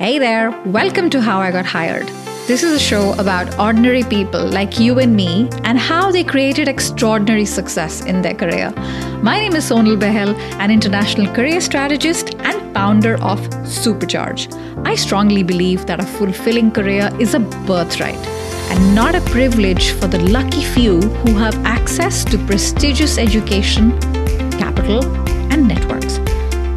Hey 0.00 0.20
there, 0.20 0.52
welcome 0.64 1.10
to 1.10 1.20
How 1.20 1.40
I 1.40 1.50
Got 1.50 1.66
Hired. 1.66 2.06
This 2.46 2.62
is 2.62 2.72
a 2.72 2.78
show 2.78 3.14
about 3.14 3.58
ordinary 3.58 4.04
people 4.04 4.46
like 4.46 4.78
you 4.78 5.00
and 5.00 5.16
me 5.16 5.48
and 5.64 5.76
how 5.76 6.12
they 6.12 6.22
created 6.22 6.68
extraordinary 6.68 7.44
success 7.44 8.04
in 8.04 8.22
their 8.22 8.34
career. 8.34 8.70
My 9.24 9.40
name 9.40 9.56
is 9.56 9.68
Sonal 9.68 9.98
Bahl, 9.98 10.36
an 10.60 10.70
international 10.70 11.34
career 11.34 11.60
strategist 11.60 12.36
and 12.36 12.72
founder 12.72 13.14
of 13.14 13.40
Supercharge. 13.66 14.46
I 14.86 14.94
strongly 14.94 15.42
believe 15.42 15.86
that 15.86 15.98
a 15.98 16.06
fulfilling 16.06 16.70
career 16.70 17.10
is 17.18 17.34
a 17.34 17.40
birthright 17.40 18.24
and 18.70 18.94
not 18.94 19.16
a 19.16 19.20
privilege 19.32 19.90
for 19.94 20.06
the 20.06 20.20
lucky 20.30 20.62
few 20.62 21.00
who 21.00 21.34
have 21.34 21.56
access 21.66 22.24
to 22.26 22.38
prestigious 22.46 23.18
education, 23.18 23.98
capital, 24.60 25.04
and 25.52 25.66
networks. 25.66 26.20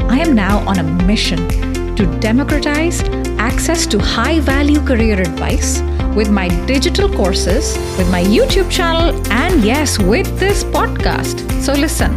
I 0.09 0.17
am 0.17 0.33
now 0.33 0.67
on 0.67 0.79
a 0.79 0.83
mission 1.05 1.71
to 1.95 2.19
democratize 2.19 3.01
access 3.41 3.87
to 3.87 3.97
high 3.97 4.39
value 4.39 4.79
career 4.81 5.19
advice 5.19 5.81
with 6.15 6.29
my 6.29 6.47
digital 6.67 7.09
courses, 7.09 7.75
with 7.97 8.09
my 8.11 8.23
YouTube 8.23 8.69
channel, 8.69 9.09
and 9.31 9.63
yes, 9.63 9.97
with 9.97 10.27
this 10.39 10.63
podcast. 10.63 11.37
So, 11.65 11.73
listen, 11.73 12.11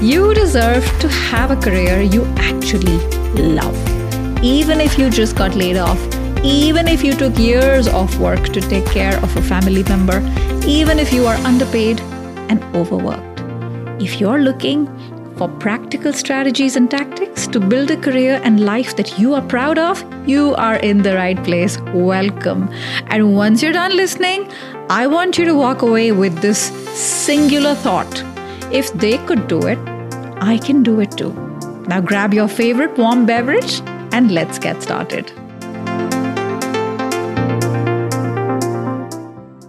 you 0.00 0.34
deserve 0.34 0.84
to 1.00 1.08
have 1.08 1.50
a 1.50 1.56
career 1.56 2.00
you 2.00 2.22
actually 2.50 2.98
love. 3.58 3.76
Even 4.44 4.80
if 4.80 4.96
you 4.96 5.10
just 5.10 5.34
got 5.34 5.56
laid 5.56 5.76
off, 5.76 6.00
even 6.44 6.86
if 6.86 7.02
you 7.02 7.12
took 7.12 7.36
years 7.36 7.88
off 7.88 8.16
work 8.18 8.44
to 8.50 8.60
take 8.60 8.86
care 8.86 9.16
of 9.24 9.36
a 9.36 9.42
family 9.42 9.82
member, 9.82 10.20
even 10.64 11.00
if 11.00 11.12
you 11.12 11.26
are 11.26 11.38
underpaid 11.52 12.00
and 12.50 12.62
overworked. 12.76 13.42
If 14.00 14.20
you're 14.20 14.38
looking 14.38 14.86
for 15.38 15.48
practical 15.60 16.12
strategies 16.12 16.74
and 16.74 16.90
tactics 16.90 17.46
to 17.46 17.60
build 17.60 17.92
a 17.92 17.96
career 17.96 18.40
and 18.42 18.64
life 18.64 18.96
that 18.96 19.18
you 19.18 19.34
are 19.34 19.42
proud 19.42 19.78
of, 19.78 20.04
you 20.28 20.54
are 20.56 20.76
in 20.76 21.02
the 21.02 21.14
right 21.14 21.42
place. 21.44 21.78
Welcome. 21.94 22.68
And 23.06 23.34
once 23.36 23.62
you're 23.62 23.72
done 23.72 23.96
listening, 23.96 24.50
I 24.90 25.06
want 25.06 25.38
you 25.38 25.44
to 25.44 25.54
walk 25.54 25.82
away 25.82 26.10
with 26.10 26.38
this 26.38 26.58
singular 26.98 27.76
thought 27.76 28.24
if 28.72 28.92
they 28.92 29.16
could 29.26 29.46
do 29.48 29.66
it, 29.66 29.78
I 30.40 30.58
can 30.58 30.82
do 30.82 31.00
it 31.00 31.12
too. 31.12 31.32
Now 31.86 32.00
grab 32.00 32.34
your 32.34 32.48
favorite 32.48 32.98
warm 32.98 33.24
beverage 33.24 33.80
and 34.12 34.32
let's 34.32 34.58
get 34.58 34.82
started. 34.82 35.30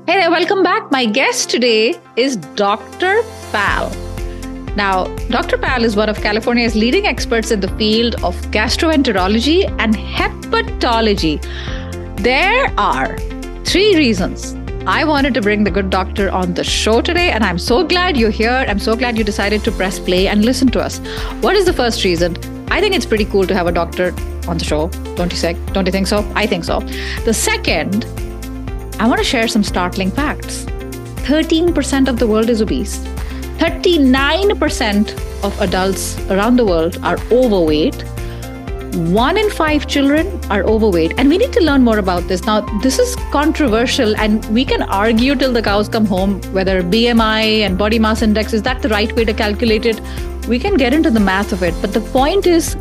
Hey 0.07 0.19
there, 0.19 0.31
welcome 0.31 0.63
back. 0.63 0.91
My 0.91 1.05
guest 1.05 1.49
today 1.49 1.99
is 2.15 2.37
Dr. 2.65 3.21
Pal. 3.51 4.08
Now, 4.79 5.13
Dr. 5.27 5.57
Pal 5.57 5.83
is 5.83 5.97
one 5.97 6.07
of 6.07 6.21
California's 6.21 6.73
leading 6.73 7.05
experts 7.05 7.51
in 7.51 7.59
the 7.59 7.67
field 7.79 8.15
of 8.23 8.33
gastroenterology 8.49 9.65
and 9.77 9.93
hepatology. 9.93 11.35
There 12.23 12.73
are 12.77 13.17
three 13.65 13.97
reasons 13.97 14.55
I 14.87 15.03
wanted 15.03 15.33
to 15.33 15.41
bring 15.41 15.65
the 15.65 15.69
good 15.69 15.89
doctor 15.89 16.31
on 16.31 16.53
the 16.53 16.63
show 16.63 17.01
today, 17.01 17.31
and 17.31 17.43
I'm 17.43 17.59
so 17.59 17.83
glad 17.83 18.15
you're 18.15 18.31
here. 18.31 18.63
I'm 18.69 18.79
so 18.79 18.95
glad 18.95 19.17
you 19.17 19.25
decided 19.25 19.65
to 19.65 19.71
press 19.73 19.99
play 19.99 20.29
and 20.29 20.45
listen 20.45 20.69
to 20.69 20.79
us. 20.79 20.99
What 21.41 21.57
is 21.57 21.65
the 21.65 21.73
first 21.73 22.05
reason? 22.05 22.37
I 22.71 22.79
think 22.79 22.95
it's 22.95 23.05
pretty 23.05 23.25
cool 23.25 23.45
to 23.47 23.53
have 23.53 23.67
a 23.67 23.73
doctor 23.73 24.15
on 24.47 24.59
the 24.59 24.63
show. 24.63 24.87
Don't 25.17 25.29
you 25.29 25.37
say? 25.37 25.57
Don't 25.73 25.87
you 25.87 25.91
think 25.91 26.07
so? 26.07 26.25
I 26.35 26.47
think 26.47 26.63
so. 26.63 26.79
The 27.25 27.33
second, 27.33 28.05
I 28.97 29.09
want 29.09 29.17
to 29.17 29.25
share 29.25 29.49
some 29.49 29.61
startling 29.61 30.09
facts. 30.09 30.63
13% 31.27 32.07
of 32.07 32.17
the 32.17 32.27
world 32.27 32.49
is 32.49 32.61
obese. 32.61 33.05
39% 33.59 35.43
of 35.43 35.59
adults 35.61 36.17
around 36.29 36.55
the 36.55 36.65
world 36.65 36.97
are 37.03 37.17
overweight. 37.29 38.01
One 39.11 39.37
in 39.37 39.49
five 39.49 39.85
children 39.85 40.39
are 40.49 40.63
overweight. 40.63 41.13
And 41.17 41.27
we 41.27 41.37
need 41.37 41.51
to 41.53 41.59
learn 41.59 41.83
more 41.83 41.97
about 41.99 42.29
this. 42.29 42.45
Now, 42.45 42.61
this 42.79 42.99
is 42.99 43.17
controversial, 43.31 44.15
and 44.15 44.45
we 44.45 44.63
can 44.63 44.81
argue 44.83 45.35
till 45.35 45.51
the 45.51 45.61
cows 45.61 45.89
come 45.89 46.05
home 46.05 46.41
whether 46.53 46.81
BMI 46.81 47.65
and 47.65 47.77
body 47.77 47.99
mass 47.99 48.21
index 48.21 48.53
is 48.53 48.61
that 48.63 48.81
the 48.81 48.87
right 48.87 49.13
way 49.13 49.25
to 49.25 49.33
calculate 49.33 49.85
it. 49.85 49.99
We 50.47 50.57
can 50.57 50.77
get 50.77 50.93
into 50.93 51.11
the 51.11 51.19
math 51.19 51.51
of 51.51 51.61
it. 51.61 51.75
But 51.81 51.91
the 51.91 52.01
point 52.01 52.47
is, 52.47 52.77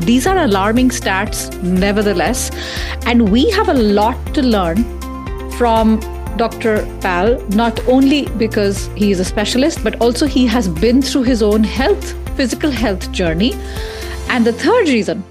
these 0.00 0.26
are 0.26 0.38
alarming 0.38 0.90
stats, 0.90 1.62
nevertheless. 1.62 2.50
And 3.06 3.30
we 3.30 3.48
have 3.50 3.68
a 3.68 3.74
lot 3.74 4.34
to 4.34 4.42
learn 4.42 4.84
from 5.52 6.00
Dr. 6.38 6.86
Pal, 7.00 7.36
not 7.48 7.80
only 7.88 8.26
because 8.38 8.86
he 8.94 9.10
is 9.10 9.18
a 9.18 9.24
specialist, 9.24 9.82
but 9.82 10.00
also 10.00 10.24
he 10.24 10.46
has 10.46 10.68
been 10.68 11.02
through 11.02 11.24
his 11.24 11.42
own 11.42 11.64
health, 11.64 12.12
physical 12.36 12.70
health 12.70 13.10
journey. 13.10 13.54
And 14.28 14.46
the 14.46 14.52
third 14.52 14.86
reason, 14.86 15.24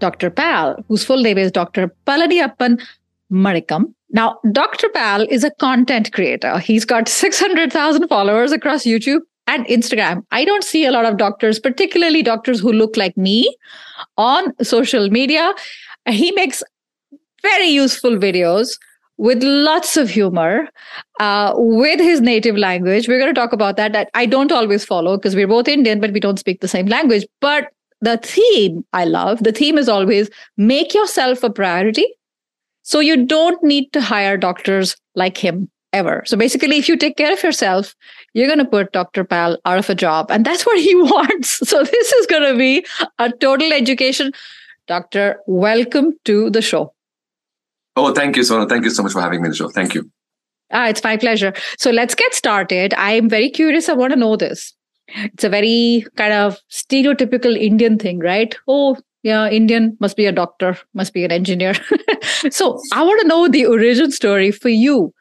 Dr. 0.00 0.30
Pal, 0.30 0.84
whose 0.88 1.04
full 1.04 1.22
name 1.22 1.38
is 1.38 1.52
Dr. 1.52 1.94
Palaniappan 2.08 2.82
Manickam. 3.30 3.94
Now, 4.10 4.40
Dr. 4.50 4.88
Pal 4.88 5.22
is 5.30 5.44
a 5.44 5.52
content 5.52 6.12
creator. 6.12 6.58
He's 6.58 6.84
got 6.84 7.08
600,000 7.08 8.08
followers 8.08 8.50
across 8.50 8.82
YouTube 8.82 9.20
and 9.46 9.64
Instagram. 9.66 10.24
I 10.32 10.44
don't 10.44 10.64
see 10.64 10.84
a 10.84 10.90
lot 10.90 11.04
of 11.04 11.18
doctors, 11.18 11.60
particularly 11.60 12.22
doctors 12.24 12.58
who 12.58 12.72
look 12.72 12.96
like 12.96 13.16
me, 13.16 13.56
on 14.18 14.52
social 14.64 15.08
media. 15.08 15.54
He 16.08 16.32
makes 16.32 16.64
very 17.42 17.68
useful 17.68 18.16
videos 18.16 18.76
with 19.16 19.42
lots 19.42 19.96
of 19.96 20.10
humor, 20.10 20.68
uh, 21.20 21.52
with 21.56 22.00
his 22.00 22.20
native 22.20 22.56
language. 22.56 23.08
We're 23.08 23.18
going 23.18 23.32
to 23.34 23.40
talk 23.40 23.52
about 23.52 23.76
that. 23.76 23.92
That 23.92 24.10
I 24.14 24.26
don't 24.26 24.52
always 24.52 24.84
follow 24.84 25.16
because 25.16 25.34
we're 25.34 25.48
both 25.48 25.68
Indian, 25.68 26.00
but 26.00 26.12
we 26.12 26.20
don't 26.20 26.38
speak 26.38 26.60
the 26.60 26.68
same 26.68 26.86
language. 26.86 27.24
But 27.40 27.68
the 28.00 28.18
theme 28.18 28.84
I 28.92 29.04
love, 29.04 29.42
the 29.42 29.52
theme 29.52 29.78
is 29.78 29.88
always 29.88 30.30
make 30.56 30.94
yourself 30.94 31.42
a 31.42 31.50
priority. 31.50 32.06
So 32.82 33.00
you 33.00 33.24
don't 33.24 33.62
need 33.62 33.92
to 33.92 34.00
hire 34.00 34.36
doctors 34.36 34.96
like 35.14 35.38
him 35.38 35.70
ever. 35.94 36.22
So 36.26 36.36
basically, 36.36 36.76
if 36.76 36.88
you 36.88 36.96
take 36.96 37.16
care 37.16 37.32
of 37.32 37.42
yourself, 37.42 37.94
you're 38.34 38.48
going 38.48 38.58
to 38.58 38.64
put 38.64 38.92
Dr. 38.92 39.24
Pal 39.24 39.58
out 39.64 39.78
of 39.78 39.88
a 39.88 39.94
job. 39.94 40.30
And 40.30 40.44
that's 40.44 40.66
what 40.66 40.78
he 40.78 40.94
wants. 40.94 41.66
So 41.68 41.82
this 41.82 42.12
is 42.12 42.26
going 42.26 42.52
to 42.52 42.58
be 42.58 42.84
a 43.18 43.30
total 43.30 43.72
education. 43.72 44.32
Doctor, 44.86 45.40
welcome 45.46 46.12
to 46.26 46.50
the 46.50 46.60
show. 46.60 46.92
Oh, 47.96 48.12
thank 48.12 48.36
you, 48.36 48.42
Sona. 48.42 48.66
Thank 48.66 48.84
you 48.84 48.90
so 48.90 49.02
much 49.02 49.12
for 49.12 49.20
having 49.20 49.40
me 49.40 49.46
on 49.46 49.50
the 49.50 49.56
show. 49.56 49.68
Thank 49.68 49.94
you. 49.94 50.10
Ah, 50.72 50.88
it's 50.88 51.04
my 51.04 51.16
pleasure. 51.16 51.52
So 51.78 51.90
let's 51.90 52.14
get 52.14 52.34
started. 52.34 52.94
I'm 52.94 53.28
very 53.28 53.50
curious. 53.50 53.88
I 53.88 53.94
want 53.94 54.12
to 54.12 54.18
know 54.18 54.36
this. 54.36 54.72
It's 55.08 55.44
a 55.44 55.48
very 55.48 56.06
kind 56.16 56.32
of 56.32 56.58
stereotypical 56.70 57.56
Indian 57.56 57.98
thing, 57.98 58.18
right? 58.18 58.56
Oh, 58.66 58.96
yeah, 59.22 59.48
Indian 59.48 59.96
must 60.00 60.16
be 60.16 60.26
a 60.26 60.32
doctor, 60.32 60.76
must 60.94 61.14
be 61.14 61.24
an 61.24 61.30
engineer. 61.30 61.74
so 62.50 62.78
I 62.92 63.02
want 63.02 63.20
to 63.22 63.28
know 63.28 63.48
the 63.48 63.66
origin 63.66 64.10
story 64.10 64.50
for 64.50 64.68
you. 64.68 65.12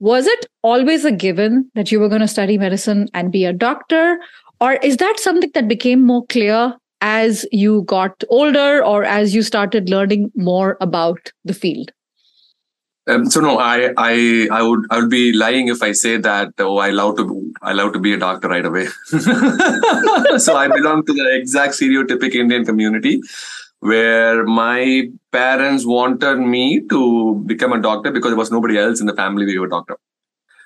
Was 0.00 0.26
it 0.26 0.46
always 0.62 1.04
a 1.04 1.12
given 1.12 1.70
that 1.74 1.90
you 1.90 1.98
were 1.98 2.08
going 2.08 2.20
to 2.20 2.28
study 2.28 2.58
medicine 2.58 3.08
and 3.14 3.32
be 3.32 3.44
a 3.44 3.52
doctor? 3.52 4.18
Or 4.60 4.74
is 4.74 4.98
that 4.98 5.18
something 5.18 5.50
that 5.54 5.66
became 5.66 6.04
more 6.04 6.26
clear 6.26 6.76
as 7.00 7.46
you 7.50 7.82
got 7.82 8.22
older 8.28 8.84
or 8.84 9.04
as 9.04 9.34
you 9.34 9.42
started 9.42 9.88
learning 9.88 10.30
more 10.36 10.76
about 10.80 11.32
the 11.44 11.54
field? 11.54 11.90
Um, 13.08 13.30
so 13.30 13.40
no, 13.40 13.58
I, 13.58 13.94
I, 13.96 14.48
I 14.52 14.62
would, 14.62 14.84
I 14.90 14.98
would 14.98 15.08
be 15.08 15.32
lying 15.32 15.68
if 15.68 15.82
I 15.82 15.92
say 15.92 16.18
that. 16.18 16.52
Oh, 16.58 16.76
I 16.76 16.90
love 16.90 17.16
to, 17.16 17.54
I 17.62 17.72
love 17.72 17.94
to 17.94 17.98
be 17.98 18.12
a 18.12 18.18
doctor 18.18 18.48
right 18.48 18.64
away. 18.64 18.86
so 19.06 20.56
I 20.56 20.68
belong 20.68 21.06
to 21.06 21.14
the 21.14 21.36
exact 21.40 21.72
stereotypic 21.74 22.34
Indian 22.34 22.66
community, 22.66 23.22
where 23.80 24.44
my 24.44 25.10
parents 25.32 25.86
wanted 25.86 26.36
me 26.36 26.86
to 26.88 27.42
become 27.46 27.72
a 27.72 27.80
doctor 27.80 28.10
because 28.10 28.30
there 28.30 28.36
was 28.36 28.50
nobody 28.50 28.78
else 28.78 29.00
in 29.00 29.06
the 29.06 29.14
family 29.14 29.50
who 29.50 29.60
was 29.62 29.68
a 29.68 29.70
doctor. 29.70 29.96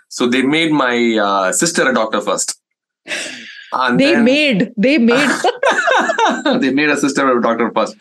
So 0.08 0.26
they 0.26 0.42
made 0.42 0.72
my 0.72 1.16
uh, 1.16 1.52
sister 1.52 1.88
a 1.88 1.94
doctor 1.94 2.20
first. 2.20 2.60
And 3.72 3.98
they 4.00 4.14
then, 4.14 4.24
made, 4.24 4.72
they 4.76 4.98
made, 4.98 5.30
they 6.60 6.72
made 6.72 6.90
a 6.90 6.96
sister 6.96 7.38
a 7.38 7.40
doctor 7.40 7.70
first 7.72 7.96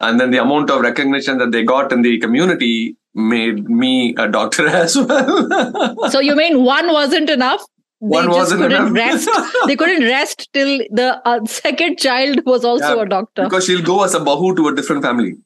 and 0.00 0.18
then 0.18 0.32
the 0.32 0.38
amount 0.38 0.68
of 0.68 0.80
recognition 0.80 1.38
that 1.38 1.52
they 1.52 1.62
got 1.62 1.92
in 1.92 2.02
the 2.02 2.18
community 2.18 2.96
made 3.14 3.68
me 3.68 4.14
a 4.18 4.28
doctor 4.28 4.66
as 4.82 4.96
well. 4.96 6.10
so 6.10 6.20
you 6.20 6.34
mean 6.34 6.64
one 6.64 6.92
wasn't 6.92 7.30
enough? 7.30 7.64
One 7.98 8.28
they 8.28 8.34
wasn't 8.34 8.62
couldn't 8.62 8.96
enough. 8.96 8.96
rest. 8.96 9.28
They 9.66 9.76
couldn't 9.76 10.02
rest 10.02 10.48
till 10.52 10.78
the 10.90 11.20
uh, 11.24 11.44
second 11.44 11.98
child 11.98 12.40
was 12.44 12.64
also 12.64 12.96
yeah, 12.96 13.02
a 13.02 13.06
doctor. 13.06 13.44
Because 13.44 13.64
she'll 13.64 13.82
go 13.82 14.02
as 14.02 14.14
a 14.14 14.18
bahu 14.18 14.56
to 14.56 14.68
a 14.68 14.74
different 14.74 15.04
family 15.04 15.36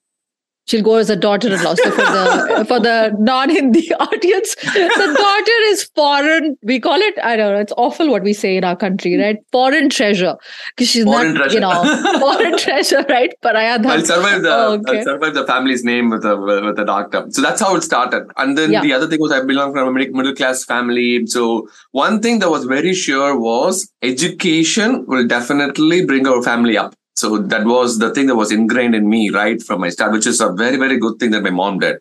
she'll 0.66 0.82
go 0.82 0.96
as 0.96 1.10
a 1.10 1.16
daughter-in-law. 1.16 1.74
So 1.74 1.90
for 1.90 1.96
the 1.96 2.64
for 2.68 2.80
the 2.80 3.16
non-Hindi 3.18 3.94
audience, 4.00 4.54
the 4.54 5.14
daughter 5.16 5.58
is 5.70 5.84
foreign. 5.94 6.56
We 6.62 6.78
call 6.80 7.00
it 7.00 7.18
I 7.22 7.36
don't 7.36 7.54
know. 7.54 7.60
It's 7.60 7.72
awful 7.76 8.10
what 8.10 8.22
we 8.22 8.32
say 8.32 8.56
in 8.56 8.64
our 8.64 8.76
country, 8.76 9.16
right? 9.16 9.38
Foreign 9.52 9.88
treasure 9.88 10.36
because 10.76 10.90
she's 10.90 11.04
foreign 11.04 11.34
not 11.34 11.50
treasure. 11.50 11.54
you 11.54 11.60
know 11.60 12.20
foreign 12.20 12.58
treasure, 12.66 13.04
right? 13.08 13.32
I'll 13.44 14.04
survive 14.04 14.42
the 14.42 14.54
oh, 14.54 14.72
okay. 14.74 14.98
I'll 14.98 15.04
survive 15.04 15.34
the 15.34 15.46
family's 15.46 15.84
name 15.84 16.10
with 16.10 16.24
a 16.24 16.36
with 16.36 16.78
a 16.78 16.84
doctor. 16.84 17.26
So 17.30 17.42
that's 17.42 17.60
how 17.60 17.74
it 17.76 17.82
started. 17.82 18.28
And 18.36 18.58
then 18.58 18.72
yeah. 18.72 18.82
the 18.82 18.92
other 18.92 19.06
thing 19.06 19.20
was 19.20 19.32
I 19.32 19.42
belong 19.42 19.72
from 19.72 19.88
a 19.88 19.92
middle 19.92 20.34
class 20.34 20.64
family. 20.64 21.26
So 21.26 21.68
one 21.92 22.20
thing 22.20 22.40
that 22.40 22.50
was 22.50 22.64
very 22.64 22.94
sure 22.94 23.38
was 23.38 23.90
education 24.02 25.04
will 25.06 25.26
definitely 25.26 26.04
bring 26.04 26.26
our 26.26 26.42
family 26.42 26.76
up 26.76 26.94
So 27.16 27.38
that 27.38 27.64
was 27.64 27.98
the 27.98 28.12
thing 28.12 28.26
that 28.26 28.36
was 28.36 28.52
ingrained 28.52 28.94
in 28.94 29.08
me 29.08 29.30
right 29.30 29.62
from 29.62 29.80
my 29.80 29.88
start, 29.88 30.12
which 30.12 30.26
is 30.26 30.40
a 30.40 30.52
very, 30.52 30.76
very 30.76 30.98
good 30.98 31.18
thing 31.18 31.30
that 31.30 31.42
my 31.42 31.50
mom 31.50 31.78
did. 31.78 31.96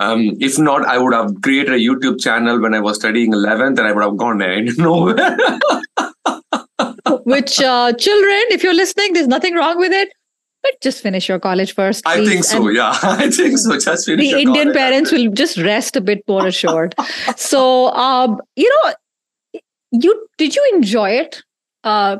Um, 0.00 0.36
if 0.40 0.58
not, 0.58 0.84
I 0.86 0.98
would 0.98 1.12
have 1.12 1.40
created 1.42 1.74
a 1.74 1.78
YouTube 1.78 2.20
channel 2.20 2.60
when 2.60 2.74
I 2.74 2.80
was 2.80 2.96
studying 2.96 3.32
11th 3.32 3.78
and 3.78 3.80
I 3.80 3.92
would 3.92 4.02
have 4.02 4.16
gone 4.16 4.38
there 4.38 4.62
nowhere. 4.78 5.38
Which 7.24 7.60
uh, 7.60 7.92
children, 7.94 8.42
if 8.50 8.62
you're 8.62 8.74
listening, 8.74 9.12
there's 9.12 9.28
nothing 9.28 9.54
wrong 9.54 9.78
with 9.78 9.92
it. 9.92 10.12
But 10.62 10.80
just 10.80 11.02
finish 11.02 11.28
your 11.28 11.38
college 11.38 11.74
first. 11.74 12.06
I 12.06 12.24
think 12.24 12.42
so. 12.44 12.66
And 12.68 12.76
Yeah, 12.76 12.98
I 13.02 13.30
think 13.30 13.58
so. 13.58 13.78
Just 13.78 14.06
finish. 14.06 14.20
the 14.20 14.26
your 14.30 14.38
Indian 14.38 14.68
college. 14.68 14.76
parents 14.76 15.12
will 15.12 15.30
just 15.30 15.58
rest 15.58 15.94
a 15.96 16.00
bit 16.00 16.22
more 16.26 16.46
assured. 16.46 16.94
so, 17.36 17.88
um, 17.90 18.40
you 18.56 18.70
know, 18.70 18.94
you 19.90 20.26
did 20.38 20.56
you 20.56 20.70
enjoy 20.74 21.10
it, 21.10 21.42
uh, 21.84 22.16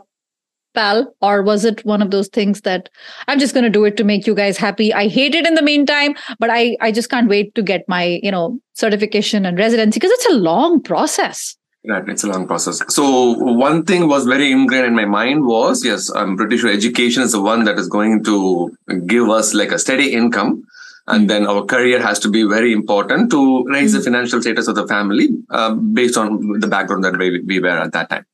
pal, 0.75 1.15
or 1.23 1.43
was 1.43 1.65
it 1.65 1.85
one 1.85 2.03
of 2.03 2.11
those 2.11 2.29
things 2.29 2.61
that 2.63 2.89
I'm 3.29 3.39
just 3.39 3.55
going 3.55 3.65
to 3.65 3.71
do 3.71 3.85
it 3.85 3.97
to 3.97 4.05
make 4.05 4.27
you 4.27 4.35
guys 4.35 4.57
happy? 4.59 4.93
I 4.93 5.09
hate 5.09 5.35
it 5.35 5.47
in 5.47 5.55
the 5.55 5.63
meantime, 5.63 6.15
but 6.39 6.51
I 6.51 6.77
I 6.81 6.93
just 6.93 7.11
can't 7.11 7.29
wait 7.29 7.55
to 7.55 7.63
get 7.63 7.89
my 7.89 8.21
you 8.23 8.31
know 8.31 8.59
certification 8.75 9.47
and 9.47 9.59
residency 9.59 9.99
because 10.01 10.13
it's 10.13 10.27
a 10.27 10.35
long 10.51 10.83
process. 10.83 11.57
Right, 11.87 12.09
it's 12.09 12.25
a 12.25 12.29
long 12.29 12.47
process. 12.47 12.81
So 12.89 13.33
one 13.65 13.85
thing 13.85 14.09
was 14.09 14.25
very 14.25 14.51
ingrained 14.51 14.87
in 14.87 14.95
my 14.95 15.05
mind 15.05 15.45
was 15.47 15.85
yes, 15.85 16.11
I'm 16.15 16.37
pretty 16.37 16.57
sure 16.57 16.71
education 16.71 17.23
is 17.23 17.33
the 17.33 17.43
one 17.43 17.65
that 17.65 17.79
is 17.79 17.89
going 17.89 18.25
to 18.25 18.71
give 19.07 19.29
us 19.29 19.53
like 19.53 19.71
a 19.71 19.79
steady 19.79 20.13
income, 20.21 20.63
and 21.09 21.25
Mm. 21.25 21.29
then 21.29 21.47
our 21.47 21.63
career 21.73 22.01
has 22.01 22.19
to 22.21 22.31
be 22.37 22.43
very 22.45 22.73
important 22.73 23.31
to 23.35 23.41
raise 23.75 23.93
the 23.93 23.99
Mm. 24.01 24.05
financial 24.09 24.41
status 24.47 24.67
of 24.73 24.77
the 24.81 24.87
family 24.95 25.29
uh, 25.51 25.75
based 26.01 26.17
on 26.17 26.59
the 26.61 26.67
background 26.77 27.05
that 27.05 27.19
we, 27.19 27.41
we 27.53 27.61
were 27.61 27.79
at 27.87 27.93
that 27.93 28.09
time. 28.09 28.25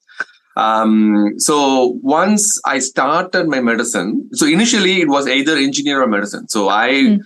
Um, 0.56 1.35
so 1.38 1.99
once 2.02 2.61
I 2.64 2.79
started 2.81 3.49
my 3.49 3.61
medicine, 3.61 4.29
so 4.32 4.47
initially 4.47 5.00
it 5.00 5.08
was 5.08 5.26
either 5.29 5.56
engineer 5.56 6.02
or 6.02 6.06
medicine. 6.08 6.49
So 6.49 6.69
I, 6.69 6.91
Mm. 6.91 7.20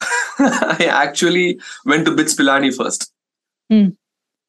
I 0.38 0.86
actually 0.90 1.58
went 1.86 2.04
to 2.06 2.14
BITS 2.14 2.34
Pilani 2.34 2.76
first 2.76 3.10
Mm. 3.72 3.96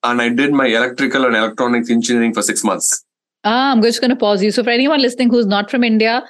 and 0.04 0.22
I 0.22 0.30
did 0.30 0.51
my 0.51 0.66
electrical 0.66 1.25
and 1.25 1.36
electronics 1.36 1.89
engineering 1.89 2.33
for 2.33 2.42
six 2.42 2.63
months. 2.63 3.04
Ah, 3.48 3.72
I'm 3.72 3.81
just 3.83 4.01
going 4.01 4.10
to 4.10 4.16
pause 4.16 4.42
you. 4.44 4.50
So, 4.50 4.63
for 4.63 4.71
anyone 4.71 5.00
listening 5.00 5.30
who's 5.30 5.45
not 5.45 5.69
from 5.69 5.83
India, 5.83 6.24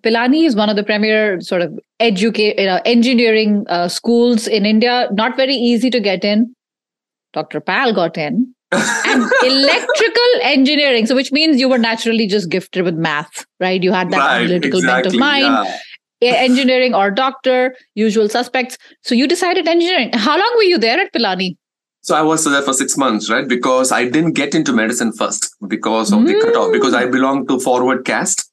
Pilani 0.00 0.46
is 0.46 0.56
one 0.56 0.70
of 0.70 0.76
the 0.76 0.82
premier 0.82 1.38
sort 1.42 1.60
of 1.60 1.78
educate 2.00 2.58
you 2.58 2.64
know, 2.64 2.80
engineering 2.86 3.66
uh, 3.68 3.88
schools 3.88 4.46
in 4.48 4.64
India. 4.64 5.08
Not 5.12 5.36
very 5.36 5.54
easy 5.54 5.90
to 5.90 6.00
get 6.00 6.24
in. 6.24 6.54
Dr. 7.34 7.60
Pal 7.60 7.92
got 7.92 8.16
in, 8.16 8.54
and 8.72 9.22
electrical 9.42 10.32
engineering. 10.42 11.06
So, 11.06 11.14
which 11.14 11.32
means 11.32 11.60
you 11.60 11.68
were 11.68 11.78
naturally 11.78 12.26
just 12.26 12.48
gifted 12.48 12.84
with 12.84 12.94
math, 12.94 13.44
right? 13.60 13.82
You 13.82 13.92
had 13.92 14.10
that 14.10 14.18
Right, 14.18 14.40
analytical 14.42 14.80
bent 14.80 15.06
of 15.06 15.14
mind. 15.14 15.56
yeah. 16.20 16.34
Engineering 16.34 16.94
or 16.94 17.10
doctor, 17.10 17.74
usual 17.94 18.28
suspects. 18.28 18.78
So, 19.02 19.14
you 19.14 19.26
decided 19.26 19.66
engineering. 19.66 20.10
How 20.14 20.38
long 20.38 20.52
were 20.56 20.62
you 20.62 20.78
there 20.78 20.98
at 21.00 21.12
Pilani? 21.12 21.56
So 22.04 22.16
I 22.16 22.22
was 22.22 22.44
there 22.44 22.62
for 22.62 22.72
six 22.72 22.96
months, 22.96 23.30
right? 23.30 23.46
Because 23.46 23.92
I 23.92 24.08
didn't 24.08 24.32
get 24.32 24.56
into 24.56 24.72
medicine 24.72 25.12
first 25.12 25.54
because 25.68 26.12
of 26.12 26.26
the 26.26 26.34
Mm. 26.34 26.40
cutoff, 26.40 26.72
because 26.72 26.94
I 26.94 27.06
belong 27.06 27.46
to 27.46 27.60
forward 27.60 28.04
caste. 28.04 28.50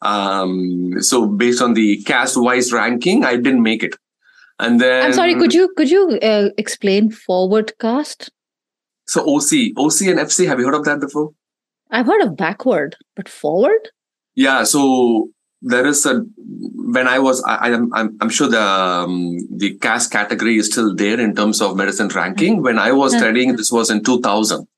Um, 0.00 0.94
so 1.00 1.26
based 1.26 1.60
on 1.60 1.74
the 1.74 2.02
caste 2.04 2.36
wise 2.38 2.72
ranking, 2.72 3.24
I 3.24 3.36
didn't 3.36 3.62
make 3.62 3.82
it. 3.82 3.94
And 4.58 4.80
then 4.80 5.04
I'm 5.04 5.12
sorry. 5.12 5.34
Could 5.34 5.52
you 5.52 5.72
could 5.76 5.90
you 5.90 6.18
uh, 6.22 6.48
explain 6.56 7.10
forward 7.10 7.72
caste? 7.78 8.30
So 9.08 9.22
OC, 9.22 9.72
OC 9.76 10.02
and 10.02 10.20
FC, 10.20 10.46
have 10.46 10.60
you 10.60 10.66
heard 10.66 10.74
of 10.74 10.84
that 10.84 11.00
before? 11.00 11.30
I've 11.90 12.06
heard 12.06 12.22
of 12.22 12.36
backward, 12.36 12.96
but 13.16 13.28
forward? 13.28 13.88
Yeah, 14.34 14.64
so 14.64 15.30
there 15.62 15.86
is 15.86 16.06
a 16.06 16.24
when 16.74 17.08
I 17.08 17.18
was 17.18 17.42
I, 17.44 17.72
I'm 17.72 17.92
I'm 17.94 18.16
I'm 18.20 18.28
sure 18.28 18.48
the 18.48 18.62
um, 18.62 19.38
the 19.50 19.76
caste 19.78 20.12
category 20.12 20.58
is 20.58 20.66
still 20.66 20.94
there 20.94 21.18
in 21.18 21.34
terms 21.34 21.60
of 21.60 21.76
medicine 21.76 22.08
ranking. 22.08 22.62
When 22.62 22.78
I 22.78 22.92
was 22.92 23.16
studying, 23.16 23.56
this 23.56 23.72
was 23.72 23.90
in 23.90 24.04
2000. 24.04 24.68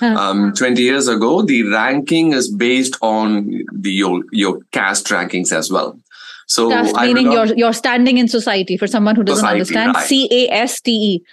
Huh. 0.00 0.06
Um, 0.06 0.52
20 0.54 0.82
years 0.82 1.06
ago, 1.06 1.42
the 1.42 1.62
ranking 1.64 2.32
is 2.32 2.50
based 2.50 2.96
on 3.02 3.50
the 3.72 3.90
your 3.92 4.22
your 4.32 4.60
caste 4.72 5.06
rankings 5.08 5.52
as 5.52 5.70
well. 5.70 5.98
So 6.46 6.70
Caste 6.70 6.96
meaning 6.96 7.30
your 7.30 7.46
your 7.46 7.72
standing 7.72 8.18
in 8.18 8.28
society 8.28 8.76
for 8.76 8.86
someone 8.86 9.16
who 9.16 9.22
doesn't 9.24 9.40
Society, 9.40 9.60
understand. 9.60 9.94
right. 9.94 10.06
C 10.06 10.28
A 10.30 10.52
S 10.52 10.80
T 10.80 10.90
E. 10.92 11.24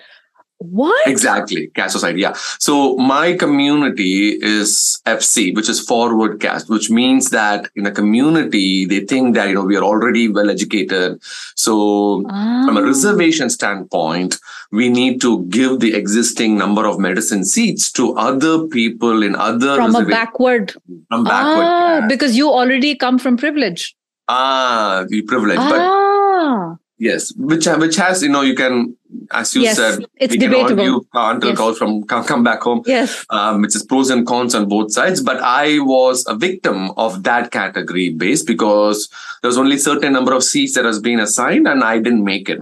What? 0.60 1.08
Exactly, 1.08 1.68
caste 1.74 1.94
society. 1.94 2.20
Yeah. 2.20 2.34
So 2.60 2.98
my 2.98 3.34
community 3.34 4.32
is 4.42 5.00
FC, 5.06 5.56
which 5.56 5.70
is 5.70 5.80
forward 5.80 6.42
caste, 6.42 6.70
which 6.70 6.90
means 6.90 7.30
that 7.30 7.70
in 7.78 7.86
a 7.86 7.92
community 7.92 8.86
they 8.86 9.00
think 9.00 9.36
that 9.36 9.48
you 9.48 9.56
know 9.56 9.64
we 9.64 9.78
are 9.78 9.84
already 9.84 10.28
well 10.28 10.50
educated. 10.50 11.22
So 11.56 12.24
from 12.26 12.76
a 12.78 12.82
Ah. 12.82 12.86
reservation 12.92 13.50
standpoint, 13.50 14.38
we 14.72 14.90
need 14.90 15.22
to 15.22 15.46
give 15.46 15.80
the 15.80 15.94
existing 15.96 16.58
number 16.58 16.86
of 16.86 17.00
medicine 17.00 17.46
seats 17.46 17.90
to 17.94 18.14
other 18.18 18.68
people 18.68 19.24
in 19.24 19.36
other 19.38 19.78
From 19.78 19.96
a 19.96 20.04
backward. 20.06 20.74
from 21.08 21.24
backward 21.24 21.66
Ah, 21.66 22.00
caste. 22.02 22.10
because 22.10 22.36
you 22.36 22.50
already 22.50 22.96
come 22.96 23.18
from 23.18 23.38
privilege. 23.38 23.96
Ah, 24.28 25.06
the 25.08 25.22
privilege. 25.22 25.58
But 25.58 25.80
Ah. 25.80 26.76
yes, 27.00 27.32
which 27.38 27.66
which 27.66 27.96
has 27.96 28.22
you 28.22 28.30
know 28.30 28.42
you 28.42 28.56
can, 28.56 28.96
as 29.32 29.54
you 29.56 29.62
Yes, 29.62 29.78
said, 29.78 30.06
it's 30.18 30.32
we 30.34 30.38
can 30.40 30.52
debatable. 30.52 30.80
argue 30.82 30.96
uh, 31.16 31.32
until 31.34 31.50
Yes. 31.50 31.58
cows 31.58 31.78
from 31.78 32.04
come, 32.04 32.24
come 32.24 32.44
back 32.44 32.62
home. 32.62 32.82
Yes. 32.86 33.26
um, 33.30 33.62
which 33.62 33.76
is 33.76 33.84
pros 33.84 34.10
and 34.10 34.26
cons 34.26 34.56
on 34.56 34.68
both 34.68 34.92
sides. 34.92 35.22
But 35.22 35.38
I 35.42 35.80
was 35.80 36.26
a 36.28 36.36
victim 36.36 36.92
of 36.98 37.24
that 37.24 37.52
category 37.52 38.10
base 38.10 38.44
because 38.44 39.10
there 39.42 39.50
was 39.50 39.58
only 39.58 39.78
certain 39.78 40.14
number 40.14 40.34
of 40.34 40.44
seats 40.44 40.74
that 40.76 40.86
has 40.86 41.00
been 41.00 41.20
assigned, 41.20 41.68
and 41.68 41.84
I 41.84 42.00
didn't 42.00 42.24
make 42.24 42.50
it. 42.50 42.60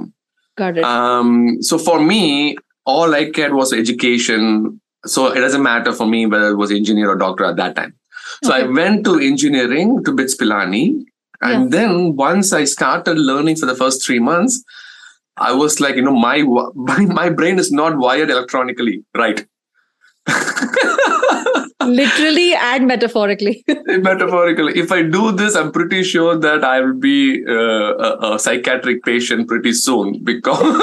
Got 0.57 0.77
it. 0.77 0.83
Um, 0.83 1.61
so 1.61 1.77
for 1.77 1.99
me, 1.99 2.57
all 2.85 3.13
I 3.13 3.29
cared 3.31 3.53
was 3.53 3.73
education. 3.73 4.79
So 5.05 5.27
it 5.27 5.39
doesn't 5.39 5.63
matter 5.63 5.93
for 5.93 6.05
me 6.07 6.25
whether 6.25 6.49
it 6.49 6.55
was 6.57 6.71
engineer 6.71 7.09
or 7.11 7.15
doctor 7.15 7.45
at 7.45 7.55
that 7.57 7.75
time. 7.75 7.93
So 8.43 8.51
I 8.53 8.63
went 8.63 9.05
to 9.05 9.19
engineering 9.19 10.03
to 10.03 10.11
BITS 10.11 10.35
Pilani. 10.35 11.03
And 11.39 11.71
then 11.71 12.15
once 12.15 12.51
I 12.51 12.63
started 12.65 13.17
learning 13.17 13.57
for 13.57 13.67
the 13.67 13.75
first 13.75 14.03
three 14.05 14.17
months, 14.19 14.63
I 15.37 15.53
was 15.53 15.79
like, 15.79 15.95
you 15.95 16.01
know, 16.01 16.15
my 16.15 16.41
my, 16.75 17.05
my 17.05 17.29
brain 17.29 17.59
is 17.59 17.71
not 17.71 17.97
wired 17.97 18.29
electronically, 18.29 19.03
right? 19.15 19.45
Literally 21.83 22.53
and 22.53 22.87
metaphorically. 22.87 23.63
Metaphorically, 23.87 24.77
if 24.77 24.91
I 24.91 25.03
do 25.03 25.31
this, 25.31 25.55
I'm 25.55 25.71
pretty 25.71 26.03
sure 26.03 26.37
that 26.37 26.63
I 26.63 26.81
will 26.81 26.99
be 26.99 27.45
uh, 27.47 27.53
a, 27.53 28.33
a 28.33 28.39
psychiatric 28.39 29.03
patient 29.03 29.47
pretty 29.47 29.71
soon 29.73 30.21
because 30.23 30.81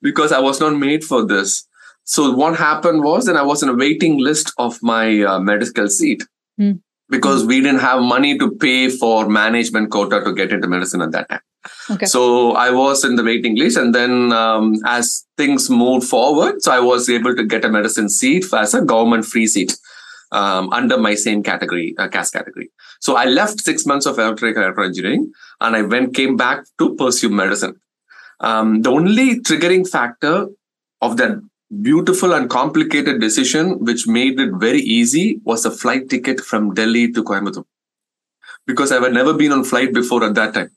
because 0.00 0.32
I 0.32 0.40
was 0.40 0.58
not 0.58 0.76
made 0.76 1.04
for 1.04 1.24
this. 1.24 1.64
So 2.04 2.32
what 2.32 2.56
happened 2.58 3.04
was, 3.04 3.26
then 3.26 3.36
I 3.36 3.42
was 3.42 3.62
in 3.62 3.68
a 3.68 3.74
waiting 3.74 4.18
list 4.18 4.52
of 4.58 4.82
my 4.82 5.22
uh, 5.22 5.38
medical 5.38 5.88
seat 5.88 6.22
Hmm. 6.58 6.72
because 7.08 7.44
we 7.46 7.60
didn't 7.60 7.80
have 7.80 8.02
money 8.02 8.36
to 8.38 8.50
pay 8.50 8.88
for 8.90 9.28
management 9.28 9.90
quota 9.90 10.20
to 10.24 10.34
get 10.34 10.52
into 10.52 10.66
medicine 10.68 11.00
at 11.00 11.12
that 11.12 11.28
time. 11.28 11.40
Okay. 11.90 12.06
So 12.06 12.52
I 12.52 12.70
was 12.70 13.04
in 13.04 13.16
the 13.16 13.24
waiting 13.24 13.56
list, 13.56 13.76
and 13.76 13.94
then 13.94 14.32
um, 14.32 14.76
as 14.84 15.26
things 15.36 15.70
moved 15.70 16.06
forward, 16.08 16.62
so 16.62 16.72
I 16.72 16.80
was 16.80 17.08
able 17.08 17.36
to 17.36 17.44
get 17.44 17.64
a 17.64 17.68
medicine 17.68 18.08
seat 18.08 18.44
as 18.52 18.74
a 18.74 18.82
government 18.82 19.24
free 19.24 19.46
seat 19.46 19.76
um, 20.32 20.72
under 20.72 20.98
my 20.98 21.14
same 21.14 21.42
category, 21.42 21.94
uh, 21.98 22.08
caste 22.08 22.32
category. 22.32 22.70
So 23.00 23.16
I 23.16 23.26
left 23.26 23.60
six 23.60 23.86
months 23.86 24.06
of 24.06 24.18
electrical 24.18 24.62
electrical 24.62 24.84
engineering, 24.84 25.32
and 25.60 25.76
I 25.76 25.82
went 25.82 26.14
came 26.14 26.36
back 26.36 26.64
to 26.78 26.94
pursue 26.96 27.28
medicine. 27.28 27.80
Um, 28.40 28.82
the 28.82 28.90
only 28.90 29.40
triggering 29.40 29.88
factor 29.88 30.48
of 31.00 31.16
that 31.18 31.40
beautiful 31.80 32.34
and 32.34 32.50
complicated 32.50 33.20
decision, 33.20 33.78
which 33.84 34.06
made 34.06 34.38
it 34.40 34.50
very 34.54 34.80
easy, 34.80 35.40
was 35.44 35.64
a 35.64 35.70
flight 35.70 36.10
ticket 36.10 36.40
from 36.40 36.74
Delhi 36.74 37.12
to 37.12 37.22
Coimbatore. 37.22 37.64
Because 38.66 38.92
I 38.92 39.00
had 39.00 39.12
never 39.12 39.32
been 39.32 39.52
on 39.52 39.64
flight 39.64 39.92
before 39.94 40.24
at 40.24 40.34
that 40.34 40.54
time. 40.54 40.70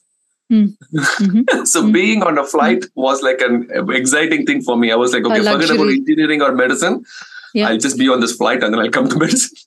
Mhm. 0.52 0.76
so 1.68 1.84
Mhm. 1.84 1.94
being 1.94 2.24
on 2.24 2.38
a 2.38 2.44
flight 2.44 2.86
was 2.96 3.22
like 3.24 3.42
an 3.42 3.68
exciting 3.92 4.46
thing 4.46 4.62
for 4.62 4.78
me. 4.78 4.92
I 4.92 4.96
was 4.96 5.14
like, 5.14 5.26
okay, 5.26 5.38
forget 5.40 5.72
about 5.72 5.90
engineering 5.90 6.42
or 6.42 6.52
medicine. 6.54 7.04
Yeah. 7.54 7.70
I'll 7.70 7.78
just 7.78 7.98
be 7.98 8.10
on 8.10 8.20
this 8.20 8.36
flight 8.36 8.64
and 8.64 8.74
then 8.74 8.80
I'll 8.82 8.92
come 8.92 9.10
to 9.10 9.18
medicine. 9.26 9.58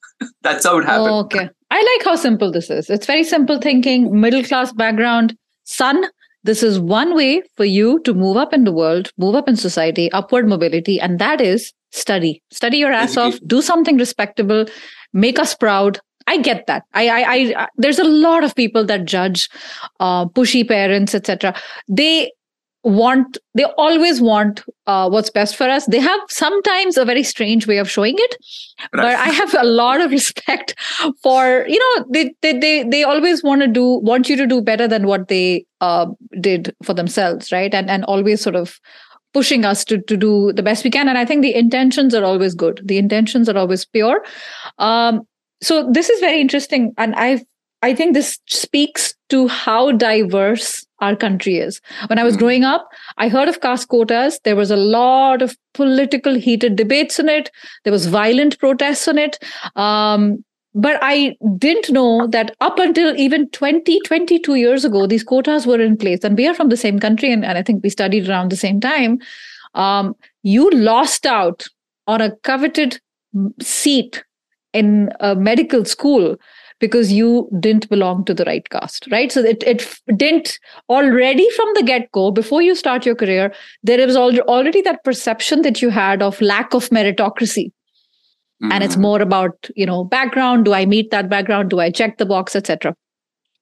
That's 0.43 0.65
how 0.67 0.79
it 0.79 0.85
happened. 0.85 1.09
Oh, 1.09 1.19
okay. 1.21 1.49
I 1.71 1.83
like 1.97 2.05
how 2.05 2.17
simple 2.17 2.51
this 2.53 2.71
is. 2.71 2.91
It's 2.91 3.07
very 3.07 3.25
simple 3.25 3.59
thinking, 3.61 4.21
middle 4.21 4.43
class 4.45 4.73
background. 4.73 5.37
Son, 5.65 6.05
this 6.45 6.63
is 6.63 6.79
one 6.79 7.15
way 7.15 7.43
for 7.57 7.65
you 7.65 8.01
to 8.05 8.15
move 8.15 8.37
up 8.37 8.53
in 8.55 8.65
the 8.65 8.73
world, 8.73 9.11
move 9.19 9.35
up 9.35 9.49
in 9.49 9.57
society, 9.57 10.11
upward 10.13 10.49
mobility, 10.49 11.01
and 11.01 11.19
that 11.19 11.41
is 11.41 11.73
study. 11.91 12.43
Study 12.51 12.79
your 12.79 12.93
ass 12.93 13.17
off, 13.17 13.39
do 13.47 13.61
something 13.63 13.97
respectable, 13.99 14.67
make 15.13 15.39
us 15.39 15.55
proud. 15.55 16.01
I 16.29 16.39
get 16.39 16.67
that. 16.67 16.85
I, 16.95 17.09
I, 17.09 17.63
I, 17.63 17.69
there's 17.77 17.99
a 17.99 18.05
lot 18.05 18.45
of 18.45 18.55
people 18.55 18.85
that 18.87 19.05
judge 19.05 19.49
uh, 20.01 20.27
pushy 20.27 20.67
parents, 20.67 21.15
etc. 21.15 21.55
They 21.89 22.33
want 22.85 23.39
they 23.55 23.65
always 23.77 24.21
want 24.21 24.63
uh, 24.87 25.09
what's 25.11 25.31
best 25.31 25.57
for 25.57 25.69
us. 25.69 25.87
They 25.87 26.01
have 26.01 26.21
sometimes 26.29 26.97
a 26.97 27.05
very 27.05 27.23
strange 27.23 27.67
way 27.67 27.79
of 27.79 27.91
showing 27.91 28.15
it 28.17 28.37
but 28.93 29.05
i 29.05 29.29
have 29.29 29.55
a 29.55 29.65
lot 29.65 30.01
of 30.01 30.11
respect 30.19 30.75
for 31.23 31.65
you 31.69 31.79
know 31.79 32.07
they 32.11 32.35
they 32.43 32.59
they, 32.59 32.85
they 32.85 33.03
always 33.03 33.43
want 33.43 33.61
to 33.61 33.67
do 33.67 33.99
want 33.99 34.29
you 34.29 34.37
to 34.37 34.47
do 34.47 34.61
better 34.61 34.87
than 34.87 35.07
what 35.07 35.29
they 35.29 35.65
uh, 35.81 36.07
did 36.41 36.75
for 36.83 36.95
themselves 36.95 37.53
right? 37.53 37.75
And 37.75 37.91
and 37.91 38.05
always 38.05 38.41
sort 38.41 38.57
of 38.57 38.81
pushing 39.35 39.65
us 39.65 39.85
to 39.87 39.99
to 40.03 40.17
do 40.17 40.53
the 40.53 40.63
best 40.63 40.85
we 40.85 40.91
can. 40.91 41.09
And 41.09 41.19
i 41.19 41.25
think 41.25 41.43
the 41.43 41.55
intentions 41.55 42.15
are 42.15 42.25
always 42.25 42.55
good. 42.55 42.81
The 42.85 42.99
intentions 42.99 43.49
are 43.49 43.57
always 43.57 43.85
pure. 43.85 44.25
Um 44.79 45.27
so 45.61 45.89
this 45.91 46.09
is 46.09 46.21
very 46.21 46.41
interesting 46.41 46.93
and 46.99 47.15
i 47.17 47.43
i 47.83 47.95
think 47.95 48.15
this 48.15 48.39
speaks 48.47 49.15
to 49.29 49.47
how 49.49 49.93
diverse 49.93 50.87
our 51.01 51.15
country 51.15 51.59
is. 51.59 51.81
When 52.09 52.19
I 52.19 52.25
was 52.25 52.37
mm 52.37 52.39
growing 52.39 52.65
up, 52.65 52.89
I 53.17 53.29
heard 53.29 53.49
of 53.49 53.61
caste 53.61 53.89
quotas. 53.89 54.39
There 54.45 54.57
was 54.57 54.71
a 54.71 54.77
lot 54.77 55.43
of 55.43 55.57
political 55.75 56.35
heated 56.35 56.77
debates 56.77 57.19
on 57.19 57.29
it. 57.29 57.51
There 57.85 57.93
was 57.93 58.07
violent 58.07 58.59
protests 58.59 59.09
on 59.09 59.19
it. 59.19 59.39
Um, 59.75 60.45
but 60.75 60.99
I 61.03 61.37
didn't 61.57 61.91
know 61.91 62.29
that 62.29 62.55
up 62.61 62.79
until 62.79 63.17
even 63.17 63.49
20, 63.51 64.01
22 64.07 64.55
years 64.55 64.85
ago, 64.85 65.07
these 65.07 65.25
quotas 65.25 65.67
were 65.67 65.81
in 65.81 65.97
place. 65.97 66.21
And 66.23 66.37
we 66.37 66.47
are 66.47 66.55
from 66.55 66.69
the 66.69 66.77
same 66.77 67.01
country, 67.01 67.33
and, 67.33 67.45
and 67.45 67.59
I 67.59 67.63
think 67.63 67.83
we 67.83 67.91
studied 67.91 68.29
around 68.29 68.51
the 68.51 68.57
same 68.57 68.81
time. 68.81 69.19
Um, 69.75 70.15
you 70.43 70.71
lost 70.71 71.27
out 71.27 71.67
on 72.07 72.21
a 72.21 72.37
coveted 72.37 73.01
seat 73.61 74.23
in 74.73 75.11
a 75.21 75.35
medical 75.35 75.85
school 75.85 76.37
because 76.81 77.11
you 77.13 77.49
didn't 77.59 77.89
belong 77.89 78.25
to 78.25 78.35
the 78.35 78.45
right 78.45 78.69
caste, 78.71 79.09
right? 79.11 79.33
So 79.33 79.41
it, 79.41 79.63
it 79.65 79.99
didn't 80.17 80.59
already 80.89 81.49
from 81.51 81.69
the 81.75 81.83
get 81.83 82.11
go, 82.13 82.31
before 82.31 82.63
you 82.63 82.75
start 82.75 83.05
your 83.05 83.17
career, 83.17 83.53
there 83.83 84.05
was 84.07 84.17
already 84.17 84.83
that 84.83 85.03
perception 85.03 85.63
that 85.63 85.83
you 85.83 85.91
had 85.91 86.23
of 86.23 86.41
lack 86.41 86.75
of 86.75 86.89
meritocracy. 86.91 87.73
Mm-hmm. 88.63 88.73
And 88.73 88.85
it's 88.85 88.95
mm-hmm. 88.95 89.03
more 89.03 89.23
about, 89.23 89.69
you 89.75 89.87
know, 89.87 90.05
background. 90.05 90.65
Do 90.65 90.73
I 90.73 90.87
meet 90.87 91.11
that 91.11 91.29
background? 91.29 91.71
Do 91.71 91.81
I 91.81 91.91
check 91.91 92.19
the 92.19 92.27
box, 92.27 92.55
etc. 92.55 92.95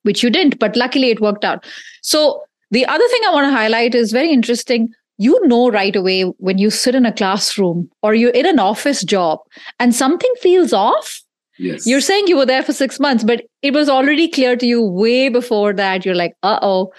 Which 0.02 0.22
you 0.22 0.30
didn't, 0.30 0.58
but 0.58 0.76
luckily 0.76 1.10
it 1.10 1.20
worked 1.20 1.44
out. 1.44 1.66
So 2.02 2.42
the 2.70 2.86
other 2.86 3.08
thing 3.08 3.20
I 3.26 3.32
want 3.32 3.46
to 3.46 3.52
highlight 3.52 3.94
is 3.94 4.12
very 4.12 4.30
interesting 4.30 4.88
you 5.18 5.38
know 5.46 5.70
right 5.70 5.96
away 5.96 6.22
when 6.38 6.58
you 6.58 6.70
sit 6.70 6.94
in 6.94 7.06
a 7.06 7.12
classroom 7.12 7.90
or 8.02 8.14
you're 8.14 8.30
in 8.30 8.46
an 8.46 8.58
office 8.58 9.02
job 9.02 9.38
and 9.80 9.94
something 9.94 10.32
feels 10.40 10.72
off 10.72 11.22
Yes. 11.58 11.86
You're 11.86 12.00
saying 12.00 12.26
you 12.26 12.36
were 12.36 12.46
there 12.46 12.62
for 12.62 12.72
six 12.72 13.00
months, 13.00 13.24
but 13.24 13.42
it 13.62 13.72
was 13.72 13.88
already 13.88 14.28
clear 14.28 14.56
to 14.56 14.66
you 14.66 14.82
way 14.82 15.28
before 15.28 15.72
that. 15.72 16.04
You're 16.04 16.14
like, 16.14 16.34
uh 16.42 16.58
oh, 16.60 16.92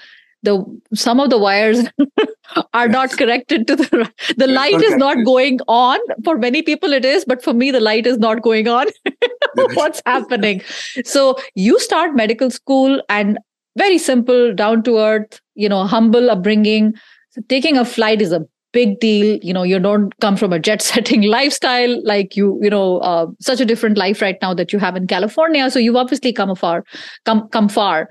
the 0.44 0.64
some 0.94 1.20
of 1.20 1.30
the 1.30 1.38
wires 1.38 1.86
are 2.74 2.88
not 2.88 3.12
connected 3.12 3.68
to 3.68 3.76
the 3.76 4.12
the 4.38 4.48
light 4.48 4.82
is 4.82 4.96
not 4.96 5.24
going 5.26 5.60
on. 5.68 6.00
For 6.24 6.38
many 6.38 6.62
people 6.62 6.94
it 6.94 7.06
is, 7.06 7.26
but 7.26 7.44
for 7.44 7.54
me 7.54 7.72
the 7.72 7.80
light 7.80 8.08
is 8.08 8.18
not 8.18 8.42
going 8.42 8.68
on. 8.68 8.88
What's 9.74 10.02
happening? 10.06 10.62
So 11.04 11.38
you 11.56 11.80
start 11.80 12.16
medical 12.16 12.50
school 12.50 13.02
and 13.10 13.38
very 13.78 14.00
simple, 14.00 14.56
down 14.56 14.82
to 14.84 14.98
earth, 14.98 15.40
you 15.54 15.70
know, 15.70 15.86
humble 15.86 16.32
upbringing. 16.32 16.96
So 17.38 17.44
taking 17.50 17.78
a 17.78 17.86
flight 17.86 18.22
is 18.22 18.32
a 18.32 18.46
big 18.74 19.00
deal. 19.00 19.40
You 19.42 19.54
know 19.54 19.64
you 19.64 19.80
don't 19.80 20.18
come 20.20 20.38
from 20.38 20.54
a 20.54 20.60
jet 20.60 20.82
setting 20.90 21.24
lifestyle. 21.24 22.02
Like 22.06 22.36
you 22.36 22.60
you 22.62 22.70
know 22.70 22.98
uh, 23.00 23.28
such 23.40 23.60
a 23.60 23.66
different 23.66 23.98
life 23.98 24.22
right 24.22 24.38
now 24.42 24.54
that 24.54 24.74
you 24.74 24.80
have 24.80 24.96
in 24.96 25.08
california. 25.08 25.70
So 25.70 25.80
you've 25.80 25.96
obviously 25.96 26.34
come 26.34 26.56
far 26.56 26.84
come 27.26 27.48
come 27.50 27.70
far. 27.70 28.10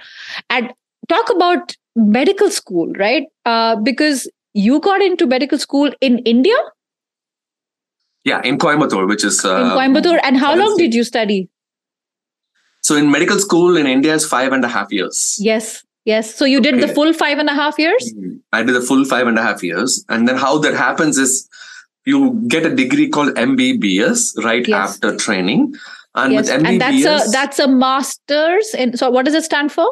And 0.51 0.73
talk 1.09 1.31
about 1.31 1.77
medical 1.97 2.51
school 2.51 2.93
right? 2.93 3.25
Uh, 3.45 3.77
because 3.77 4.31
you 4.55 4.81
got 4.81 5.03
into 5.03 5.27
medical 5.27 5.59
school 5.59 5.93
in 6.01 6.19
india? 6.21 6.57
Yeah 8.25 8.41
in 8.43 8.59
coimbatore 8.59 9.09
which 9.09 9.25
is 9.25 9.45
uh, 9.45 9.57
in 9.57 9.69
coimbatore. 9.81 10.21
And 10.23 10.37
how 10.37 10.55
long 10.57 10.77
did 10.77 10.95
you 10.95 11.05
study? 11.05 11.49
So 12.83 12.97
in 12.97 13.11
medical 13.11 13.39
school 13.39 13.77
in 13.77 13.87
india 13.87 14.15
is 14.15 14.27
five 14.27 14.53
and 14.53 14.65
a 14.65 14.69
half 14.69 14.93
years. 14.93 15.37
Yes 15.41 15.86
Yes. 16.07 16.35
So 16.35 16.45
you 16.45 16.61
did 16.61 16.77
okay. 16.77 16.87
the 16.87 16.95
full 16.95 17.13
five 17.13 17.39
and 17.39 17.51
a 17.51 17.55
half 17.55 17.79
years? 17.79 18.15
Mm-hmm. 18.15 18.37
I 18.53 18.63
did 18.63 18.75
the 18.75 18.81
full 18.81 19.05
five 19.05 19.27
and 19.27 19.39
a 19.39 19.43
half 19.43 19.63
years. 19.63 20.05
And 20.09 20.27
then 20.27 20.37
how 20.37 20.57
that 20.59 20.75
happens 20.75 21.19
is 21.19 21.49
you 22.05 22.43
get 22.47 22.65
a 22.65 22.75
degree 22.75 23.09
called 23.09 23.35
MBBS 23.35 24.43
right 24.45 24.67
yes. 24.67 24.91
after 24.91 25.17
training. 25.17 25.75
And 26.15 26.33
yes. 26.33 26.49
with 26.49 26.63
MBBS. 26.63 26.69
And 26.69 26.81
that's 26.81 27.29
a 27.29 27.31
that's 27.31 27.59
a 27.59 27.69
master's 27.69 28.73
in 28.75 28.97
so 28.97 29.11
what 29.11 29.27
does 29.27 29.35
it 29.35 29.45
stand 29.45 29.73
for? 29.73 29.87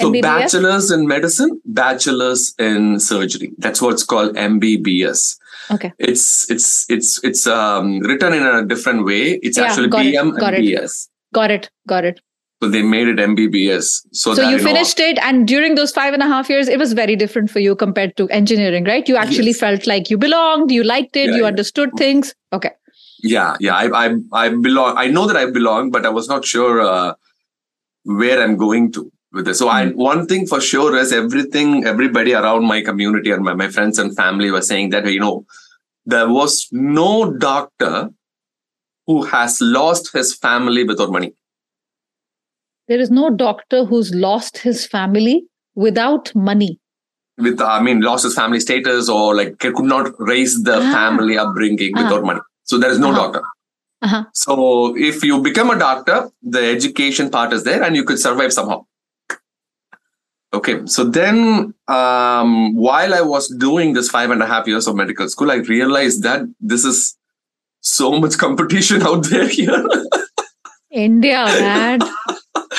So 0.00 0.10
MBBS? 0.10 0.22
bachelor's 0.22 0.90
in 0.90 1.06
medicine, 1.06 1.60
bachelor's 1.66 2.54
in 2.58 2.98
surgery. 2.98 3.52
That's 3.58 3.80
what's 3.80 4.02
called 4.02 4.34
MBBS. 4.34 5.38
Okay. 5.70 5.92
It's 5.98 6.50
it's 6.50 6.90
it's 6.90 7.22
it's 7.22 7.46
um, 7.46 8.00
written 8.00 8.32
in 8.32 8.42
a 8.42 8.64
different 8.64 9.04
way. 9.04 9.38
It's 9.42 9.58
yeah, 9.58 9.64
actually 9.64 9.88
BM 9.88 10.36
it, 10.36 10.42
and 10.42 10.56
BS. 10.64 11.08
Got 11.32 11.50
it. 11.50 11.70
Got 11.86 12.04
it. 12.04 12.20
So 12.62 12.68
they 12.68 12.82
made 12.82 13.08
it 13.08 13.16
MBBS. 13.16 14.06
So, 14.12 14.34
so 14.34 14.34
that, 14.36 14.50
you, 14.50 14.56
you 14.56 14.62
finished 14.62 14.96
know, 14.96 15.06
it, 15.06 15.18
and 15.18 15.48
during 15.48 15.74
those 15.74 15.90
five 15.90 16.14
and 16.14 16.22
a 16.22 16.28
half 16.28 16.48
years, 16.48 16.68
it 16.68 16.78
was 16.78 16.92
very 16.92 17.16
different 17.16 17.50
for 17.50 17.58
you 17.58 17.74
compared 17.74 18.16
to 18.18 18.28
engineering, 18.28 18.84
right? 18.84 19.08
You 19.08 19.16
actually 19.16 19.48
yes. 19.48 19.58
felt 19.58 19.88
like 19.88 20.10
you 20.10 20.16
belonged, 20.16 20.70
you 20.70 20.84
liked 20.84 21.16
it, 21.16 21.30
yeah, 21.30 21.34
you 21.34 21.42
yeah. 21.42 21.48
understood 21.48 21.90
things. 21.98 22.36
Okay. 22.52 22.70
Yeah, 23.18 23.56
yeah. 23.58 23.74
I, 23.74 24.06
I, 24.06 24.14
I 24.32 24.48
belong. 24.50 24.96
I 24.96 25.08
know 25.08 25.26
that 25.26 25.36
I 25.36 25.50
belong, 25.50 25.90
but 25.90 26.06
I 26.06 26.10
was 26.10 26.28
not 26.28 26.44
sure 26.44 26.80
uh, 26.80 27.14
where 28.04 28.40
I'm 28.40 28.56
going 28.56 28.92
to 28.92 29.10
with 29.32 29.46
this. 29.46 29.58
So 29.58 29.66
mm-hmm. 29.66 29.76
I, 29.76 29.90
hmm. 29.90 29.98
one 29.98 30.26
thing 30.28 30.46
for 30.46 30.60
sure 30.60 30.96
is 30.96 31.12
everything, 31.12 31.84
everybody 31.84 32.32
around 32.32 32.64
my 32.66 32.80
community 32.80 33.32
and 33.32 33.42
my, 33.42 33.54
my 33.54 33.70
friends 33.70 33.98
and 33.98 34.14
family 34.14 34.52
were 34.52 34.62
saying 34.62 34.90
that, 34.90 35.04
you 35.06 35.18
know, 35.18 35.46
there 36.06 36.28
was 36.28 36.68
no 36.70 37.32
doctor 37.32 38.10
who 39.08 39.24
has 39.24 39.60
lost 39.60 40.12
his 40.12 40.32
family 40.32 40.84
without 40.84 41.10
money 41.10 41.34
there 42.88 43.00
is 43.00 43.10
no 43.10 43.30
doctor 43.30 43.84
who's 43.84 44.14
lost 44.14 44.58
his 44.58 44.86
family 44.86 45.44
without 45.74 46.34
money. 46.34 46.78
With, 47.38 47.60
I 47.60 47.80
mean, 47.80 48.00
lost 48.00 48.24
his 48.24 48.34
family 48.34 48.60
status 48.60 49.08
or 49.08 49.34
like 49.34 49.58
could 49.58 49.78
not 49.80 50.12
raise 50.18 50.62
the 50.62 50.76
ah. 50.76 50.92
family 50.92 51.38
upbringing 51.38 51.92
without 51.94 52.24
money. 52.24 52.40
So 52.64 52.78
there 52.78 52.90
is 52.90 52.98
no 52.98 53.10
uh-huh. 53.10 53.22
doctor. 53.22 53.42
Uh-huh. 54.02 54.24
So 54.34 54.96
if 54.96 55.22
you 55.22 55.40
become 55.40 55.70
a 55.70 55.78
doctor, 55.78 56.30
the 56.42 56.60
education 56.60 57.30
part 57.30 57.52
is 57.52 57.64
there 57.64 57.82
and 57.82 57.96
you 57.96 58.04
could 58.04 58.18
survive 58.18 58.52
somehow. 58.52 58.84
Okay, 60.54 60.84
so 60.84 61.04
then 61.04 61.72
um, 61.88 62.76
while 62.76 63.14
I 63.14 63.22
was 63.22 63.48
doing 63.48 63.94
this 63.94 64.10
five 64.10 64.30
and 64.30 64.42
a 64.42 64.46
half 64.46 64.66
years 64.66 64.86
of 64.86 64.94
medical 64.96 65.26
school, 65.28 65.50
I 65.50 65.56
realized 65.56 66.22
that 66.24 66.42
this 66.60 66.84
is 66.84 67.16
so 67.80 68.18
much 68.18 68.36
competition 68.44 69.02
out 69.02 69.24
there 69.30 69.48
here. 69.48 69.82
India, 70.90 71.44
man. 71.46 72.00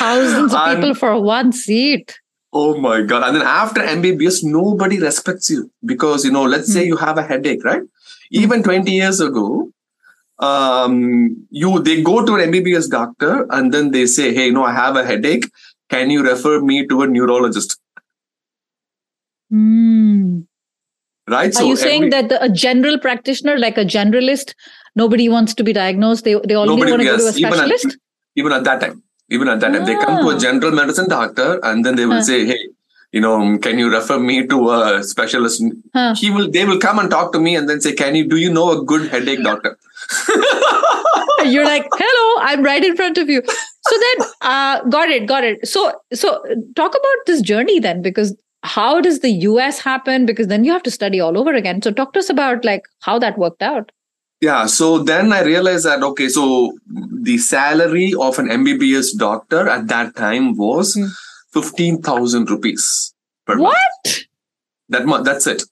Thousands 0.03 0.53
of 0.53 0.75
people 0.75 0.95
for 0.95 1.21
one 1.21 1.51
seat. 1.51 2.19
Oh 2.51 2.77
my 2.79 3.01
God. 3.01 3.23
And 3.23 3.35
then 3.37 3.43
after 3.43 3.81
MBBS, 3.81 4.43
nobody 4.43 4.99
respects 4.99 5.49
you 5.49 5.71
because, 5.85 6.23
you 6.23 6.31
know, 6.31 6.43
let's 6.43 6.69
mm. 6.69 6.73
say 6.73 6.81
hmm. 6.81 6.89
you 6.89 6.97
have 6.97 7.17
a 7.17 7.23
headache, 7.23 7.63
right? 7.63 7.81
Even 8.31 8.61
20 8.61 8.91
years 8.91 9.19
ago, 9.19 9.71
um, 10.39 11.47
you 11.49 11.79
they 11.79 12.01
go 12.01 12.25
to 12.25 12.35
an 12.35 12.51
MBBS 12.51 12.89
doctor 12.89 13.47
and 13.49 13.73
then 13.73 13.91
they 13.91 14.05
say, 14.05 14.33
hey, 14.33 14.51
no, 14.51 14.63
I 14.63 14.73
have 14.73 14.95
a 14.95 15.05
headache. 15.05 15.45
Can 15.89 16.09
you 16.09 16.23
refer 16.23 16.59
me 16.61 16.85
to 16.87 17.01
a 17.03 17.07
neurologist? 17.07 17.79
Mm. 19.51 20.45
Right. 21.27 21.49
Are 21.49 21.51
so 21.53 21.65
you 21.65 21.75
saying 21.75 22.03
every, 22.03 22.09
that 22.09 22.29
the, 22.29 22.43
a 22.43 22.49
general 22.49 22.99
practitioner, 22.99 23.57
like 23.57 23.77
a 23.77 23.85
generalist, 23.85 24.53
nobody 24.95 25.29
wants 25.29 25.53
to 25.55 25.63
be 25.63 25.71
diagnosed? 25.71 26.25
They 26.25 26.35
they 26.47 26.55
only 26.55 26.75
want 26.75 27.01
to 27.01 27.05
yes, 27.05 27.17
go 27.17 27.23
to 27.23 27.29
a 27.29 27.33
specialist. 27.33 27.85
Even 27.85 27.91
at, 27.91 27.99
even 28.35 28.51
at 28.51 28.63
that 28.65 28.81
time, 28.81 29.03
even 29.29 29.47
at 29.47 29.59
that 29.61 29.73
time, 29.73 29.85
they 29.85 29.95
come 29.95 30.19
to 30.19 30.29
a 30.29 30.35
ah. 30.35 30.39
general 30.39 30.71
medicine 30.71 31.09
doctor 31.09 31.59
and 31.63 31.85
then 31.85 31.95
they 31.95 32.05
will 32.05 32.15
huh. 32.15 32.23
say, 32.23 32.45
"Hey, 32.45 32.59
you 33.11 33.21
know, 33.21 33.57
can 33.59 33.79
you 33.79 33.91
refer 33.91 34.19
me 34.19 34.45
to 34.47 34.71
a 34.71 35.03
specialist?" 35.03 35.63
Huh. 35.93 36.15
He 36.15 36.29
will. 36.29 36.49
They 36.51 36.65
will 36.65 36.79
come 36.79 36.99
and 36.99 37.09
talk 37.09 37.31
to 37.33 37.39
me 37.39 37.55
and 37.55 37.69
then 37.69 37.81
say, 37.81 37.93
"Can 37.93 38.15
you? 38.15 38.27
Do 38.27 38.37
you 38.37 38.53
know 38.53 38.71
a 38.71 38.83
good 38.83 39.09
headache 39.09 39.43
doctor?" 39.43 39.77
You're 41.45 41.65
like, 41.65 41.87
"Hello, 41.93 42.45
I'm 42.47 42.63
right 42.63 42.83
in 42.83 42.95
front 42.95 43.17
of 43.17 43.29
you." 43.29 43.41
So 43.85 43.95
then, 43.99 44.27
uh, 44.41 44.81
got 44.83 45.09
it, 45.09 45.25
got 45.25 45.43
it. 45.43 45.67
So, 45.67 45.93
so 46.13 46.41
talk 46.75 46.91
about 46.91 47.25
this 47.25 47.41
journey 47.41 47.79
then, 47.79 48.01
because 48.01 48.35
how 48.63 49.01
does 49.01 49.19
the 49.19 49.31
US 49.47 49.79
happen? 49.79 50.25
Because 50.25 50.47
then 50.47 50.63
you 50.63 50.71
have 50.71 50.83
to 50.83 50.91
study 50.91 51.19
all 51.19 51.37
over 51.37 51.53
again. 51.53 51.81
So 51.81 51.91
talk 51.91 52.13
to 52.13 52.19
us 52.19 52.29
about 52.29 52.63
like 52.63 52.83
how 53.01 53.19
that 53.19 53.37
worked 53.37 53.61
out. 53.61 53.91
Yeah, 54.43 54.65
so 54.65 54.99
then 54.99 55.31
I 55.31 55.41
realized 55.43 55.85
that 55.85 56.03
okay, 56.03 56.27
so 56.27 56.77
the 56.85 57.37
salary 57.37 58.13
of 58.19 58.37
an 58.39 58.49
MBBS 58.49 59.17
doctor 59.17 59.69
at 59.69 59.87
that 59.87 60.17
time 60.17 60.57
was 60.57 60.97
mm. 60.97 61.07
fifteen 61.53 62.01
thousand 62.01 62.49
rupees 62.49 63.13
per 63.45 63.57
what? 63.57 63.71
month. 63.71 64.17
That 64.89 65.05
month, 65.05 65.23
that's 65.23 65.47
it 65.47 65.63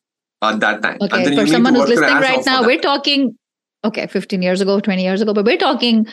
at 0.42 0.62
that 0.62 0.82
time. 0.82 1.00
Okay, 1.02 1.36
for 1.36 1.46
someone 1.48 1.76
who's 1.76 1.90
listening 1.90 2.16
right 2.16 2.46
now, 2.46 2.64
we're 2.66 2.80
talking 2.80 3.38
okay, 3.84 4.08
fifteen 4.08 4.42
years 4.42 4.62
ago, 4.62 4.80
twenty 4.80 5.04
years 5.04 5.20
ago, 5.20 5.34
but 5.34 5.44
we're 5.44 5.58
talking 5.58 6.08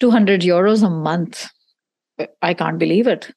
two 0.00 0.10
hundred 0.10 0.40
euros 0.40 0.84
a 0.84 0.90
month. 0.90 1.46
I 2.42 2.54
can't 2.54 2.80
believe 2.80 3.06
it. 3.06 3.30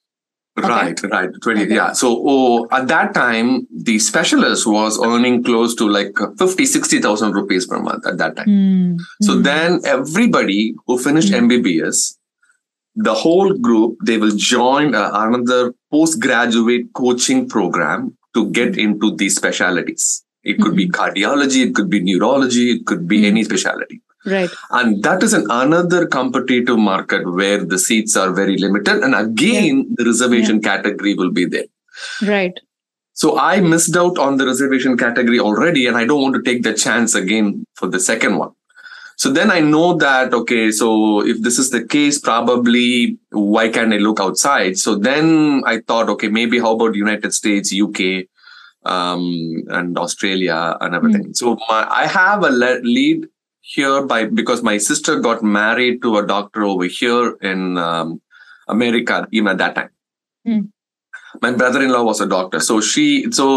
Okay. 0.57 0.67
Right, 0.67 1.03
right. 1.11 1.29
20, 1.41 1.61
Okay. 1.63 1.75
yeah. 1.75 1.91
So 1.93 2.23
oh, 2.27 2.67
at 2.71 2.87
that 2.87 3.13
time, 3.13 3.67
the 3.71 3.99
specialist 3.99 4.65
was 4.65 4.99
earning 5.03 5.43
close 5.43 5.75
to 5.75 5.87
like 5.87 6.17
50, 6.39 6.65
60,000 6.65 7.33
rupees 7.33 7.67
per 7.67 7.79
month 7.79 8.07
at 8.07 8.17
that 8.17 8.35
time. 8.37 8.45
Hmm. 8.45 8.95
So 9.21 9.35
Hmm. 9.35 9.43
then 9.43 9.79
everybody 9.85 10.73
who 10.87 10.97
finished 10.97 11.31
Mm. 11.31 11.43
MBBS, 11.49 12.17
the 12.95 13.13
whole 13.13 13.53
group, 13.53 13.97
they 14.03 14.17
will 14.17 14.35
join 14.35 14.95
uh, 14.95 15.11
another 15.13 15.73
postgraduate 15.91 16.91
coaching 16.93 17.47
program 17.47 18.17
to 18.33 18.49
get 18.51 18.77
into 18.77 19.15
these 19.15 19.35
specialities. 19.35 20.23
It 20.43 20.59
could 20.61 20.75
be 20.75 20.87
cardiology, 20.89 21.63
it 21.67 21.75
could 21.75 21.89
be 21.89 21.99
neurology, 22.01 22.71
it 22.71 22.85
could 22.85 23.07
be 23.07 23.21
Mm. 23.21 23.25
any 23.25 23.43
specialty. 23.43 24.01
Right. 24.27 24.49
And 24.71 25.03
that 25.03 25.23
is 25.23 25.33
an 25.33 25.45
another 25.49 26.05
competitive 26.05 26.77
market 26.77 27.25
where 27.25 27.63
the 27.63 27.79
seats 27.79 28.15
are 28.15 28.31
very 28.31 28.57
limited. 28.57 29.03
And 29.03 29.15
again, 29.15 29.95
the 29.95 30.05
reservation 30.05 30.61
category 30.61 31.13
will 31.15 31.31
be 31.31 31.45
there. 31.45 31.65
Right. 32.21 32.59
So 33.13 33.39
I 33.39 33.59
missed 33.61 33.97
out 33.97 34.19
on 34.19 34.37
the 34.37 34.45
reservation 34.45 34.95
category 34.95 35.39
already, 35.39 35.87
and 35.87 35.97
I 35.97 36.05
don't 36.05 36.21
want 36.21 36.35
to 36.35 36.43
take 36.43 36.61
the 36.61 36.73
chance 36.73 37.15
again 37.15 37.65
for 37.73 37.87
the 37.87 37.99
second 37.99 38.37
one. 38.37 38.51
So 39.15 39.31
then 39.31 39.49
I 39.49 39.59
know 39.59 39.95
that, 39.95 40.31
okay, 40.31 40.69
so 40.69 41.25
if 41.25 41.41
this 41.41 41.57
is 41.57 41.71
the 41.71 41.83
case, 41.83 42.19
probably 42.19 43.17
why 43.31 43.69
can't 43.69 43.91
I 43.91 43.97
look 43.97 44.19
outside? 44.19 44.77
So 44.77 44.93
then 44.93 45.63
I 45.65 45.79
thought, 45.79 46.07
okay, 46.09 46.27
maybe 46.27 46.59
how 46.59 46.75
about 46.75 46.93
United 46.93 47.33
States, 47.33 47.73
UK, 47.73 48.27
um, 48.85 49.63
and 49.69 49.97
Australia 49.97 50.77
and 50.79 50.93
everything. 50.93 51.33
So 51.33 51.57
my, 51.67 51.87
I 51.89 52.05
have 52.05 52.43
a 52.43 52.51
lead 52.51 53.27
here 53.75 54.01
by, 54.05 54.23
because 54.25 54.63
my 54.63 54.77
sister 54.77 55.19
got 55.19 55.43
married 55.43 56.01
to 56.03 56.17
a 56.17 56.25
doctor 56.25 56.63
over 56.63 56.85
here 56.85 57.35
in, 57.41 57.77
um, 57.77 58.21
America, 58.69 59.27
even 59.31 59.49
at 59.53 59.57
that 59.57 59.75
time. 59.75 59.89
My 61.41 61.51
brother-in-law 61.51 62.03
was 62.03 62.19
a 62.21 62.25
doctor. 62.25 62.59
So 62.59 62.79
she 62.81 63.05
so 63.31 63.47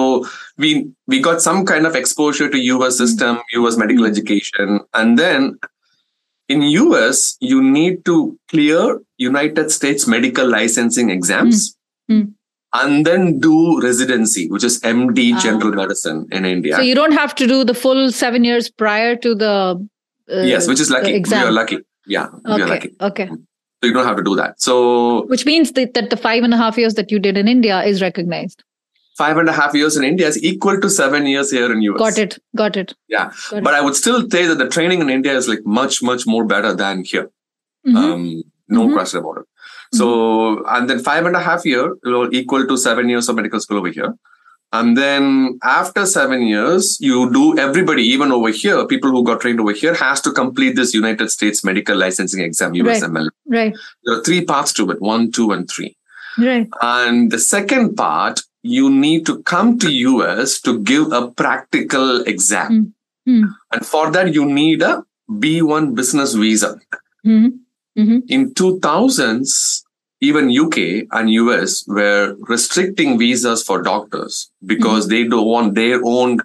we 0.59 0.71
we 1.07 1.21
got 1.27 1.41
some 1.41 1.65
kind 1.65 1.87
of 1.87 1.95
exposure 2.01 2.49
to 2.55 2.59
us 2.87 2.99
system 2.99 3.39
us 3.69 3.77
medical 3.83 4.05
Mm. 4.05 4.11
education. 4.11 4.81
And 4.93 5.19
then 5.19 5.47
in 6.49 6.63
us 6.63 7.37
you 7.41 7.63
need 7.63 8.05
to 8.11 8.17
clear 8.55 8.99
united 9.19 9.71
states 9.77 10.07
medical 10.17 10.49
licensing 10.57 11.11
exams 11.17 11.63
Mm. 12.11 12.25
and 12.83 13.07
then 13.11 13.39
do 13.47 13.55
residency 13.89 14.49
which 14.57 14.65
is 14.71 14.81
md 14.93 15.27
Ah. 15.37 15.41
general 15.47 15.73
medicine 15.83 16.27
in 16.33 16.45
india. 16.45 16.75
So 16.81 16.83
you 16.91 16.97
don't 17.01 17.19
have 17.23 17.35
to 17.43 17.47
do 17.55 17.63
the 17.73 17.79
full 17.85 18.03
seven 18.25 18.43
years 18.51 18.69
prior 18.85 19.15
to 19.27 19.35
the 19.45 19.55
uh, 20.33 20.43
yes 20.53 20.69
which 20.69 20.81
is 20.81 20.91
lucky 20.91 21.13
we 21.21 21.35
are 21.37 21.51
lucky 21.61 21.79
yeah 22.07 22.27
we 22.45 22.51
are 22.53 22.55
Okay. 22.61 22.71
lucky 22.75 22.91
Okay. 23.11 23.27
so 23.29 23.83
you 23.89 23.93
don't 23.93 24.07
have 24.11 24.17
to 24.23 24.27
do 24.31 24.35
that 24.37 24.61
so 24.61 24.75
Which 25.35 25.45
means 25.47 25.73
that, 25.73 25.95
that 25.95 26.11
the 26.11 26.17
five 26.17 26.43
and 26.45 26.55
a 26.55 26.57
half 26.57 26.79
years 26.79 26.95
that 26.95 27.11
you 27.11 27.19
did 27.19 27.37
in 27.37 27.49
India 27.49 27.83
is 27.93 28.03
recognized. 28.09 28.63
five 29.21 29.39
and 29.41 29.49
a 29.53 29.55
half 29.57 29.75
years 29.79 29.97
in 30.01 30.05
india 30.09 30.27
is 30.33 30.37
equal 30.51 30.77
to 30.83 30.89
seven 30.99 31.27
years 31.31 31.49
here 31.57 31.67
in 31.73 31.81
us 31.87 31.99
Got 32.03 32.19
it. 32.23 32.35
Got 32.61 32.77
it. 32.83 32.93
Yeah. 33.15 33.27
Got 33.51 33.65
but 33.67 33.75
I 33.79 33.81
would 33.87 33.97
still 33.99 34.21
say 34.35 34.43
that 34.51 34.59
the 34.63 34.69
training 34.77 35.03
in 35.05 35.11
India 35.17 35.35
is 35.41 35.49
like 35.53 35.65
much, 35.81 35.97
much 36.11 36.23
more 36.35 36.45
better 36.53 36.71
than 36.83 37.03
here. 37.11 37.27
Mhm. 37.89 37.99
Um, 38.03 38.23
no 38.79 38.85
Mhm. 38.87 38.95
question 38.99 39.21
about 39.23 39.41
it. 39.43 39.47
So, 39.99 40.07
and 40.77 40.89
then 40.93 41.01
five 41.11 41.27
and 41.31 41.37
a 41.41 41.43
half 41.49 41.67
year 41.73 41.85
will 42.05 42.29
equal 42.41 42.65
to 42.71 42.77
seven 42.87 43.09
years 43.13 43.29
of 43.33 43.37
medical 43.41 43.61
school 43.67 43.79
over 43.83 43.93
here. 43.99 44.11
And 44.73 44.97
then 44.97 45.59
after 45.65 46.07
seven 46.07 46.43
years, 46.43 46.97
you 47.01 47.33
do 47.33 47.59
everybody, 47.59 48.05
even 48.05 48.31
over 48.31 48.51
here, 48.51 48.87
people 48.87 49.11
who 49.11 49.25
got 49.25 49.41
trained 49.41 49.61
over 49.61 49.73
here 49.73 49.95
has 49.95 50.21
to 50.21 50.33
complete 50.33 50.77
this 50.77 50.95
United 50.95 51.29
States 51.31 51.65
medical 51.65 51.97
licensing 51.97 52.43
exam, 52.43 52.73
USMLE. 52.75 53.31
right. 53.47 53.59
right. 53.59 53.75
There 54.05 54.19
are 54.19 54.23
three 54.23 54.45
parts 54.45 54.73
to 54.75 54.89
it, 54.91 55.01
one, 55.01 55.33
two, 55.33 55.51
and 55.51 55.69
three. 55.69 55.97
Right. 56.39 56.69
And 56.81 57.33
the 57.33 57.39
second 57.39 57.97
part, 57.97 58.43
you 58.63 58.91
need 58.91 59.27
to 59.27 59.43
come 59.43 59.79
to 59.81 59.91
US 59.91 60.61
to 60.61 60.79
give 60.81 61.11
a 61.13 61.29
practical 61.31 62.23
exam. 62.23 62.95
Hmm. 63.27 63.45
And 63.73 63.85
for 63.85 64.11
that, 64.13 64.35
you 64.35 64.45
need 64.45 64.83
a 64.83 65.03
B1 65.31 65.95
business 65.95 66.35
visa. 66.35 66.81
hmm 67.25 67.49
hmm 67.97 68.19
In 68.29 68.55
2000s, 68.55 69.83
even 70.21 70.51
UK 70.51 71.07
and 71.13 71.31
US 71.31 71.85
were 71.87 72.37
restricting 72.41 73.19
visas 73.19 73.63
for 73.63 73.83
doctors 73.83 74.51
because 74.65 75.09
they 75.09 75.25
don't 75.25 75.47
want 75.47 75.75
their 75.75 76.01
own 76.05 76.39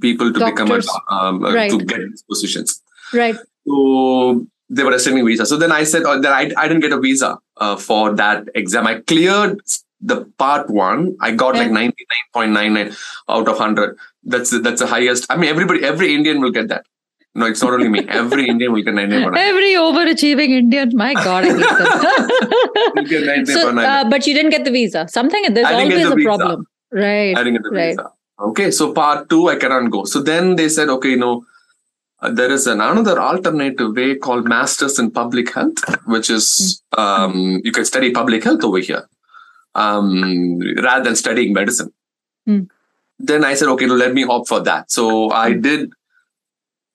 people 0.00 0.32
to 0.32 0.44
become 0.44 0.70
a, 0.70 0.80
um, 1.12 1.44
uh, 1.44 1.54
Right. 1.54 1.70
to 1.70 1.78
get 1.78 1.98
these 2.00 2.22
positions. 2.22 2.82
Right. 3.12 3.36
So 3.66 4.46
they 4.68 4.82
were 4.82 4.90
restricting 4.90 5.26
visa. 5.26 5.46
So 5.46 5.56
then 5.56 5.72
I 5.72 5.84
said 5.84 6.02
oh, 6.04 6.20
that 6.20 6.32
I, 6.32 6.50
I 6.56 6.68
didn't 6.68 6.80
get 6.80 6.92
a 6.92 7.00
visa 7.00 7.38
uh, 7.58 7.76
for 7.76 8.14
that 8.14 8.48
exam. 8.54 8.86
I 8.86 9.00
cleared 9.00 9.60
the 10.00 10.24
part 10.38 10.68
one. 10.68 11.16
I 11.20 11.30
got 11.32 11.54
like 11.54 11.70
Yeah. 11.70 11.90
99.99 12.34 12.96
out 13.28 13.48
of 13.48 13.58
100. 13.58 13.96
That's 14.24 14.50
the, 14.50 14.58
that's 14.58 14.80
the 14.80 14.86
highest. 14.86 15.26
I 15.30 15.36
mean, 15.36 15.48
everybody, 15.50 15.82
every 15.84 16.14
Indian 16.14 16.40
will 16.40 16.50
get 16.50 16.68
that. 16.68 16.84
No, 17.36 17.46
it's 17.46 17.62
not 17.62 17.72
only 17.72 17.88
me. 17.88 18.06
Every 18.08 18.48
Indian 18.48 18.72
will 18.72 18.82
get 18.82 18.94
99.99. 18.94 19.36
Every 19.36 19.72
overachieving 19.74 20.50
Indian. 20.50 20.90
My 20.94 21.14
God, 21.14 21.44
I 21.44 21.48
hate 21.48 21.56
them. 21.56 22.94
Will 22.94 23.04
get 23.04 23.24
99.99. 23.24 23.46
so, 23.48 23.78
uh, 23.80 24.08
but 24.08 24.26
you 24.28 24.34
didn't 24.34 24.50
get 24.50 24.64
the 24.64 24.70
visa. 24.70 25.08
Something 25.08 25.42
there's 25.52 25.66
I 25.66 25.72
didn't 25.72 25.88
get 25.88 26.06
always 26.06 26.14
the 26.14 26.20
a 26.20 26.24
problem. 26.24 26.66
Right. 26.92 27.36
I 27.36 27.42
didn't 27.42 27.54
get 27.54 27.62
the 27.64 27.70
Right. 27.70 27.88
visa. 27.96 28.12
Okay, 28.38 28.70
so 28.70 28.92
part 28.92 29.28
two, 29.28 29.48
I 29.48 29.56
cannot 29.56 29.90
go. 29.90 30.04
So 30.04 30.22
then 30.22 30.54
they 30.54 30.68
said, 30.68 30.88
okay, 30.88 31.16
no, 31.16 31.44
uh, 32.20 32.30
there 32.30 32.52
is 32.52 32.68
an, 32.68 32.80
another 32.80 33.20
alternative 33.20 33.96
way 33.96 34.14
called 34.16 34.46
Masters 34.46 34.98
in 35.00 35.10
Public 35.10 35.52
Health, 35.52 35.78
which 36.06 36.30
is 36.30 36.82
Hmm. 36.94 37.00
um, 37.00 37.60
you 37.64 37.72
can 37.72 37.84
study 37.84 38.12
public 38.12 38.44
health 38.44 38.62
over 38.62 38.78
here 38.78 39.08
um, 39.74 40.60
rather 40.82 41.02
than 41.04 41.16
studying 41.16 41.52
medicine. 41.52 41.92
Hmm. 42.46 42.62
Then 43.18 43.44
I 43.44 43.54
said, 43.54 43.68
okay, 43.70 43.86
no, 43.86 43.94
let 43.94 44.14
me 44.14 44.24
opt 44.24 44.48
for 44.48 44.60
that. 44.60 44.90
So 44.92 45.30
I 45.32 45.52
Hmm. 45.54 45.60
did. 45.62 45.92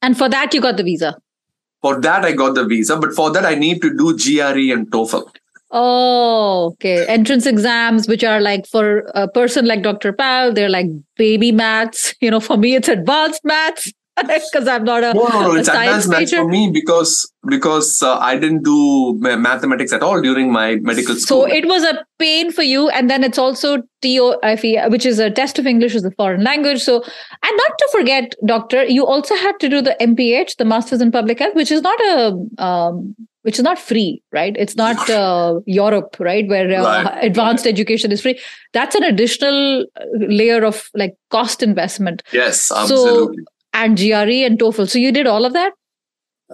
And 0.01 0.17
for 0.17 0.29
that, 0.29 0.53
you 0.53 0.61
got 0.61 0.77
the 0.77 0.83
visa. 0.83 1.17
For 1.81 1.99
that, 2.01 2.25
I 2.25 2.33
got 2.33 2.55
the 2.55 2.65
visa, 2.65 2.97
but 2.97 3.13
for 3.13 3.31
that, 3.31 3.45
I 3.45 3.55
need 3.55 3.81
to 3.81 3.95
do 3.95 4.17
GRE 4.17 4.73
and 4.73 4.89
TOEFL. 4.91 5.33
Oh, 5.71 6.71
okay. 6.73 7.05
Entrance 7.05 7.45
exams, 7.45 8.07
which 8.07 8.23
are 8.23 8.41
like 8.41 8.65
for 8.65 9.09
a 9.13 9.27
person 9.27 9.65
like 9.65 9.83
Dr. 9.83 10.11
Pal, 10.11 10.51
they're 10.51 10.69
like 10.69 10.87
baby 11.15 11.51
maths. 11.51 12.15
You 12.21 12.31
know, 12.31 12.39
for 12.39 12.57
me, 12.57 12.75
it's 12.75 12.87
advanced 12.87 13.41
maths 13.43 13.93
because 14.51 14.67
I'm 14.67 14.83
not 14.83 15.03
a, 15.03 15.13
No, 15.13 15.27
no, 15.27 15.41
no. 15.41 15.55
It's 15.55 15.67
science 15.67 16.05
advanced 16.05 16.09
major. 16.09 16.43
for 16.43 16.49
me 16.49 16.69
because 16.71 17.31
because 17.47 18.01
uh, 18.03 18.17
I 18.17 18.37
didn't 18.37 18.63
do 18.63 19.17
mathematics 19.19 19.93
at 19.93 20.03
all 20.03 20.21
during 20.21 20.51
my 20.51 20.75
medical 20.77 21.15
school. 21.15 21.47
So 21.47 21.47
it 21.47 21.67
was 21.67 21.83
a 21.83 22.03
pain 22.19 22.51
for 22.51 22.63
you, 22.63 22.89
and 22.89 23.09
then 23.09 23.23
it's 23.23 23.37
also 23.37 23.83
TOEFL, 24.01 24.91
which 24.91 25.05
is 25.05 25.19
a 25.19 25.29
test 25.29 25.57
of 25.59 25.65
English 25.65 25.95
as 25.95 26.03
a 26.03 26.11
foreign 26.11 26.43
language. 26.43 26.81
So, 26.81 26.97
and 27.01 27.57
not 27.63 27.77
to 27.77 27.89
forget, 27.91 28.35
doctor, 28.45 28.83
you 28.85 29.05
also 29.05 29.35
had 29.35 29.59
to 29.61 29.69
do 29.69 29.81
the 29.81 29.95
MPH, 30.01 30.57
the 30.57 30.65
Masters 30.65 31.01
in 31.01 31.11
Public 31.11 31.39
Health, 31.39 31.55
which 31.55 31.71
is 31.71 31.81
not 31.81 31.99
a 32.01 32.63
um, 32.63 33.15
which 33.43 33.57
is 33.57 33.63
not 33.63 33.79
free, 33.79 34.21
right? 34.33 34.55
It's 34.57 34.75
not 34.75 35.09
uh, 35.21 35.59
Europe, 35.65 36.17
right, 36.19 36.47
where 36.47 36.69
uh, 36.77 36.83
Right. 36.83 37.23
advanced 37.23 37.65
education 37.65 38.11
is 38.11 38.21
free. 38.21 38.39
That's 38.73 38.95
an 38.95 39.03
additional 39.03 39.85
uh, 39.95 40.03
layer 40.13 40.63
of 40.65 40.89
like 40.93 41.15
cost 41.29 41.63
investment 41.63 42.21
yes, 42.33 42.71
absolutely. 42.71 43.43
And 43.73 43.97
GRE 43.97 44.45
and 44.45 44.59
TOEFL. 44.59 44.89
So 44.89 44.99
you 44.99 45.11
did 45.11 45.27
all 45.27 45.45
of 45.45 45.53
that. 45.53 45.73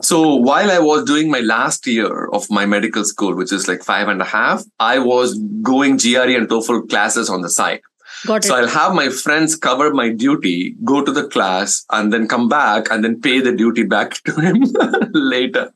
So 0.02 0.36
while 0.36 0.70
I 0.72 0.80
was 0.80 1.06
doing 1.06 1.32
my 1.32 1.40
last 1.40 1.88
year 1.88 2.28
of 2.28 2.50
my 2.52 2.66
medical 2.66 3.06
school, 3.06 3.34
which 3.36 3.54
is 3.54 3.68
like 3.68 3.82
five 3.82 4.10
and 4.10 4.22
a 4.22 4.26
half, 4.26 4.64
I 4.80 5.00
was 5.00 5.38
going 5.62 5.98
GRE 5.98 6.36
and 6.36 6.50
TOEFL 6.50 6.90
classes 6.90 7.30
on 7.30 7.42
the 7.42 7.50
side. 7.50 7.82
Got 8.26 8.44
it. 8.44 8.48
So 8.48 8.56
I'll 8.56 8.68
have 8.68 8.94
my 8.94 9.10
friends 9.10 9.56
cover 9.56 9.94
my 9.94 10.10
duty, 10.10 10.76
go 10.84 11.04
to 11.04 11.12
the 11.12 11.28
class, 11.28 11.86
and 11.92 12.12
then 12.12 12.28
come 12.28 12.50
back 12.50 12.88
and 12.92 13.04
then 13.04 13.22
pay 13.22 13.40
the 13.40 13.54
duty 13.54 13.84
back 13.84 14.14
to 14.26 14.34
him 14.34 14.64
later. 15.14 15.72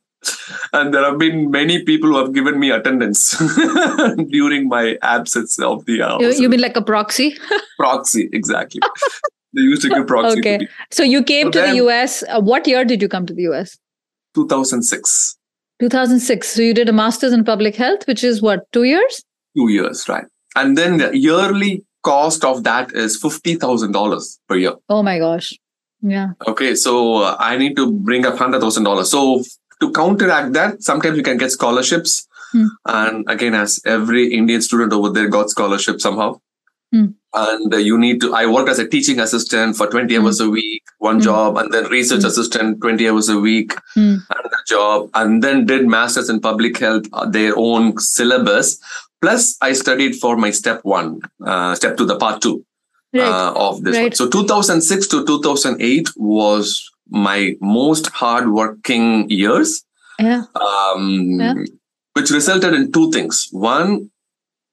And 0.73 0.93
there 0.93 1.03
have 1.05 1.17
been 1.17 1.49
many 1.49 1.85
people 1.85 2.09
who 2.09 2.17
have 2.17 2.33
given 2.33 2.59
me 2.59 2.71
attendance 2.71 3.37
during 4.29 4.67
my 4.67 4.97
absence 5.01 5.57
of 5.59 5.85
the 5.85 5.99
house. 5.99 6.21
you, 6.21 6.31
you 6.31 6.49
mean 6.49 6.59
like 6.59 6.75
a 6.75 6.81
proxy? 6.81 7.37
proxy, 7.77 8.29
exactly. 8.33 8.81
They 9.53 9.61
used 9.61 9.81
to 9.81 9.89
give 9.89 10.07
proxy 10.13 10.39
Okay. 10.39 10.67
So 10.91 11.03
you 11.03 11.23
came 11.23 11.47
So 11.47 11.51
to 11.51 11.67
the 11.67 11.75
US. 11.85 12.23
Uh, 12.23 12.41
what 12.41 12.67
year 12.67 12.85
did 12.85 13.01
you 13.01 13.07
come 13.07 13.25
to 13.25 13.33
the 13.33 13.43
US? 13.53 13.77
2006, 14.35 15.37
2006. 15.79 16.47
So 16.47 16.61
you 16.61 16.73
did 16.73 16.87
a 16.87 16.93
master's 16.93 17.33
in 17.33 17.43
public 17.43 17.75
health, 17.75 18.05
which 18.07 18.23
is 18.23 18.41
what, 18.41 18.71
two 18.71 18.83
years? 18.83 19.23
two 19.55 19.69
years, 19.69 20.07
right? 20.07 20.25
And 20.55 20.77
then 20.77 20.97
the 20.97 21.17
yearly 21.17 21.83
cost 22.03 22.43
of 22.43 22.63
that 22.63 22.93
is 22.93 23.21
$50,000 23.21 24.39
per 24.47 24.55
year. 24.55 24.73
Oh 24.87 25.03
my 25.03 25.19
gosh. 25.19 25.53
Yeah. 26.01 26.29
Okay, 26.47 26.75
so 26.75 27.17
uh, 27.17 27.35
I 27.39 27.57
need 27.57 27.75
to 27.75 27.91
bring 27.91 28.25
up 28.25 28.37
hundred 28.37 28.61
thousand 28.61 28.85
dollars. 28.85 29.11
So 29.11 29.39
f- 29.39 29.45
to 29.81 29.91
counteract 29.91 30.53
that, 30.53 30.81
sometimes 30.81 31.17
you 31.17 31.23
can 31.23 31.35
get 31.35 31.51
scholarships. 31.51 32.25
Hmm. 32.53 32.67
And 32.85 33.29
again, 33.29 33.53
as 33.53 33.81
every 33.85 34.33
Indian 34.33 34.61
student 34.61 34.93
over 34.93 35.09
there 35.09 35.27
got 35.27 35.49
scholarship 35.49 35.99
somehow. 35.99 36.39
Hmm. 36.93 37.05
And 37.33 37.73
uh, 37.73 37.77
you 37.77 37.97
need 37.99 38.19
to. 38.21 38.33
I 38.33 38.47
worked 38.47 38.69
as 38.69 38.79
a 38.79 38.87
teaching 38.87 39.19
assistant 39.19 39.75
for 39.77 39.85
twenty 39.87 40.15
Hmm. 40.15 40.23
hours 40.25 40.39
a 40.39 40.49
week, 40.49 40.81
one 40.97 41.17
Hmm. 41.17 41.21
job, 41.21 41.57
and 41.57 41.71
then 41.71 41.85
research 41.85 42.21
Hmm. 42.21 42.27
assistant 42.27 42.81
twenty 42.81 43.07
hours 43.07 43.29
a 43.29 43.37
week, 43.39 43.75
Hmm. 43.93 44.15
another 44.37 44.63
job, 44.67 45.09
and 45.13 45.43
then 45.43 45.65
did 45.65 45.85
masters 45.87 46.29
in 46.29 46.39
public 46.39 46.77
health, 46.79 47.05
uh, 47.13 47.25
their 47.29 47.53
own 47.57 47.97
syllabus 47.99 48.79
Plus, 49.21 49.57
I 49.61 49.73
studied 49.73 50.15
for 50.15 50.37
my 50.37 50.49
step 50.49 50.79
one, 50.83 51.19
uh, 51.45 51.75
step 51.75 51.97
to 51.97 52.05
the 52.05 52.15
part 52.15 52.41
two 52.41 52.63
Right. 53.13 53.27
uh, 53.27 53.51
of 53.53 53.83
this. 53.83 53.97
Right. 53.97 54.15
So 54.15 54.29
2006 54.29 55.07
to 55.07 55.25
2008 55.25 56.07
was 56.15 56.89
my 57.09 57.57
most 57.59 58.07
hardworking 58.11 59.29
years, 59.29 59.83
yeah. 60.19 60.43
um, 60.55 61.37
Yeah. 61.39 61.53
which 62.13 62.31
resulted 62.31 62.73
in 62.73 62.93
two 62.93 63.11
things. 63.11 63.49
One, 63.51 64.09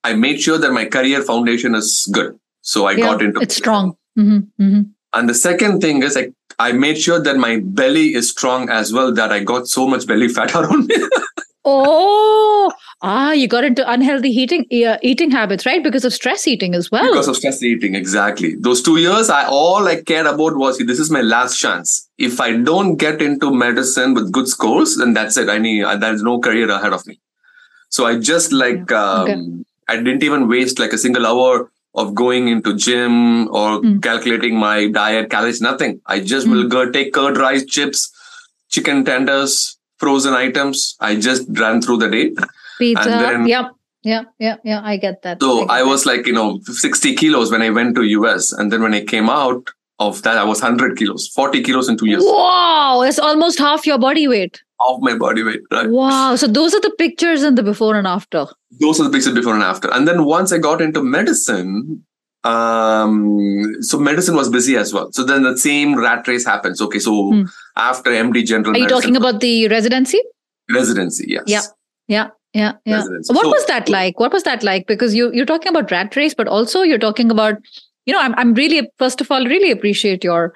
I 0.06 0.14
made 0.14 0.40
sure 0.40 0.58
that 0.58 0.72
my 0.72 0.84
career 0.96 1.22
foundation 1.22 1.74
is 1.74 2.08
good. 2.12 2.38
So 2.62 2.86
I 2.86 2.92
yeah. 2.92 3.06
got 3.08 3.22
into 3.22 3.40
It's 3.40 3.56
strong. 3.56 3.96
hmm 4.16 4.38
hmm 4.58 4.82
and 5.16 5.28
the 5.28 5.34
second 5.34 5.80
thing 5.80 6.02
is 6.02 6.16
I, 6.16 6.30
I 6.58 6.72
made 6.72 6.98
sure 6.98 7.20
that 7.20 7.36
my 7.36 7.60
belly 7.60 8.14
is 8.14 8.28
strong 8.30 8.68
as 8.68 8.92
well, 8.92 9.12
that 9.14 9.32
I 9.32 9.42
got 9.42 9.66
so 9.66 9.86
much 9.86 10.06
belly 10.06 10.28
fat 10.28 10.54
around 10.60 10.86
me. 10.86 10.96
Oh, 11.68 12.72
ah, 13.02 13.32
you 13.32 13.48
got 13.48 13.64
into 13.64 13.88
unhealthy 13.90 14.28
eating 14.28 14.66
uh, 14.86 14.98
eating 15.02 15.32
habits, 15.32 15.66
right? 15.66 15.82
Because 15.82 16.04
of 16.04 16.12
stress 16.12 16.46
eating 16.46 16.74
as 16.74 16.90
well. 16.92 17.08
because 17.10 17.26
of 17.28 17.36
stress 17.36 17.62
eating, 17.62 17.96
exactly. 17.96 18.54
Those 18.66 18.82
two 18.82 18.98
years, 18.98 19.30
I 19.30 19.46
all 19.46 19.88
I 19.88 19.96
cared 20.02 20.26
about 20.26 20.56
was 20.56 20.78
this 20.78 21.00
is 21.00 21.10
my 21.10 21.22
last 21.22 21.58
chance. 21.58 22.08
If 22.18 22.40
I 22.40 22.56
don't 22.56 22.96
get 22.96 23.20
into 23.20 23.52
medicine 23.52 24.14
with 24.14 24.30
good 24.30 24.48
scores, 24.48 24.96
then 24.96 25.14
that's 25.14 25.36
it. 25.36 25.48
I 25.48 25.58
need 25.58 25.82
uh, 25.82 25.96
there's 25.96 26.22
no 26.22 26.38
career 26.38 26.70
ahead 26.70 26.92
of 26.92 27.04
me. 27.06 27.18
So 27.88 28.06
I 28.06 28.18
just 28.18 28.52
like 28.52 28.92
um, 28.92 29.30
Okay. 29.30 29.42
I 29.88 29.96
didn't 29.96 30.22
even 30.22 30.48
waste 30.48 30.78
like 30.78 30.92
a 30.92 30.98
single 30.98 31.26
hour 31.26 31.70
of 31.94 32.14
going 32.14 32.48
into 32.48 32.74
gym 32.74 33.48
or 33.48 33.80
Mm. 33.80 34.02
calculating 34.02 34.56
my 34.58 34.88
diet, 34.88 35.30
calories, 35.30 35.60
nothing. 35.60 36.00
I 36.06 36.20
just 36.20 36.46
will 36.48 36.68
go 36.68 36.90
take 36.90 37.12
curd 37.12 37.36
rice, 37.38 37.64
chips, 37.64 38.10
chicken 38.68 39.04
tenders, 39.04 39.78
frozen 39.98 40.34
items. 40.34 40.96
I 41.00 41.16
just 41.16 41.46
ran 41.62 41.80
through 41.80 41.98
the 41.98 42.08
day. 42.08 42.26
Pizza. 42.78 43.08
then- 43.08 43.46
yeah. 43.46 43.68
Yeah. 44.02 44.24
Yeah. 44.38 44.56
Yeah. 44.62 44.82
I 44.84 44.98
get 44.98 45.22
that. 45.22 45.40
So 45.42 45.66
I 45.68 45.78
that. 45.78 45.86
was 45.86 46.04
like, 46.06 46.26
you 46.26 46.32
know, 46.34 46.60
60 46.64 47.14
kilos 47.14 47.50
when 47.50 47.62
I 47.62 47.70
went 47.70 47.94
to 47.96 48.02
US. 48.02 48.52
And 48.52 48.70
then 48.70 48.82
when 48.82 48.92
I 48.94 49.00
came 49.04 49.30
out 49.30 49.70
of 49.98 50.22
that, 50.22 50.36
I 50.38 50.44
was 50.44 50.60
100 50.60 50.96
kilos, 50.98 51.28
40 51.28 51.62
kilos 51.62 51.88
in 51.88 51.96
two 51.96 52.06
years 52.06 52.22
Wow, 52.24 53.02
it's 53.02 53.18
almost 53.18 53.58
half 53.58 53.86
your 53.86 53.98
body 53.98 54.28
weight. 54.28 54.62
of 54.80 55.00
my 55.00 55.16
body 55.16 55.42
weight. 55.42 55.60
Right? 55.72 55.88
Wow. 55.88 56.36
So 56.36 56.46
those 56.46 56.74
are 56.74 56.80
the 56.80 56.94
pictures 56.98 57.42
in 57.42 57.54
the 57.54 57.62
before 57.62 57.96
and 57.96 58.06
after. 58.06 58.46
Those 58.80 59.00
are 59.00 59.04
the 59.04 59.10
pictures 59.10 59.32
before 59.34 59.54
and 59.54 59.62
after. 59.62 59.90
And 59.92 60.06
then 60.06 60.24
once 60.24 60.52
I 60.52 60.58
got 60.58 60.82
into 60.82 61.02
medicine, 61.02 62.04
um, 62.44 63.74
so 63.80 63.98
medicine 63.98 64.36
was 64.36 64.48
busy 64.50 64.76
as 64.76 64.92
well. 64.92 65.10
So 65.12 65.24
then 65.24 65.42
the 65.44 65.56
same 65.56 65.96
rat 65.98 66.28
race 66.28 66.44
happens. 66.44 66.80
Okay. 66.80 66.98
So 66.98 67.30
Hmm. 67.32 67.42
after 67.76 68.10
MD 68.10 68.42
general 68.44 68.74
Are 68.74 68.78
you 68.78 68.84
medicine 68.84 69.00
talking 69.00 69.16
about 69.16 69.40
the 69.40 69.68
residency? 69.68 70.20
residency, 70.72 71.24
yes. 71.28 71.44
Yeah. 71.46 71.62
Yeah. 72.08 72.28
Yeah. 72.52 72.72
Yeah. 72.84 72.96
Residency. 72.96 73.32
What 73.34 73.44
So- 73.44 73.50
was 73.50 73.66
that 73.66 73.88
like? 73.88 74.20
What 74.20 74.32
was 74.32 74.42
that 74.44 74.62
like? 74.62 74.86
Because 74.86 75.14
you 75.14 75.30
you're 75.32 75.46
talking 75.46 75.68
about 75.74 75.90
rat 75.90 76.16
race, 76.16 76.34
but 76.34 76.48
also 76.48 76.82
you're 76.82 76.98
talking 77.08 77.30
about, 77.30 77.56
you 78.06 78.12
know, 78.12 78.20
I'm 78.20 78.34
I'm 78.36 78.54
really 78.54 78.88
first 78.98 79.20
of 79.20 79.30
all 79.30 79.44
really 79.44 79.70
appreciate 79.70 80.24
your 80.24 80.54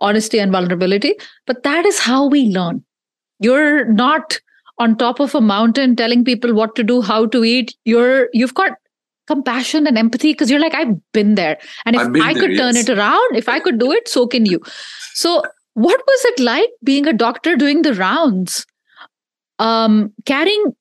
honesty 0.00 0.38
and 0.38 0.52
vulnerability. 0.52 1.14
But 1.46 1.62
that 1.62 1.86
is 1.86 1.98
how 1.98 2.26
we 2.26 2.46
learn. 2.46 2.84
You're 3.38 3.84
not 3.86 4.38
on 4.78 4.96
top 4.96 5.20
of 5.20 5.34
a 5.34 5.40
mountain 5.40 5.94
telling 5.94 6.24
people 6.24 6.54
what 6.54 6.74
to 6.76 6.82
do, 6.82 7.00
how 7.00 7.26
to 7.26 7.44
eat. 7.44 7.74
You're 7.84 8.28
you've 8.32 8.54
got 8.54 8.72
compassion 9.26 9.86
and 9.86 9.96
empathy 9.96 10.32
because 10.32 10.50
you're 10.50 10.60
like, 10.60 10.74
I've 10.74 10.96
been 11.12 11.36
there. 11.36 11.58
And 11.86 11.94
if 11.94 12.02
I 12.02 12.34
there, 12.34 12.42
could 12.42 12.56
turn 12.56 12.76
it 12.76 12.90
around, 12.90 13.36
if 13.36 13.48
I 13.48 13.60
could 13.60 13.78
do 13.78 13.92
it, 13.92 14.08
so 14.08 14.26
can 14.26 14.44
you. 14.44 14.60
So 15.14 15.44
what 15.74 16.00
was 16.06 16.24
it 16.24 16.40
like 16.40 16.68
being 16.82 17.06
a 17.06 17.12
doctor 17.12 17.54
doing 17.56 17.82
the 17.82 17.94
rounds? 17.94 18.66
Um, 19.60 20.12
carrying 20.24 20.72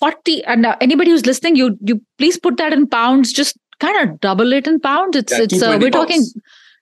40 0.00 0.44
and 0.44 0.66
uh, 0.66 0.76
anybody 0.80 1.10
who's 1.10 1.26
listening 1.26 1.54
you 1.54 1.78
you 1.80 2.00
please 2.18 2.36
put 2.36 2.56
that 2.56 2.72
in 2.72 2.88
pounds 2.88 3.32
just 3.32 3.56
kind 3.84 3.98
of 4.02 4.20
double 4.26 4.52
it 4.58 4.70
in 4.72 4.78
pounds. 4.86 5.16
It's 5.22 5.32
Yeah, 5.32 5.42
it's 5.44 5.62
uh, 5.62 5.78
we're 5.80 5.96
talking 5.98 6.24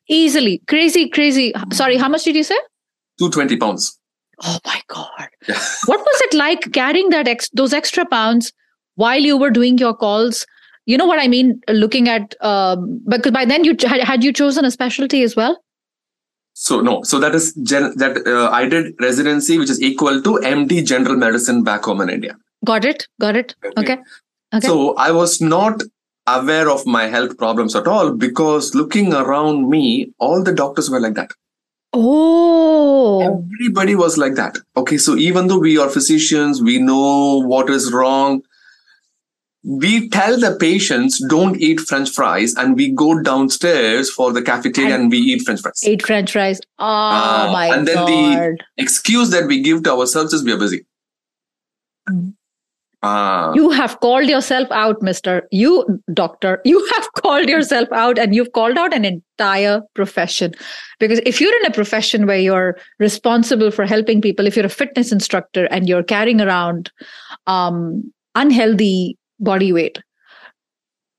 easily. 0.08 0.62
Crazy 0.74 1.08
crazy. 1.08 1.52
Sorry 1.72 1.96
how 1.96 2.08
much 2.16 2.24
did 2.24 2.36
you 2.42 2.44
say? 2.52 2.60
220 3.18 3.56
pounds. 3.64 3.88
oh 4.44 4.58
my 4.66 4.80
god. 4.88 5.28
Yeah. 5.48 5.62
what 5.92 6.00
was 6.10 6.20
it 6.26 6.34
like 6.34 6.72
carrying 6.72 7.10
that 7.10 7.28
ex- 7.28 7.50
those 7.62 7.74
extra 7.78 8.06
pounds 8.12 8.52
while 9.04 9.28
you 9.30 9.36
were 9.36 9.50
doing 9.50 9.78
your 9.78 9.94
calls? 9.94 10.46
You 10.90 10.96
know 11.00 11.06
what 11.08 11.20
i 11.22 11.26
mean? 11.32 11.50
Looking 11.80 12.08
at 12.12 12.34
um, 12.52 12.86
because 13.08 13.32
by 13.32 13.44
then 13.50 13.64
you 13.64 13.76
had, 13.90 14.00
had 14.12 14.24
you 14.28 14.32
chosen 14.38 14.64
a 14.64 14.70
specialty 14.76 15.22
as 15.26 15.36
well? 15.40 15.58
So 16.60 16.80
no, 16.86 17.02
so 17.10 17.18
that 17.20 17.34
is 17.34 17.52
gen- 17.72 17.96
that 17.98 18.16
uh, 18.26 18.48
I 18.50 18.66
did 18.72 18.94
residency, 19.00 19.58
which 19.58 19.70
is 19.74 19.80
equal 19.90 20.20
to 20.22 20.32
MD 20.54 20.84
general 20.84 21.16
medicine 21.16 21.62
back 21.68 21.84
home 21.84 22.00
in 22.00 22.10
India. 22.10 22.36
got 22.64 22.84
it. 22.84 23.06
Got 23.20 23.36
it. 23.36 23.54
Okay. 23.78 23.98
Okay. 24.54 24.66
So 24.66 24.94
I 24.96 25.12
was 25.12 25.40
not 25.40 25.82
aware 26.38 26.68
of 26.70 26.86
my 26.86 27.06
health 27.06 27.36
problems 27.38 27.74
at 27.74 27.86
all 27.86 28.12
because 28.12 28.74
looking 28.74 29.12
around 29.12 29.68
me, 29.68 30.12
all 30.18 30.42
the 30.42 30.52
doctors 30.52 30.90
were 30.90 31.00
like 31.00 31.14
that. 31.14 31.30
oh 31.92 33.20
Everybody 33.22 33.94
was 33.94 34.16
like 34.18 34.34
that. 34.36 34.56
Okay, 34.76 34.96
so 34.98 35.16
even 35.16 35.48
though 35.48 35.58
we 35.58 35.76
are 35.78 35.88
physicians, 35.88 36.62
we 36.62 36.78
know 36.78 37.42
what 37.46 37.68
is 37.70 37.92
wrong. 37.92 38.42
We 39.62 40.08
tell 40.08 40.38
the 40.40 40.56
patients 40.58 41.22
don't 41.28 41.60
eat 41.60 41.80
French 41.80 42.10
fries, 42.10 42.54
and 42.54 42.76
we 42.76 42.90
go 42.92 43.20
downstairs 43.20 44.10
for 44.10 44.32
the 44.32 44.40
cafeteria 44.40 44.94
And- 44.94 45.02
and, 45.02 45.10
we 45.10 45.18
eat 45.18 45.42
French 45.44 45.60
fries. 45.60 45.82
Eat 45.86 46.02
french 46.06 46.32
fries 46.32 46.60
oh 46.78 46.84
Ah, 46.86 47.50
my 47.52 47.68
god! 47.68 47.78
and 47.78 47.88
then 47.88 47.96
god 47.96 48.08
the- 48.08 48.56
Excuse 48.78 49.28
that 49.30 49.46
we 49.46 49.60
give 49.60 49.82
to 49.82 49.92
ourselves 49.92 50.32
is 50.32 50.42
we 50.44 50.52
are 50.52 50.58
busy. 50.58 50.86
Mm. 52.08 52.32
Ah, 53.02 53.52
You 53.54 53.70
have 53.70 53.98
called 54.00 54.28
yourself 54.28 54.68
out, 54.70 55.00
mister. 55.00 55.48
You, 55.50 56.02
doctor, 56.12 56.60
you 56.64 56.86
have 56.94 57.12
called 57.22 57.48
yourself 57.48 57.88
out 57.92 58.18
and 58.18 58.34
you've 58.34 58.52
called 58.52 58.76
out 58.76 58.92
an 58.92 59.06
entire 59.06 59.80
profession. 59.94 60.52
Because 60.98 61.20
if 61.24 61.40
you're 61.40 61.56
in 61.60 61.66
a 61.66 61.72
profession 61.72 62.26
where 62.26 62.38
you're 62.38 62.76
responsible 62.98 63.70
for 63.70 63.86
helping 63.86 64.20
people, 64.20 64.46
if 64.46 64.54
you're 64.54 64.66
a 64.66 64.70
fitness 64.70 65.12
instructor 65.12 65.64
and 65.66 65.88
you're 65.88 66.02
carrying 66.02 66.42
around 66.42 66.90
um, 67.46 68.12
unhealthy 68.34 69.16
body 69.38 69.72
weight, 69.72 69.98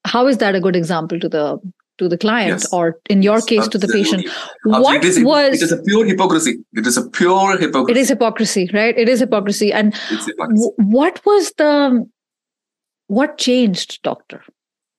how 0.06 0.28
is 0.28 0.38
that 0.38 0.54
a 0.56 0.60
good 0.60 0.76
example 0.76 1.20
to 1.20 1.30
the 1.30 1.60
to 2.01 2.09
the 2.13 2.17
client 2.25 2.49
Yes. 2.65 2.67
or 2.79 2.85
in 3.15 3.21
your 3.27 3.37
Yes, 3.39 3.45
case 3.53 3.67
to 3.75 3.81
the 3.85 3.89
patient 3.95 4.25
absolutely. 4.27 4.83
what 4.85 4.95
It 4.99 5.05
is, 5.11 5.19
was 5.31 5.57
it 5.61 5.65
is 5.67 5.71
a 5.77 5.81
pure 5.89 6.05
hypocrisy. 6.13 6.53
It 6.81 6.87
is 6.93 6.97
a 7.01 7.05
pure 7.19 7.57
hypocrisy. 7.65 7.91
it 7.97 8.01
is 8.05 8.09
hypocrisy 8.15 8.63
right 8.79 8.97
it 9.05 9.09
is 9.15 9.19
hypocrisy 9.25 9.71
and 9.81 9.93
hypocrisy. 9.95 10.71
what 10.99 11.21
was 11.31 11.51
the 11.63 11.73
what 13.19 13.37
changed 13.49 14.01
doctor 14.09 14.41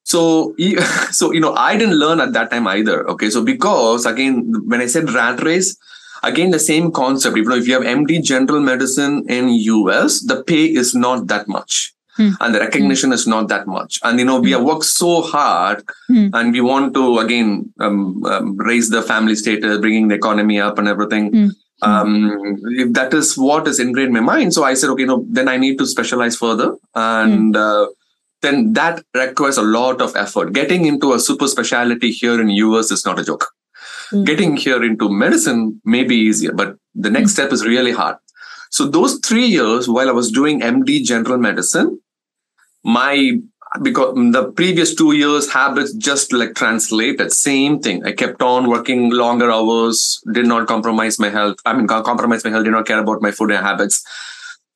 So, 0.04 0.54
so 1.18 1.32
you 1.34 1.40
know, 1.42 1.54
I 1.64 1.76
didn't 1.80 1.98
learn 1.98 2.20
at 2.22 2.32
that 2.36 2.50
time 2.52 2.66
either. 2.70 2.96
Okay, 3.12 3.28
so 3.34 3.40
because 3.48 4.04
again, 4.10 4.32
when 4.72 4.80
I 4.84 4.88
said 4.94 5.10
rat 5.16 5.42
race, 5.48 5.68
again 6.30 6.50
the 6.54 6.58
same 6.64 6.88
concept. 6.96 7.36
You 7.40 7.44
know, 7.50 7.58
if 7.60 7.68
you 7.68 7.74
have 7.76 7.84
MD 7.92 8.18
general 8.30 8.60
medicine 8.70 9.14
in 9.36 9.48
US, 9.68 10.16
the 10.32 10.38
pay 10.50 10.64
is 10.82 10.90
not 11.04 11.28
that 11.34 11.46
much. 11.56 11.76
Hmm. 12.16 12.30
And 12.40 12.54
the 12.54 12.60
recognition 12.60 13.12
is 13.12 13.26
not 13.26 13.48
that 13.48 13.66
much. 13.66 13.98
And 14.02 14.18
you 14.18 14.24
know, 14.24 14.38
we 14.40 14.50
have 14.52 14.62
worked 14.62 14.84
so 14.84 15.22
hard, 15.22 15.82
Hmm. 16.08 16.28
and 16.34 16.52
we 16.52 16.60
want 16.60 16.94
to 16.94 17.18
again 17.18 17.72
um, 17.80 18.24
um, 18.24 18.56
raise 18.56 18.90
the 18.90 19.02
family 19.02 19.34
status, 19.34 19.78
bringing 19.78 20.08
the 20.08 20.14
economy 20.14 20.60
up, 20.60 20.78
and 20.78 20.88
everything. 20.88 21.30
Hmm. 21.32 21.48
Um, 21.82 22.58
if 22.82 22.92
that 22.92 23.12
is 23.12 23.36
what 23.36 23.66
is 23.66 23.80
ingrained 23.80 24.08
in 24.08 24.14
my 24.14 24.20
mind, 24.20 24.54
so 24.54 24.62
I 24.62 24.74
said, 24.74 24.90
okay, 24.90 25.04
no, 25.04 25.24
then 25.28 25.48
I 25.48 25.56
need 25.56 25.78
to 25.78 25.86
specialize 25.86 26.36
further, 26.36 26.76
and 26.94 27.56
uh, 27.56 27.86
then 28.42 28.72
that 28.74 29.02
requires 29.14 29.56
a 29.56 29.62
lot 29.62 30.00
of 30.00 30.14
effort. 30.14 30.52
Getting 30.52 30.84
into 30.84 31.12
a 31.12 31.18
super 31.18 31.48
specialty 31.48 32.12
here 32.12 32.40
in 32.40 32.50
US 32.50 32.90
is 32.90 33.04
not 33.04 33.18
a 33.18 33.24
joke. 33.24 33.48
Mm. 34.12 34.26
Getting 34.26 34.56
here 34.56 34.84
into 34.84 35.08
medicine 35.08 35.80
may 35.84 36.04
be 36.04 36.16
easier, 36.16 36.52
but 36.52 36.76
the 36.94 37.10
next 37.10 37.32
step 37.32 37.52
is 37.52 37.64
really 37.66 37.92
hard. 37.92 38.16
So 38.70 38.86
those 38.86 39.18
three 39.18 39.46
years 39.46 39.88
while 39.88 40.08
I 40.08 40.12
was 40.12 40.30
doing 40.30 40.60
MD 40.60 41.04
general 41.04 41.38
medicine, 41.38 42.00
my 42.84 43.38
because 43.82 44.14
the 44.32 44.52
previous 44.52 44.94
two 44.94 45.12
years 45.12 45.50
habits 45.50 45.94
just 45.94 46.32
like 46.32 46.54
translated 46.54 47.32
same 47.32 47.80
thing. 47.80 48.04
I 48.04 48.12
kept 48.12 48.42
on 48.42 48.68
working 48.68 49.10
longer 49.10 49.50
hours 49.50 50.20
did 50.32 50.46
not 50.46 50.68
compromise 50.68 51.18
my 51.18 51.30
health 51.30 51.56
i 51.64 51.72
mean 51.72 51.86
compromise 51.86 52.44
my 52.44 52.50
health 52.50 52.64
did 52.64 52.70
not 52.72 52.86
care 52.86 52.98
about 52.98 53.22
my 53.22 53.30
food 53.30 53.50
and 53.50 53.64
habits. 53.64 54.04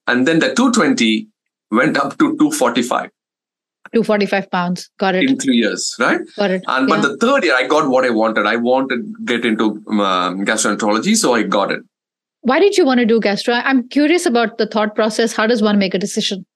And 0.06 0.26
then 0.26 0.38
the 0.38 0.54
220 0.54 1.28
went 1.70 1.98
up 1.98 2.12
to 2.18 2.36
245 2.38 3.10
245 3.92 4.50
pounds. 4.50 4.90
Got 4.98 5.14
it. 5.16 5.28
In 5.28 5.36
three 5.38 5.56
years 5.56 5.94
right? 5.98 6.20
Got 6.36 6.50
it. 6.52 6.64
And 6.66 6.88
Yeah. 6.88 6.96
but 6.96 7.02
the 7.02 7.16
third 7.18 7.44
year 7.44 7.54
i 7.54 7.66
got 7.66 7.88
what 7.88 8.04
i 8.04 8.10
wanted. 8.10 8.46
I 8.46 8.56
wanted 8.56 8.96
to 8.96 9.24
get 9.24 9.44
into 9.44 9.82
um, 9.88 10.44
gastroenterology 10.46 11.16
so 11.16 11.34
i 11.34 11.42
got 11.42 11.70
it. 11.70 11.80
Why 12.40 12.60
did 12.60 12.78
you 12.78 12.86
want 12.86 13.00
to 13.00 13.06
do 13.06 13.20
gastro? 13.20 13.54
I'm 13.54 13.88
curious 13.88 14.24
about 14.24 14.56
the 14.56 14.66
thought 14.66 14.94
process. 14.94 15.34
How 15.34 15.46
does 15.46 15.60
one 15.60 15.78
make 15.78 15.94
a 15.94 15.98
decision 15.98 16.46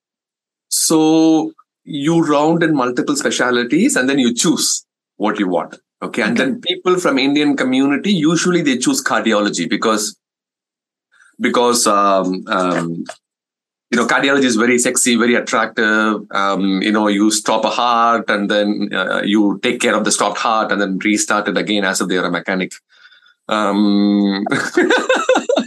So 0.71 1.51
you 1.83 2.25
round 2.25 2.63
in 2.63 2.75
multiple 2.75 3.15
specialities 3.15 3.95
and 3.95 4.09
then 4.09 4.19
you 4.19 4.33
choose 4.33 4.85
what 5.17 5.39
you 5.39 5.47
want. 5.47 5.77
Okay. 6.01 6.23
And 6.23 6.39
Okay. 6.39 6.49
then 6.49 6.61
people 6.61 6.97
from 6.99 7.19
Indian 7.19 7.55
community, 7.55 8.11
usually 8.11 8.61
they 8.61 8.77
choose 8.77 9.03
cardiology 9.03 9.69
because, 9.69 10.17
because, 11.39 11.85
um, 11.85 12.43
um, 12.47 13.03
you 13.91 13.97
know, 13.97 14.07
cardiology 14.07 14.45
is 14.45 14.55
very 14.55 14.79
sexy, 14.79 15.17
very 15.17 15.35
attractive. 15.35 16.21
Um, 16.31 16.81
you 16.81 16.91
know, 16.91 17.07
you 17.07 17.29
stop 17.29 17.65
a 17.65 17.69
heart 17.69 18.29
and 18.29 18.49
then 18.49 18.89
uh, 18.93 19.21
you 19.23 19.59
take 19.61 19.81
care 19.81 19.95
of 19.95 20.05
the 20.05 20.11
stopped 20.11 20.37
heart 20.37 20.71
and 20.71 20.79
then 20.79 20.97
restart 20.99 21.49
it 21.49 21.57
again 21.57 21.83
as 21.83 21.99
if 21.99 22.07
they 22.07 22.17
are 22.17 22.25
a 22.25 22.31
mechanic. 22.31 22.71
Um, 23.49 24.45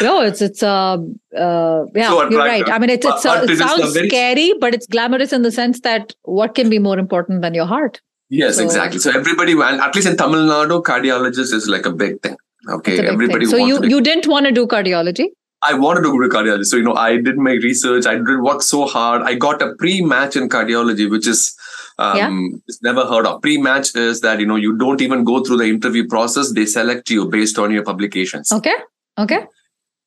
no, 0.00 0.20
it's 0.22 0.40
it's 0.40 0.62
uh, 0.62 0.98
uh 1.36 1.84
yeah, 1.94 2.08
so 2.08 2.30
you're 2.30 2.40
right. 2.40 2.68
I 2.68 2.78
mean, 2.78 2.90
it's, 2.90 3.06
it's 3.06 3.26
uh, 3.26 3.46
it 3.48 3.56
sounds 3.56 3.92
scary, 3.94 4.52
but 4.60 4.74
it's 4.74 4.86
glamorous 4.86 5.32
in 5.32 5.42
the 5.42 5.52
sense 5.52 5.80
that 5.80 6.14
what 6.22 6.54
can 6.54 6.70
be 6.70 6.78
more 6.78 6.98
important 6.98 7.42
than 7.42 7.54
your 7.54 7.66
heart? 7.66 8.00
Yes, 8.28 8.56
so, 8.56 8.64
exactly. 8.64 8.98
So 8.98 9.10
everybody, 9.10 9.52
at 9.52 9.94
least 9.94 10.08
in 10.08 10.16
Tamil 10.16 10.46
Nadu, 10.46 10.82
cardiologist 10.82 11.52
is 11.52 11.68
like 11.68 11.86
a 11.86 11.92
big 11.92 12.20
thing. 12.22 12.36
Okay, 12.68 13.06
everybody. 13.06 13.46
Thing. 13.46 13.50
So 13.50 13.56
you 13.56 13.82
you 13.84 14.00
didn't 14.00 14.26
want 14.26 14.46
to 14.46 14.52
do 14.52 14.66
cardiology? 14.66 15.28
I 15.62 15.74
wanted 15.74 16.02
to 16.02 16.10
go 16.10 16.20
to 16.20 16.28
cardiology. 16.28 16.64
So, 16.66 16.76
you 16.76 16.82
know, 16.82 16.94
I 16.94 17.16
did 17.16 17.38
my 17.38 17.52
research. 17.52 18.06
I 18.06 18.16
did 18.16 18.40
work 18.40 18.62
so 18.62 18.86
hard. 18.86 19.22
I 19.22 19.34
got 19.34 19.62
a 19.62 19.74
pre-match 19.74 20.36
in 20.36 20.48
cardiology, 20.48 21.10
which 21.10 21.26
is 21.26 21.56
um, 21.98 22.16
yeah. 22.16 22.74
never 22.82 23.06
heard 23.06 23.26
of. 23.26 23.40
Pre-match 23.40 23.94
is 23.96 24.20
that, 24.20 24.38
you 24.38 24.46
know, 24.46 24.56
you 24.56 24.76
don't 24.76 25.00
even 25.00 25.24
go 25.24 25.42
through 25.42 25.56
the 25.58 25.64
interview 25.64 26.06
process. 26.06 26.52
They 26.52 26.66
select 26.66 27.10
you 27.10 27.26
based 27.26 27.58
on 27.58 27.72
your 27.72 27.82
publications. 27.82 28.52
Okay. 28.52 28.74
Okay. 29.18 29.46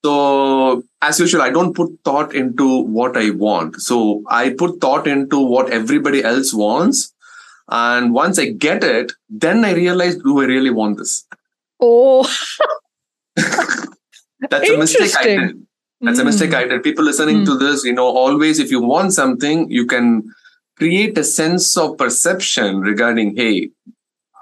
So 0.04 0.84
as 1.02 1.20
usual, 1.20 1.42
I 1.42 1.50
don't 1.50 1.76
put 1.76 1.92
thought 2.06 2.34
into 2.34 2.84
what 2.84 3.18
I 3.18 3.32
want. 3.32 3.82
So 3.82 4.24
I 4.28 4.52
put 4.52 4.80
thought 4.80 5.08
into 5.08 5.40
what 5.40 5.72
everybody 5.72 6.24
else 6.24 6.54
wants. 6.54 7.14
And 7.70 8.14
once 8.14 8.40
I 8.40 8.50
get 8.50 8.84
it, 8.84 9.12
then 9.30 9.64
I 9.66 9.74
realize, 9.74 10.16
do 10.18 10.42
I 10.42 10.46
really 10.46 10.72
want 10.72 10.98
this? 10.98 11.26
Oh. 11.80 12.24
That's 13.36 14.70
a 14.70 14.78
mistake 14.78 15.16
I 15.18 15.24
did. 15.24 15.68
That's 16.02 16.18
mm. 16.18 16.22
a 16.22 16.26
mistake 16.26 16.54
I 16.54 16.66
did. 16.66 16.82
People 16.82 17.04
listening 17.04 17.40
mm. 17.40 17.46
to 17.46 17.58
this, 17.58 17.84
you 17.84 17.94
know, 17.94 18.08
always 18.08 18.60
if 18.60 18.72
you 18.72 18.82
want 18.82 19.14
something, 19.14 19.70
you 19.70 19.86
can 19.86 20.34
create 20.78 21.18
a 21.18 21.24
sense 21.24 21.78
of 21.78 21.98
perception 21.98 22.80
regarding, 22.80 23.36
hey, 23.36 23.70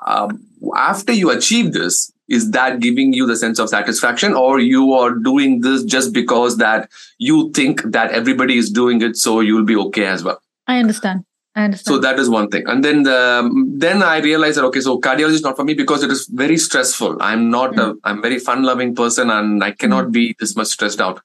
um, 0.06 0.46
after 0.76 1.12
you 1.12 1.32
achieve 1.32 1.74
this, 1.74 2.12
is 2.30 2.52
that 2.52 2.80
giving 2.80 3.14
you 3.14 3.26
the 3.26 3.36
sense 3.36 3.60
of 3.60 3.70
satisfaction 3.70 4.34
or 4.34 4.60
you 4.60 4.94
are 4.94 5.12
doing 5.12 5.62
this 5.62 5.84
just 5.84 6.14
because 6.14 6.58
that 6.58 6.90
you 7.18 7.52
think 7.52 7.82
that 7.84 8.12
everybody 8.12 8.58
is 8.58 8.70
doing 8.72 9.02
it 9.02 9.16
so 9.16 9.40
you'll 9.40 9.66
be 9.66 9.76
okay 9.76 10.06
as 10.06 10.24
well 10.24 10.42
i 10.68 10.80
understand 10.80 11.24
I 11.58 11.64
understand. 11.64 11.96
So 11.96 12.00
that 12.02 12.20
is 12.20 12.30
one 12.30 12.50
thing, 12.50 12.68
and 12.68 12.84
then 12.86 13.02
the, 13.02 13.52
then 13.78 14.04
I 14.04 14.20
realized 14.20 14.60
that 14.60 14.66
okay, 14.66 14.80
so 14.80 15.00
cardiology 15.00 15.38
is 15.38 15.42
not 15.42 15.56
for 15.56 15.64
me 15.64 15.74
because 15.74 16.04
it 16.04 16.12
is 16.12 16.28
very 16.28 16.56
stressful. 16.56 17.18
I'm 17.20 17.50
not 17.50 17.72
mm. 17.72 17.96
a 17.96 17.96
I'm 18.04 18.22
very 18.22 18.38
fun 18.38 18.62
loving 18.62 18.94
person, 18.96 19.32
and 19.32 19.64
I 19.64 19.72
cannot 19.72 20.10
mm. 20.10 20.12
be 20.12 20.36
this 20.40 20.56
much 20.56 20.68
stressed 20.68 21.02
out 21.02 21.20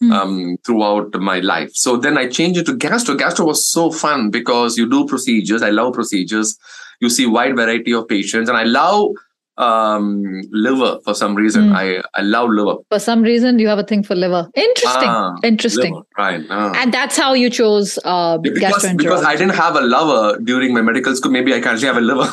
mm. 0.00 0.12
um, 0.12 0.56
throughout 0.64 1.12
my 1.14 1.40
life. 1.40 1.72
So 1.74 1.96
then 1.96 2.16
I 2.16 2.28
changed 2.28 2.60
it 2.60 2.66
to 2.66 2.76
gastro. 2.76 3.16
Gastro 3.16 3.44
was 3.44 3.66
so 3.66 3.90
fun 3.90 4.30
because 4.30 4.78
you 4.78 4.88
do 4.88 5.04
procedures. 5.04 5.62
I 5.62 5.70
love 5.70 5.94
procedures. 5.94 6.56
You 7.00 7.10
see 7.10 7.26
wide 7.26 7.56
variety 7.56 7.92
of 7.92 8.06
patients, 8.06 8.48
and 8.48 8.56
I 8.56 8.62
love 8.62 9.16
um 9.58 10.42
liver 10.50 10.98
for 11.04 11.14
some 11.14 11.34
reason. 11.34 11.68
Mm. 11.68 11.76
i 11.76 12.02
i 12.14 12.22
love 12.22 12.48
liver. 12.48 12.76
For 12.88 12.98
some 12.98 13.22
reason 13.22 13.58
you 13.58 13.68
have 13.68 13.78
a 13.78 13.84
thing 13.84 14.02
for 14.02 14.14
liver. 14.14 14.48
Interesting. 14.54 15.08
Ah, 15.08 15.34
interesting. 15.42 15.92
Liver, 15.92 16.06
right. 16.16 16.46
Ah. 16.48 16.72
and 16.76 16.92
that's 16.92 17.16
how 17.16 17.34
you 17.34 17.50
chose 17.50 17.98
uh 18.04 18.38
yeah, 18.42 18.50
because, 18.54 18.92
because 18.94 19.24
i 19.24 19.36
didn't 19.36 19.54
have 19.54 19.76
a 19.76 19.82
lover 19.82 20.38
during 20.40 20.72
my 20.74 20.80
medical 20.80 21.14
school. 21.14 21.32
Maybe 21.32 21.54
i 21.54 21.60
can't 21.60 21.80
have 21.82 21.96
a 21.96 22.00
liver. 22.00 22.30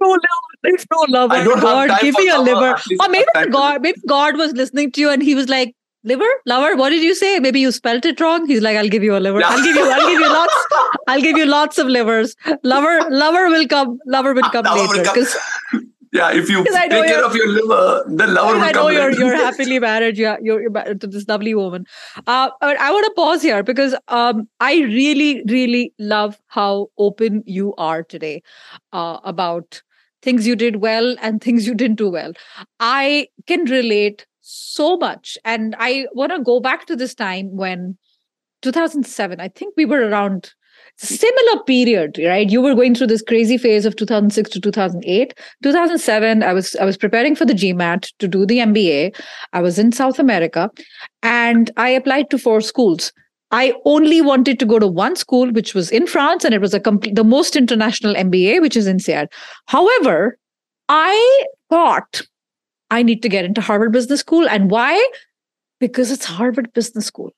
No 0.00 0.08
liver. 0.08 0.52
There's 0.62 0.86
no. 0.90 1.28
I 1.28 1.44
don't 1.44 1.60
God, 1.60 1.90
have 1.90 2.00
give 2.00 2.16
me 2.18 2.28
a 2.28 2.38
liver. 2.38 2.76
Or 3.00 3.08
maybe 3.08 3.26
God, 3.50 3.82
maybe 3.82 4.00
God 4.06 4.36
was 4.36 4.52
listening 4.52 4.92
to 4.92 5.00
you 5.00 5.10
and 5.10 5.22
he 5.22 5.34
was 5.34 5.48
like, 5.48 5.74
liver? 6.04 6.28
Lover 6.46 6.76
what 6.76 6.90
did 6.90 7.02
you 7.02 7.14
say? 7.14 7.38
Maybe 7.38 7.60
you 7.60 7.72
spelt 7.72 8.04
it 8.04 8.20
wrong. 8.20 8.46
He's 8.46 8.60
like 8.60 8.76
i'll 8.76 8.88
give 8.88 9.02
you 9.02 9.16
a 9.16 9.20
liver. 9.20 9.42
I'll 9.44 9.62
give 9.62 9.76
you 9.76 9.90
i'll 9.90 10.08
give 10.10 10.20
you 10.20 10.32
lots 10.32 10.66
i'll 11.08 11.20
give 11.20 11.36
you 11.36 11.46
lots 11.46 11.78
of 11.78 11.86
livers. 11.86 12.36
Lover 12.62 13.08
lover 13.10 13.48
will 13.48 13.66
come 13.66 13.98
lover 14.06 14.34
will 14.34 14.50
come 14.50 14.64
lover 14.64 14.96
later. 14.96 15.02
because 15.02 15.36
yeah 16.12 16.30
if 16.30 16.50
you 16.50 16.64
take 16.64 16.90
care 16.90 17.24
of 17.24 17.34
your 17.34 17.48
liver 17.48 18.04
the 18.06 18.26
lover 18.26 18.54
will 18.54 18.60
come. 18.60 18.62
I 18.62 18.72
know 18.72 18.88
you're, 18.88 19.12
you're 19.12 19.36
happily 19.44 19.78
married. 19.78 20.18
Yeah 20.18 20.36
you're, 20.42 20.60
you're 20.60 20.70
married 20.70 21.00
to 21.02 21.06
this 21.06 21.28
lovely 21.28 21.54
woman. 21.54 21.86
Uh, 22.26 22.50
i 22.60 22.90
want 22.90 23.06
to 23.06 23.12
pause 23.16 23.42
here 23.42 23.62
because 23.62 23.94
um, 24.08 24.48
i 24.60 24.74
really 24.82 25.42
really 25.48 25.94
love 25.98 26.38
how 26.48 26.88
open 26.98 27.42
you 27.46 27.74
are 27.76 28.02
today 28.02 28.42
uh, 28.92 29.18
about 29.24 29.82
things 30.22 30.46
you 30.46 30.56
did 30.56 30.76
well 30.76 31.16
and 31.20 31.42
things 31.42 31.66
you 31.66 31.74
didn't 31.74 31.96
do 31.96 32.08
well. 32.08 32.32
I 32.80 33.28
can 33.46 33.64
relate 33.64 34.26
so 34.52 34.96
much. 34.96 35.38
And 35.44 35.74
I 35.78 36.06
want 36.12 36.32
to 36.32 36.42
go 36.42 36.60
back 36.60 36.86
to 36.86 36.96
this 36.96 37.14
time 37.14 37.56
when 37.56 37.96
2007, 38.62 39.40
I 39.40 39.48
think 39.48 39.74
we 39.76 39.84
were 39.84 40.08
around 40.08 40.52
similar 40.98 41.62
period 41.64 42.18
right? 42.24 42.50
You 42.50 42.60
were 42.60 42.74
going 42.74 42.94
through 42.94 43.08
this 43.08 43.22
crazy 43.22 43.56
phase 43.58 43.84
of 43.86 43.96
2006 43.96 44.50
to 44.50 44.60
2008 44.60 45.34
2007 45.62 46.42
i 46.42 46.52
was 46.52 46.76
i 46.76 46.84
was 46.84 46.96
preparing 46.96 47.34
for 47.34 47.44
the 47.44 47.54
gmat 47.54 48.10
to 48.18 48.28
do 48.28 48.44
the 48.46 48.58
mba 48.58 49.14
i 49.52 49.60
was 49.60 49.78
in 49.78 49.90
south 49.90 50.18
america 50.18 50.70
and 51.22 51.70
i 51.76 51.88
applied 51.88 52.30
to 52.30 52.38
four 52.38 52.60
schools. 52.60 53.12
I 53.54 53.74
only 53.84 54.22
wanted 54.22 54.58
to 54.60 54.64
go 54.64 54.78
to 54.78 54.86
one 54.86 55.14
school 55.14 55.50
which 55.50 55.74
was 55.74 55.90
in 55.90 56.06
france 56.06 56.44
and 56.44 56.54
it 56.54 56.60
was 56.60 56.74
a 56.74 56.80
complete 56.80 57.14
the 57.14 57.24
most 57.24 57.56
international 57.56 58.14
mba 58.14 58.60
which 58.60 58.76
is 58.76 58.86
in 58.86 58.96
INSEAD 58.96 59.28
however 59.66 60.38
i 60.88 61.44
thought 61.68 62.22
I 62.92 63.02
need 63.02 63.22
to 63.22 63.28
get 63.28 63.46
into 63.46 63.62
Harvard 63.62 63.92
Business 63.92 64.20
School. 64.20 64.46
And 64.46 64.70
why? 64.70 65.02
Because 65.80 66.10
it's 66.10 66.26
Harvard 66.26 66.72
Business 66.74 67.06
School. 67.06 67.32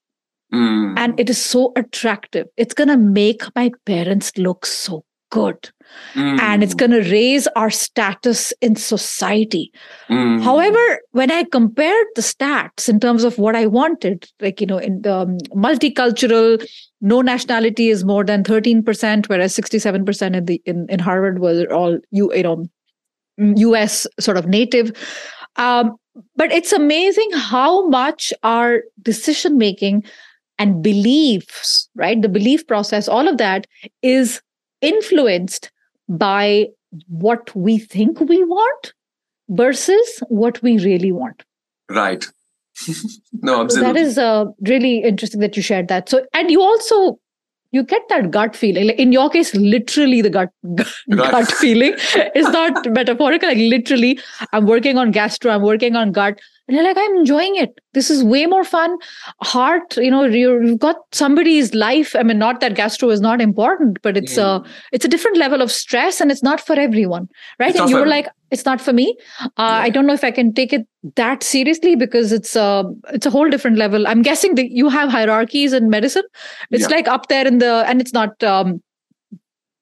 Mm. 0.53 0.99
And 0.99 1.19
it 1.19 1.31
is 1.31 1.41
so 1.41 1.73
attractive. 1.77 2.49
It's 2.57 2.75
going 2.75 2.89
to 2.89 2.97
make 2.97 3.43
my 3.55 3.71
parents 3.87 4.37
look 4.37 4.67
so 4.67 5.05
good. 5.31 5.71
Mm. 6.15 6.41
And 6.41 6.63
it's 6.65 6.75
going 6.75 6.91
to 6.91 7.09
raise 7.11 7.47
our 7.55 7.71
status 7.71 8.53
in 8.61 8.75
society. 8.75 9.73
Mm. 10.11 10.43
However, 10.43 11.01
when 11.13 11.31
I 11.31 11.45
compared 11.45 12.07
the 12.17 12.23
stats 12.23 12.89
in 12.89 12.99
terms 12.99 13.23
of 13.23 13.39
what 13.39 13.55
I 13.55 13.67
wanted, 13.67 14.29
like, 14.41 14.61
you 14.61 14.67
know, 14.67 14.79
in 14.79 15.03
the 15.03 15.15
um, 15.15 15.39
multicultural, 15.55 16.67
no 17.01 17.21
nationality 17.21 17.91
is 17.91 18.05
more 18.05 18.25
than 18.25 18.43
13%, 18.43 19.29
whereas 19.29 19.57
67% 19.57 20.37
in 20.37 20.45
the 20.47 20.63
in, 20.65 20.87
in 20.89 20.99
Harvard 20.99 21.39
was 21.39 21.65
all 21.71 21.99
you, 22.11 22.33
you 22.35 22.43
know, 22.43 22.65
US 23.39 24.07
sort 24.21 24.37
of 24.37 24.47
native. 24.47 24.93
Um, 25.57 25.97
but 26.37 26.53
it's 26.53 26.73
amazing 26.73 27.31
how 27.33 27.89
much 27.89 28.33
our 28.43 28.83
decision 29.03 29.59
making 29.59 30.05
and 30.59 30.83
beliefs, 30.83 31.89
right? 31.95 32.21
The 32.21 32.29
belief 32.29 32.67
process, 32.67 33.09
all 33.09 33.29
of 33.29 33.39
that 33.39 33.67
is 34.03 34.41
influenced 34.81 35.71
by 36.09 36.69
what 37.09 37.55
we 37.57 37.79
think 37.79 38.21
we 38.21 38.45
want 38.45 38.93
versus 39.49 40.23
what 40.29 40.63
we 40.63 40.79
really 40.79 41.13
want. 41.13 41.43
Right. 41.91 42.25
no, 43.43 43.63
absolutely. 43.63 43.93
that 43.93 43.97
is 43.97 44.19
uh, 44.19 44.47
really 44.61 44.99
interesting 44.99 45.41
that 45.41 45.57
you 45.57 45.63
shared 45.63 45.89
that. 45.89 46.09
So, 46.09 46.25
and 46.33 46.51
you 46.51 46.61
also 46.61 47.19
you 47.75 47.83
get 47.83 48.03
that 48.09 48.31
gut 48.31 48.55
feeling. 48.55 48.87
Like 48.87 48.99
in 48.99 49.13
your 49.13 49.29
case, 49.29 49.55
literally 49.55 50.23
the 50.23 50.31
gut 50.31 50.51
gut 51.11 51.53
feeling 51.61 51.95
is 52.35 52.49
not 52.49 52.91
metaphorical. 52.93 53.49
Like 53.49 53.59
literally, 53.59 54.19
I'm 54.53 54.67
working 54.67 54.97
on 54.97 55.11
gastro, 55.11 55.51
I'm 55.51 55.63
working 55.63 55.97
on 55.97 56.13
gut, 56.13 56.39
and 56.69 56.77
you're 56.77 56.85
like, 56.85 56.97
I'm 56.97 57.17
enjoying 57.17 57.57
it. 57.57 57.79
This 57.93 58.11
is 58.11 58.23
way 58.25 58.47
more 58.47 58.65
fun. 58.65 58.97
Heart, 59.43 59.97
you 59.97 60.11
know, 60.11 60.25
you've 60.25 60.79
got 60.79 60.97
somebody's 61.13 61.75
life. 61.75 62.15
I 62.17 62.23
mean, 62.23 62.39
not 62.39 62.61
that 62.61 62.75
gastro 62.75 63.11
is 63.11 63.21
not 63.21 63.41
important, 63.41 63.99
but 64.03 64.17
it's 64.17 64.37
mm. 64.37 64.45
a 64.45 64.71
it's 64.93 65.05
a 65.05 65.09
different 65.09 65.37
level 65.37 65.61
of 65.61 65.71
stress, 65.73 66.21
and 66.21 66.31
it's 66.31 66.43
not 66.43 66.61
for 66.61 66.79
everyone, 66.79 67.29
right? 67.59 67.71
It's 67.71 67.81
and 67.81 67.91
you 67.91 67.97
were 67.97 68.07
like, 68.07 68.29
it's 68.55 68.65
not 68.65 68.81
for 68.81 68.93
me. 68.93 69.17
Uh, 69.43 69.49
yeah. 69.59 69.65
I 69.87 69.91
don't 69.91 70.07
know 70.07 70.15
if 70.15 70.25
I 70.25 70.31
can 70.31 70.55
take 70.55 70.73
it 70.73 70.87
that 71.17 71.43
seriously 71.43 71.95
because 71.97 72.33
it's 72.33 72.57
a 72.57 72.85
it's 73.13 73.27
a 73.27 73.31
whole 73.31 73.51
different 73.51 73.77
level. 73.77 74.07
I'm 74.07 74.23
guessing 74.23 74.55
that 74.55 74.71
you 74.71 74.89
have 74.89 75.11
hierarchies 75.11 75.73
in 75.73 75.91
medicine. 75.91 76.25
It's 76.71 76.89
yeah. 76.89 76.97
like 76.97 77.09
up 77.09 77.29
there 77.29 77.47
in 77.47 77.59
the, 77.59 77.85
and 77.87 78.01
it's 78.01 78.15
not. 78.15 78.43
Um, 78.43 78.83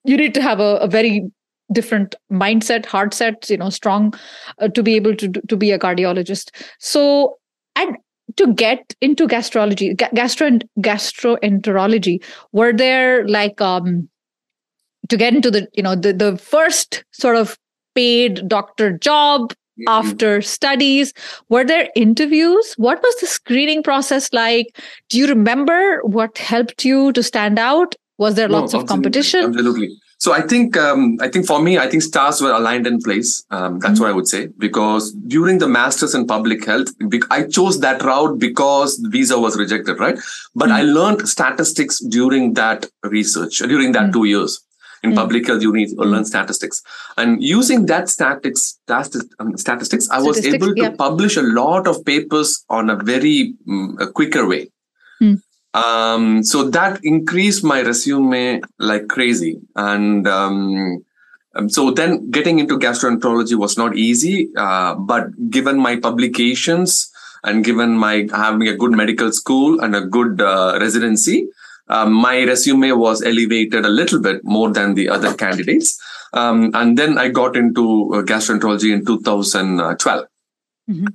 you 0.04 0.16
need 0.16 0.34
to 0.34 0.42
have 0.42 0.58
a, 0.58 0.76
a 0.76 0.88
very 0.88 1.30
different 1.72 2.14
mindset 2.30 2.84
heart 2.84 3.14
sets 3.14 3.50
you 3.50 3.56
know 3.56 3.70
strong 3.70 4.12
uh, 4.58 4.68
to 4.68 4.82
be 4.82 4.94
able 4.94 5.14
to 5.16 5.28
to 5.48 5.56
be 5.56 5.70
a 5.70 5.78
cardiologist 5.78 6.50
so 6.78 7.38
and 7.76 7.96
to 8.36 8.52
get 8.52 8.94
into 9.00 9.26
gastrology 9.26 9.96
gastro 10.14 10.50
gastroenterology 10.80 12.22
were 12.52 12.72
there 12.72 13.26
like 13.26 13.60
um 13.60 14.08
to 15.08 15.16
get 15.16 15.34
into 15.34 15.50
the 15.50 15.66
you 15.72 15.82
know 15.82 15.94
the 15.94 16.12
the 16.12 16.36
first 16.36 17.04
sort 17.12 17.36
of 17.36 17.56
paid 17.94 18.46
doctor 18.48 18.90
job 18.98 19.50
mm-hmm. 19.52 19.88
after 19.88 20.40
studies 20.42 21.12
were 21.48 21.64
there 21.64 21.88
interviews 21.94 22.74
what 22.76 23.02
was 23.02 23.14
the 23.20 23.26
screening 23.26 23.82
process 23.82 24.32
like 24.32 24.78
do 25.08 25.18
you 25.18 25.26
remember 25.26 26.00
what 26.04 26.38
helped 26.38 26.84
you 26.84 27.12
to 27.12 27.22
stand 27.22 27.58
out 27.58 27.94
was 28.18 28.34
there 28.34 28.48
no, 28.48 28.60
lots 28.60 28.74
of 28.74 28.86
competition 28.86 29.44
absolutely 29.44 29.90
So 30.24 30.32
I 30.34 30.40
think 30.50 30.76
um, 30.80 31.00
I 31.20 31.28
think 31.34 31.46
for 31.46 31.56
me, 31.60 31.72
I 31.84 31.86
think 31.92 32.02
stars 32.06 32.36
were 32.44 32.52
aligned 32.56 32.86
in 32.90 32.98
place. 33.06 33.30
Um, 33.50 33.78
that's 33.80 33.94
Mm-hmm. 33.94 34.02
what 34.02 34.10
I 34.10 34.14
would 34.18 34.28
say 34.32 34.42
because 34.64 35.08
during 35.32 35.58
the 35.62 35.68
masters 35.76 36.14
in 36.18 36.26
public 36.32 36.60
health, 36.64 36.92
I 37.36 37.38
chose 37.56 37.80
that 37.86 38.04
route 38.10 38.38
because 38.44 38.94
visa 39.16 39.38
was 39.46 39.56
rejected, 39.62 39.98
right? 40.04 40.20
But 40.54 40.70
I 40.70 40.82
Mm-hmm. 40.82 40.94
learned 40.98 41.28
statistics 41.32 41.98
during 42.18 42.54
that 42.60 42.86
research 43.16 43.58
during 43.74 43.90
that 43.98 44.06
Mm. 44.10 44.12
two 44.18 44.24
years. 44.34 44.54
In 45.04 45.12
Mm. 45.12 45.16
public 45.16 45.46
health, 45.48 45.62
you 45.62 45.72
need 45.72 45.88
to 45.88 46.04
learn 46.04 46.24
statistics, 46.24 46.80
and 47.16 47.42
using 47.42 47.86
that 47.86 48.08
statistics, 48.08 48.78
stati- 48.88 49.28
um, 49.40 49.56
statistics, 49.56 50.08
I 50.10 50.20
was 50.22 50.36
Statistics, 50.36 50.64
able 50.64 50.74
to 50.76 50.82
yeah. 50.82 50.90
publish 50.90 51.36
a 51.36 51.42
lot 51.42 51.88
of 51.88 52.04
papers 52.04 52.64
on 52.68 52.88
a 52.88 52.96
very 52.96 53.54
mm, 53.66 54.00
a 54.00 54.06
quicker 54.18 54.46
way. 54.46 54.70
Mm. 55.20 55.40
Um, 55.74 56.42
so 56.44 56.68
that 56.70 57.00
increased 57.02 57.64
my 57.64 57.80
resume 57.80 58.60
like 58.78 59.08
crazy. 59.08 59.58
And 59.74 60.28
um, 60.28 61.02
um, 61.56 61.68
so 61.68 61.90
then 61.90 62.30
getting 62.30 62.58
into 62.58 62.78
gastroenterology 62.78 63.56
was 63.56 63.76
not 63.76 63.96
easy. 63.96 64.50
Uh, 64.56 64.94
but 64.94 65.24
given 65.50 65.78
my 65.78 65.96
publications 65.96 67.10
and 67.42 67.64
given 67.64 67.96
my 67.96 68.28
having 68.32 68.68
a 68.68 68.76
good 68.76 68.92
medical 68.92 69.32
school 69.32 69.80
and 69.80 69.96
a 69.96 70.02
good 70.02 70.40
uh, 70.40 70.78
residency, 70.80 71.48
um, 71.92 72.12
my 72.12 72.42
resume 72.44 72.92
was 72.92 73.22
elevated 73.22 73.84
a 73.84 73.88
little 73.88 74.20
bit 74.20 74.42
more 74.44 74.70
than 74.72 74.94
the 74.94 75.08
other 75.10 75.34
candidates. 75.34 76.00
Um, 76.32 76.70
and 76.74 76.96
then 76.96 77.18
I 77.18 77.28
got 77.28 77.54
into 77.54 78.14
uh, 78.14 78.22
gastroenterology 78.22 78.92
in 78.92 79.04
2012. 79.04 80.26
Mhm. 80.90 81.08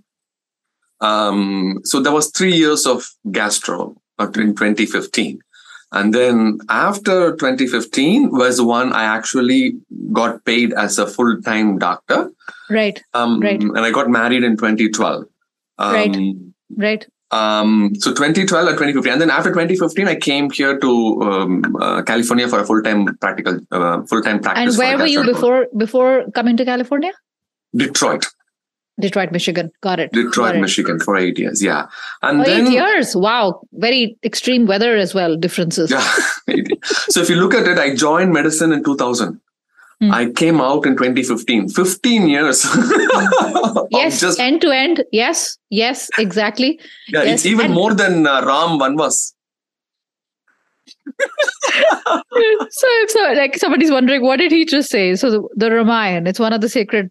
Um, 1.00 1.80
so 1.84 2.00
there 2.00 2.14
was 2.14 2.30
three 2.32 2.56
years 2.56 2.86
of 2.86 3.10
gastro 3.32 3.96
uh, 4.20 4.28
in 4.36 4.56
2015. 4.56 5.40
And 5.94 6.14
then 6.14 6.60
after 6.70 7.36
2015 7.36 8.30
was 8.32 8.62
one 8.62 8.94
I 8.94 9.04
actually 9.04 9.78
got 10.12 10.44
paid 10.46 10.74
as 10.74 11.00
a 11.00 11.08
full-time 11.08 11.78
doctor. 11.80 12.32
Right. 12.70 13.02
Um, 13.14 13.40
Right. 13.40 13.62
And 13.62 13.80
I 13.80 13.92
got 13.92 14.10
married 14.10 14.44
in 14.44 14.58
2012. 14.58 15.26
Um, 15.80 15.94
Right. 15.94 16.18
Right. 16.76 17.08
Um, 17.32 17.94
so 17.96 18.12
2012 18.14 18.68
or 18.68 18.72
2015, 18.72 19.12
and 19.14 19.22
then 19.22 19.30
after 19.30 19.50
2015, 19.50 20.08
I 20.08 20.16
came 20.16 20.50
here 20.50 20.80
to 20.80 21.22
um, 21.24 21.76
uh, 21.82 22.02
California 22.04 22.48
for 22.48 22.60
a 22.60 22.66
full-time 22.66 23.18
practical, 23.18 23.60
uh, 23.72 24.02
full-time 24.04 24.40
practice. 24.40 24.76
And 24.76 24.78
where 24.78 24.98
were 24.98 25.08
you 25.08 25.24
before 25.26 25.68
before 25.76 26.26
coming 26.32 26.56
to 26.58 26.64
California? 26.66 27.12
Detroit, 27.76 28.26
Detroit, 29.00 29.32
Michigan. 29.32 29.72
Got 29.82 30.00
it. 30.00 30.12
Detroit, 30.14 30.54
Got 30.54 30.56
it. 30.56 30.62
Michigan, 30.62 31.00
for 31.00 31.18
eight 31.18 31.38
years. 31.38 31.62
Yeah, 31.62 31.88
and 32.22 32.42
Oh, 32.42 32.44
then 32.46 32.68
eight 32.68 32.72
years. 32.74 33.16
Wow. 33.16 33.62
Very 33.74 34.18
extreme 34.24 34.66
weather 34.66 34.96
as 34.96 35.14
well. 35.14 35.36
Differences. 35.36 35.92
yeah. 35.92 36.02
so 36.84 37.22
if 37.22 37.30
you 37.30 37.36
look 37.36 37.54
at 37.54 37.68
it, 37.68 37.78
I 37.78 37.94
joined 37.94 38.32
medicine 38.34 38.72
in 38.72 38.84
2000. 38.84 39.40
Hmm. 40.00 40.12
I 40.12 40.32
came 40.32 40.62
out 40.62 40.86
in 40.86 40.96
2015. 40.96 41.70
15 41.70 42.28
years. 42.28 42.66
of 42.66 43.88
Yes. 43.92 44.20
just 44.22 44.40
end 44.40 44.62
to 44.62 44.70
end. 44.70 45.04
Yes. 45.12 45.58
Yes. 45.70 46.10
Exactly. 46.20 46.80
yeah, 47.08 47.24
yes, 47.24 47.34
it's 47.40 47.46
even 47.48 47.72
more 47.72 47.94
than 47.96 48.28
uh, 48.28 48.46
Ram 48.46 48.80
Vanvas. 48.80 49.34
so, 52.70 52.88
so 53.08 53.34
like 53.34 53.58
somebody's 53.58 53.92
wondering, 53.92 54.22
what 54.22 54.38
did 54.38 54.52
he 54.52 54.66
just 54.66 54.90
say? 54.90 55.16
So 55.16 55.32
the, 55.32 55.48
the 55.56 55.72
Ramayana, 55.72 56.30
it's 56.30 56.40
one 56.40 56.54
of 56.54 56.62
the 56.62 56.70
sacred 56.70 57.10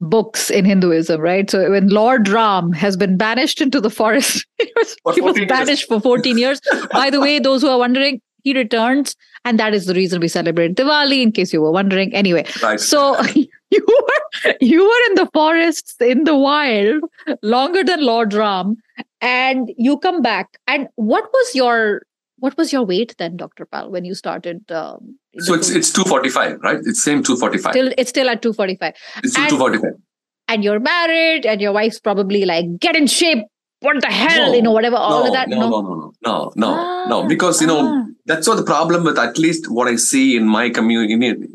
books 0.00 0.50
in 0.50 0.64
Hinduism, 0.64 1.20
right? 1.20 1.50
So 1.50 1.70
when 1.70 1.88
Lord 1.88 2.28
Ram 2.28 2.72
has 2.72 2.96
been 2.96 3.16
banished 3.16 3.60
into 3.60 3.80
the 3.80 3.90
forest, 3.90 4.46
he 4.58 4.70
was, 4.76 4.96
he 5.14 5.20
was 5.20 5.36
14 5.36 5.36
years. 5.36 5.48
banished 5.48 5.88
for 5.88 6.00
14 6.00 6.38
years. 6.38 6.60
By 6.92 7.10
the 7.10 7.20
way, 7.20 7.38
those 7.38 7.62
who 7.62 7.68
are 7.68 7.78
wondering, 7.78 8.20
he 8.44 8.54
returns, 8.54 9.16
and 9.44 9.58
that 9.58 9.74
is 9.74 9.86
the 9.86 9.94
reason 9.94 10.20
we 10.20 10.28
celebrate 10.28 10.76
Diwali. 10.76 11.22
In 11.22 11.32
case 11.32 11.52
you 11.52 11.60
were 11.62 11.72
wondering, 11.72 12.14
anyway. 12.14 12.44
Right. 12.62 12.78
So 12.78 13.20
you 13.34 13.48
were 13.88 14.54
you 14.60 14.84
were 14.84 15.02
in 15.10 15.14
the 15.16 15.28
forests 15.32 15.96
in 16.00 16.24
the 16.24 16.36
wild 16.36 17.02
longer 17.42 17.82
than 17.82 18.04
Lord 18.04 18.32
Ram, 18.34 18.76
and 19.20 19.70
you 19.76 19.98
come 19.98 20.22
back. 20.22 20.58
And 20.66 20.88
what 20.96 21.24
was 21.32 21.54
your 21.54 22.02
what 22.38 22.56
was 22.58 22.72
your 22.72 22.84
weight 22.84 23.14
then, 23.18 23.36
Doctor 23.38 23.64
Pal, 23.64 23.90
when 23.90 24.04
you 24.04 24.14
started? 24.14 24.70
Um, 24.70 25.18
so 25.38 25.54
it's 25.54 25.70
it's 25.70 25.92
245, 25.92 26.60
right? 26.62 26.78
It's 26.84 27.02
same 27.02 27.22
245. 27.22 27.72
still 27.72 27.92
it's 27.96 28.10
still 28.10 28.28
at 28.28 28.42
two 28.42 28.52
forty 28.52 28.76
five, 28.76 28.94
it's 29.22 29.32
still 29.32 29.44
and- 29.44 29.50
245. 29.50 30.00
and 30.48 30.62
you're 30.62 30.80
married, 30.80 31.46
and 31.46 31.60
your 31.60 31.72
wife's 31.72 31.98
probably 31.98 32.44
like, 32.44 32.66
"Get 32.78 32.94
in 32.96 33.06
shape." 33.06 33.44
What 33.84 34.00
the 34.00 34.10
hell, 34.10 34.46
No, 34.48 34.54
you 34.54 34.62
know, 34.62 34.72
whatever, 34.72 34.96
all 34.96 35.20
no, 35.20 35.26
of 35.28 35.32
that. 35.34 35.48
No, 35.48 35.58
no, 35.60 35.80
no, 35.80 35.94
no, 35.98 36.12
no, 36.26 36.52
no, 36.64 36.68
Ah, 36.74 37.06
no. 37.08 37.26
Because 37.32 37.60
you 37.60 37.66
know 37.66 37.80
ah. 37.86 38.04
that's 38.26 38.48
what 38.48 38.56
the 38.56 38.68
problem 38.70 39.04
with 39.04 39.18
at 39.18 39.38
least 39.38 39.70
what 39.70 39.88
I 39.88 39.96
see 39.96 40.36
in 40.36 40.46
my 40.46 40.70
community. 40.70 41.48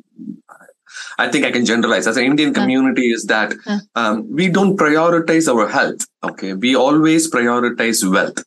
I 1.24 1.28
think 1.32 1.46
I 1.46 1.52
can 1.52 1.66
generalize 1.66 2.08
as 2.08 2.18
an 2.18 2.24
Indian 2.26 2.52
Uh. 2.52 2.60
community 2.60 3.08
is 3.18 3.26
that 3.32 3.54
Uh. 3.68 3.80
um, 3.96 4.22
we 4.42 4.48
don't 4.60 4.78
prioritize 4.84 5.50
our 5.54 5.68
health. 5.68 6.06
Okay, 6.24 6.54
we 6.54 6.76
always 6.76 7.30
prioritize 7.38 8.04
wealth, 8.18 8.44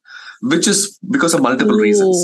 which 0.55 0.67
is 0.75 0.99
because 1.17 1.35
of 1.35 1.43
multiple 1.43 1.77
reasons. 1.89 2.23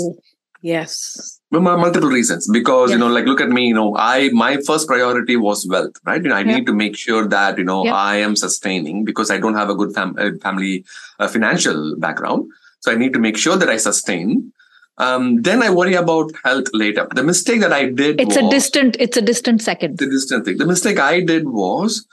Yes. 0.61 1.38
Multiple 1.51 2.09
reasons 2.09 2.47
because 2.47 2.91
you 2.91 2.97
know 2.99 3.07
like 3.07 3.25
look 3.25 3.41
at 3.41 3.49
me 3.49 3.65
you 3.67 3.73
know 3.73 3.95
i 3.97 4.29
my 4.33 4.57
first 4.67 4.87
priority 4.87 5.35
was 5.35 5.65
wealth 5.67 5.95
right 6.05 6.21
you 6.21 6.29
know, 6.29 6.35
i 6.35 6.41
Yeah. 6.41 6.57
need 6.57 6.67
to 6.67 6.73
make 6.73 6.95
sure 6.95 7.27
that 7.27 7.57
you 7.57 7.63
know 7.63 7.85
Yeah. 7.85 7.95
i 7.95 8.17
am 8.17 8.35
sustaining 8.35 9.03
because 9.03 9.31
i 9.31 9.39
don't 9.39 9.55
have 9.55 9.67
a 9.71 9.73
good 9.73 9.95
fam- 9.95 10.15
uh, 10.19 10.29
family 10.43 10.85
uh, 11.19 11.27
financial 11.27 11.95
background 11.97 12.45
so 12.81 12.91
i 12.91 12.95
need 12.95 13.13
to 13.13 13.19
make 13.27 13.35
sure 13.45 13.57
that 13.57 13.67
i 13.67 13.77
sustain 13.77 14.53
um, 14.99 15.41
then 15.41 15.63
i 15.63 15.71
worry 15.71 15.95
about 15.95 16.31
health 16.43 16.67
later 16.71 17.07
the 17.15 17.23
mistake 17.23 17.61
that 17.61 17.73
i 17.73 17.83
did 17.89 18.21
It's 18.21 18.35
a 18.35 18.47
distant. 18.51 18.95
It's 18.99 19.17
a 19.17 19.21
distant 19.33 19.63
second. 19.63 19.97
the 19.97 20.05
distant 20.15 20.45
thing 20.45 20.57
the 20.57 20.67
mistake 20.67 20.99
i 20.99 21.19
did 21.19 21.47
was 21.49 22.05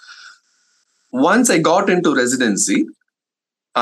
once 1.13 1.51
i 1.51 1.59
got 1.59 1.91
into 1.91 2.15
residency 2.15 2.87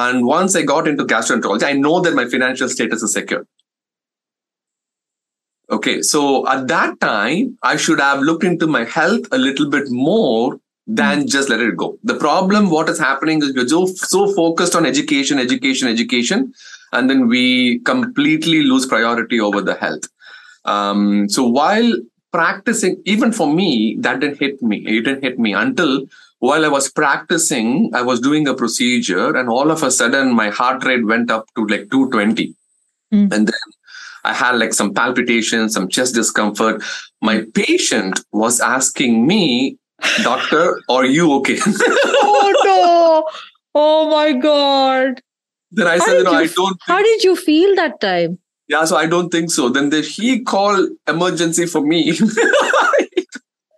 and 0.04 0.26
once 0.26 0.56
i 0.56 0.62
got 0.62 0.88
into 0.88 1.04
gastroenterology 1.04 1.62
i 1.62 1.74
know 1.74 2.00
that 2.00 2.14
my 2.22 2.26
financial 2.38 2.68
status 2.68 3.02
is 3.04 3.12
secure 3.12 3.46
Okay, 5.70 6.02
so 6.02 6.46
at 6.48 6.68
that 6.68 7.00
time, 7.00 7.58
I 7.62 7.76
should 7.76 8.00
have 8.00 8.20
looked 8.20 8.44
into 8.44 8.66
my 8.66 8.84
health 8.84 9.26
a 9.32 9.38
little 9.38 9.70
bit 9.70 9.90
more 9.90 10.58
than 10.86 11.26
just 11.26 11.48
let 11.48 11.60
it 11.60 11.76
go. 11.76 11.98
The 12.04 12.16
problem, 12.16 12.70
what 12.70 12.88
is 12.90 12.98
happening 12.98 13.42
is 13.42 13.54
we're 13.54 13.68
so, 13.68 13.86
so 13.86 14.34
focused 14.34 14.74
on 14.74 14.84
education, 14.84 15.38
education, 15.38 15.88
education, 15.88 16.52
and 16.92 17.08
then 17.08 17.28
we 17.28 17.78
completely 17.80 18.62
lose 18.62 18.86
priority 18.86 19.40
over 19.40 19.62
the 19.62 19.74
health. 19.74 20.04
Um, 20.66 21.28
so 21.30 21.46
while 21.46 21.92
practicing, 22.32 23.00
even 23.06 23.32
for 23.32 23.52
me, 23.52 23.96
that 24.00 24.20
didn't 24.20 24.38
hit 24.38 24.62
me. 24.62 24.84
It 24.86 25.02
didn't 25.02 25.22
hit 25.22 25.38
me 25.38 25.54
until 25.54 26.06
while 26.40 26.64
I 26.64 26.68
was 26.68 26.90
practicing, 26.90 27.90
I 27.94 28.02
was 28.02 28.20
doing 28.20 28.46
a 28.46 28.54
procedure, 28.54 29.34
and 29.34 29.48
all 29.48 29.70
of 29.70 29.82
a 29.82 29.90
sudden, 29.90 30.34
my 30.34 30.50
heart 30.50 30.84
rate 30.84 31.06
went 31.06 31.30
up 31.30 31.46
to 31.56 31.66
like 31.66 31.90
220. 31.90 32.54
Mm. 33.14 33.32
And 33.32 33.46
then 33.48 33.64
I 34.24 34.32
had 34.32 34.56
like 34.56 34.72
some 34.72 34.94
palpitations, 34.94 35.74
some 35.74 35.88
chest 35.88 36.14
discomfort. 36.14 36.82
My 37.20 37.44
patient 37.54 38.20
was 38.32 38.60
asking 38.60 39.26
me, 39.26 39.78
Doctor, 40.22 40.80
are 40.88 41.04
you 41.04 41.32
okay? 41.34 41.58
oh 41.66 42.62
no! 42.64 43.38
Oh 43.74 44.10
my 44.10 44.32
god! 44.32 45.20
then 45.74 45.86
I 45.86 45.98
How 45.98 46.04
said, 46.04 46.18
you 46.18 46.24
know, 46.24 46.32
I 46.32 46.46
don't. 46.46 46.78
How 46.82 47.02
did 47.02 47.24
you 47.24 47.36
feel 47.36 47.74
that 47.76 48.00
time? 48.00 48.38
Yeah, 48.68 48.84
so 48.84 48.96
I 48.96 49.06
don't 49.06 49.30
think 49.30 49.50
so. 49.50 49.68
Then 49.68 49.90
the, 49.90 50.00
he 50.00 50.42
called 50.42 50.88
emergency 51.06 51.66
for 51.66 51.80
me. 51.80 52.18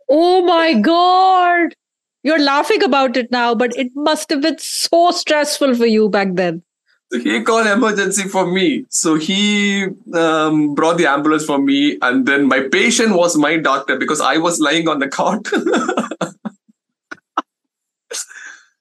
Oh 0.08 0.42
my 0.44 0.74
god! 0.74 1.74
You're 2.22 2.38
laughing 2.38 2.82
about 2.84 3.16
it 3.16 3.30
now, 3.32 3.54
but 3.56 3.76
it 3.76 3.88
must 3.94 4.30
have 4.30 4.40
been 4.40 4.58
so 4.58 5.10
stressful 5.10 5.74
for 5.74 5.86
you 5.86 6.08
back 6.08 6.28
then. 6.34 6.62
So 7.12 7.20
he 7.20 7.40
called 7.42 7.66
emergency 7.68 8.24
for 8.24 8.46
me. 8.46 8.84
So 8.90 9.14
he 9.14 9.84
um, 10.12 10.74
brought 10.74 10.98
the 10.98 11.06
ambulance 11.06 11.44
for 11.44 11.58
me, 11.58 11.98
and 12.02 12.26
then 12.26 12.48
my 12.48 12.62
patient 12.72 13.14
was 13.14 13.36
my 13.36 13.56
doctor 13.58 13.96
because 13.96 14.20
I 14.20 14.38
was 14.38 14.58
lying 14.58 14.88
on 14.88 14.98
the 14.98 15.06
cot. 15.06 15.46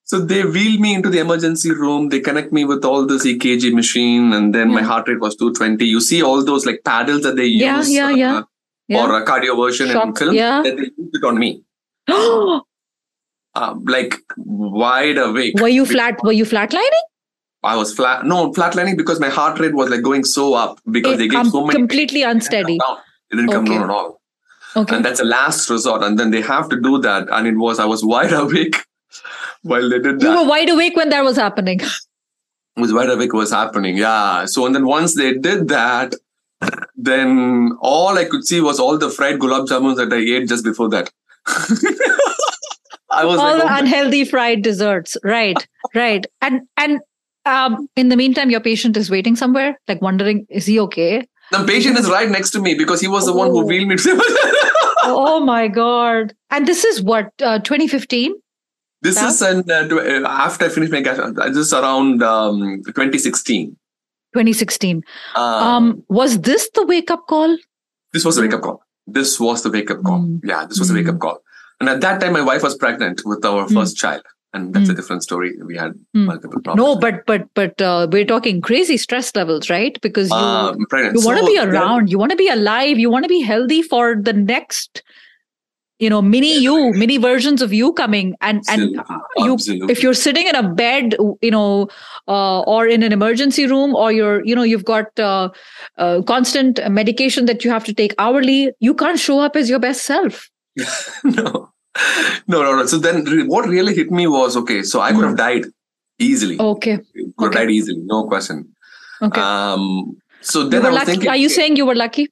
so 0.04 0.20
they 0.20 0.44
wheeled 0.44 0.80
me 0.80 0.96
into 0.96 1.10
the 1.10 1.20
emergency 1.20 1.72
room. 1.72 2.10
They 2.10 2.20
connect 2.20 2.52
me 2.52 2.66
with 2.66 2.84
all 2.84 3.06
this 3.06 3.26
EKG 3.28 3.74
machine, 3.74 4.34
and 4.34 4.54
then 4.56 4.72
my 4.74 4.82
heart 4.82 5.08
rate 5.08 5.20
was 5.20 5.36
220. 5.36 5.86
You 5.86 6.02
see 6.02 6.24
all 6.24 6.44
those 6.44 6.66
like 6.66 6.82
paddles 6.84 7.22
that 7.24 7.36
they 7.36 7.46
Yeah, 7.46 7.78
use 7.78 7.92
yeah, 7.94 8.10
yeah. 8.10 8.38
uh, 8.38 8.44
Yeah. 8.88 9.06
for 9.06 9.22
a 9.22 9.26
cardioversion 9.26 9.86
in 9.88 9.92
Shock, 9.94 10.18
film. 10.18 10.34
yeah. 10.36 10.62
They 10.64 10.72
used 10.76 11.16
it 11.16 11.24
on 11.24 11.38
me, 11.38 11.62
uh, 12.08 12.60
like 13.86 14.16
wide 14.38 15.18
awake. 15.20 15.60
were 15.60 15.68
you 15.68 15.86
flat? 15.86 16.24
Were 16.24 16.32
you 16.32 16.46
flatlining? 16.46 17.06
I 17.66 17.76
was 17.76 17.94
flat. 17.94 18.26
No, 18.26 18.52
flatlining 18.52 18.98
because 18.98 19.20
my 19.20 19.30
heart 19.30 19.60
rate 19.60 19.74
was 19.74 19.90
like 19.90 20.02
going 20.02 20.24
so 20.24 20.54
up 20.54 20.80
because 20.92 21.18
they 21.18 21.26
It- 21.26 21.32
gave 21.32 21.40
um, 21.42 21.50
so 21.50 21.62
many. 21.66 21.76
completely 21.78 22.22
come 22.22 22.32
unsteady. 22.38 22.76
It 23.32 23.36
didn't 23.36 23.52
come 23.52 23.66
Okay. 23.66 23.74
down 23.76 23.84
at 23.84 23.90
all. 23.90 24.22
Okay. 24.78 24.96
And 24.96 25.06
that's 25.06 25.20
a 25.20 25.24
last 25.26 25.70
resort. 25.70 26.04
And 26.04 26.20
then 26.20 26.32
they 26.32 26.42
have 26.42 26.68
to 26.70 26.80
do 26.80 27.00
that. 27.00 27.28
And 27.32 27.48
it 27.48 27.56
was, 27.58 27.80
I 27.80 27.86
was 27.86 28.04
wide 28.04 28.34
awake 28.44 28.76
while 29.64 29.90
they 29.90 30.00
did 30.00 30.20
that. 30.20 30.26
You 30.30 30.38
were 30.44 30.48
wide 30.48 30.70
awake 30.70 30.96
when 30.96 31.10
that 31.10 31.24
was 31.24 31.38
happening. 31.38 31.80
It 31.82 32.82
was 32.82 32.92
wide 32.94 33.10
awake 33.10 33.32
was 33.34 33.52
happening. 33.52 33.96
Yeah. 33.98 34.46
So, 34.46 34.66
and 34.66 34.76
then 34.76 34.86
once 34.86 35.16
they 35.16 35.34
did 35.34 35.70
that, 35.70 36.14
then 36.96 37.72
all 37.80 38.18
I 38.18 38.26
could 38.26 38.46
see 38.46 38.60
was 38.62 38.80
all 38.80 38.98
the 38.98 39.10
fried 39.10 39.40
gulab 39.40 39.68
jamuns 39.68 39.96
that 39.98 40.12
I 40.12 40.18
ate 40.18 40.48
just 40.50 40.64
before 40.66 40.90
that. 40.90 41.10
I 43.12 43.24
was 43.24 43.40
all 43.40 43.54
like, 43.58 43.64
the 43.64 43.74
oh 43.74 43.78
unhealthy 43.78 44.26
fried 44.26 44.62
desserts. 44.62 45.16
Right, 45.24 45.66
right. 45.94 46.26
And 46.42 46.62
and 46.78 47.00
um, 47.46 47.88
in 47.96 48.10
the 48.10 48.18
meantime, 48.18 48.50
your 48.50 48.60
patient 48.60 48.98
is 48.98 49.10
waiting 49.10 49.36
somewhere, 49.36 49.80
like 49.88 50.02
wondering, 50.02 50.46
is 50.50 50.66
he 50.66 50.80
okay? 50.80 51.28
The 51.52 51.64
patient 51.66 51.98
is 51.98 52.10
right 52.10 52.30
next 52.30 52.52
to 52.52 52.60
me 52.60 52.74
because 52.74 53.02
he 53.02 53.08
was 53.08 53.26
the 53.26 53.34
oh. 53.34 53.38
one 53.38 53.50
who 53.50 53.62
oh. 53.62 53.66
wheeled 53.66 53.88
me. 53.88 53.96
oh 55.04 55.44
my 55.46 55.68
god! 55.68 56.34
And 56.50 56.68
this 56.68 56.84
is 56.84 57.02
what 57.02 57.32
uh, 57.42 57.60
2015. 57.60 58.34
This 59.02 59.22
is 59.22 59.42
an, 59.42 59.70
uh, 59.70 59.88
uh, 59.96 60.28
after 60.28 60.66
I 60.66 60.70
finished 60.70 60.92
my 60.92 61.02
gas. 61.02 61.20
Uh, 61.20 61.32
this 61.50 61.58
is 61.58 61.74
around 61.74 62.24
um, 62.24 62.82
2016. 62.88 63.78
2016. 64.34 65.04
Uh, 65.36 65.40
um, 65.40 66.04
was 66.10 66.42
this 66.42 66.70
the 66.74 66.86
wake 66.86 67.12
up 67.12 67.28
call? 67.28 67.56
This 68.14 68.26
was 68.26 68.36
the 68.36 68.42
wake 68.42 68.54
up 68.54 68.62
call. 68.62 68.82
This 69.06 69.40
was 69.40 69.62
the 69.62 69.70
wake 69.70 69.92
up 69.92 70.02
call. 70.04 70.22
Mm. 70.22 70.42
Yeah, 70.44 70.66
this 70.66 70.80
was 70.80 70.90
mm. 70.90 70.94
the 70.94 71.02
wake 71.02 71.10
up 71.10 71.20
call. 71.20 71.40
And 71.80 71.88
at 71.90 72.02
that 72.02 72.20
time, 72.20 72.34
my 72.34 72.42
wife 72.42 72.64
was 72.64 72.76
pregnant 72.76 73.22
with 73.26 73.46
our 73.46 73.68
mm. 73.68 73.74
first 73.74 73.96
child 73.96 74.24
and 74.56 74.74
that's 74.74 74.86
mm. 74.86 74.90
a 74.90 74.94
hmm. 74.94 74.96
different 74.96 75.24
story 75.24 75.52
we 75.64 75.76
had 75.76 75.92
mm. 76.16 76.26
multiple 76.26 76.62
problems 76.62 76.78
no 76.78 76.96
but 76.96 77.26
but 77.26 77.48
but 77.54 77.82
uh, 77.82 78.08
we're 78.12 78.26
talking 78.26 78.62
crazy 78.62 78.98
stress 78.98 79.36
levels 79.36 79.70
right 79.70 80.00
because 80.02 80.30
you 80.30 80.36
uh, 80.36 80.74
you 80.74 81.22
want 81.28 81.40
to 81.40 81.46
so, 81.46 81.48
be 81.48 81.60
around 81.60 82.10
you 82.10 82.18
want 82.18 82.32
to 82.32 82.38
be 82.38 82.48
alive 82.50 82.98
you 82.98 83.10
want 83.10 83.24
to 83.24 83.30
be 83.30 83.42
healthy 83.42 83.82
for 83.82 84.16
the 84.16 84.34
next 84.34 85.04
you 86.00 86.10
know 86.10 86.22
mini 86.22 86.54
yeah, 86.54 86.60
you 86.60 86.86
right. 86.86 86.96
mini 86.96 87.18
versions 87.18 87.62
of 87.62 87.74
you 87.74 87.92
coming 87.94 88.34
and 88.42 88.64
and 88.70 88.92
you 89.38 89.54
Absolutely. 89.54 89.92
if 89.92 90.04
you're 90.04 90.14
sitting 90.14 90.48
in 90.48 90.56
a 90.56 90.64
bed 90.64 91.16
you 91.42 91.52
know 91.52 91.88
uh, 92.28 92.62
or 92.62 92.88
in 92.88 93.04
an 93.04 93.14
emergency 93.14 93.68
room 93.68 93.96
or 93.96 94.12
you're 94.12 94.44
you 94.46 94.56
know 94.56 94.64
you've 94.64 94.86
got 94.86 95.20
uh, 95.20 95.50
uh, 95.98 96.22
constant 96.24 96.80
medication 96.90 97.46
that 97.46 97.64
you 97.64 97.72
have 97.72 97.84
to 97.84 97.94
take 97.94 98.14
hourly 98.18 98.72
you 98.80 98.94
can't 98.94 99.20
show 99.20 99.40
up 99.40 99.56
as 99.56 99.70
your 99.70 99.80
best 99.80 100.04
self 100.04 100.50
no 101.24 101.70
no, 102.48 102.62
no, 102.64 102.76
no. 102.76 102.86
So 102.86 102.98
then 102.98 103.26
what 103.48 103.68
really 103.68 103.96
hit 103.96 104.12
me 104.12 104.28
was 104.28 104.58
okay, 104.58 104.84
so 104.84 105.02
I 105.02 105.12
could 105.12 105.24
have 105.24 105.32
hmm. 105.32 105.38
died 105.38 105.66
easily. 106.20 106.60
Okay. 106.60 106.98
Could 106.98 107.34
okay. 107.38 107.44
have 107.46 107.54
died 107.54 107.72
easily, 107.72 108.02
no 108.04 108.28
question. 108.28 108.74
Okay. 109.22 109.40
Um, 109.40 110.18
so 110.42 110.68
then 110.68 110.86
I 110.86 110.90
was 110.90 110.96
lucky. 110.96 111.12
thinking. 111.12 111.30
Are 111.30 111.38
you 111.38 111.50
saying 111.50 111.78
you 111.78 111.86
were 111.86 111.96
lucky? 111.96 112.30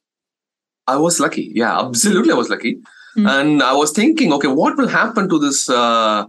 I 0.86 0.96
was 0.96 1.18
lucky. 1.18 1.50
Yeah, 1.54 1.80
absolutely. 1.80 2.32
I 2.32 2.36
was 2.36 2.50
lucky. 2.50 2.78
Mm. 3.16 3.30
And 3.30 3.62
I 3.62 3.72
was 3.72 3.92
thinking, 3.92 4.32
okay, 4.34 4.48
what 4.48 4.76
will 4.76 4.88
happen 4.88 5.28
to 5.28 5.38
this 5.38 5.70
uh, 5.70 6.26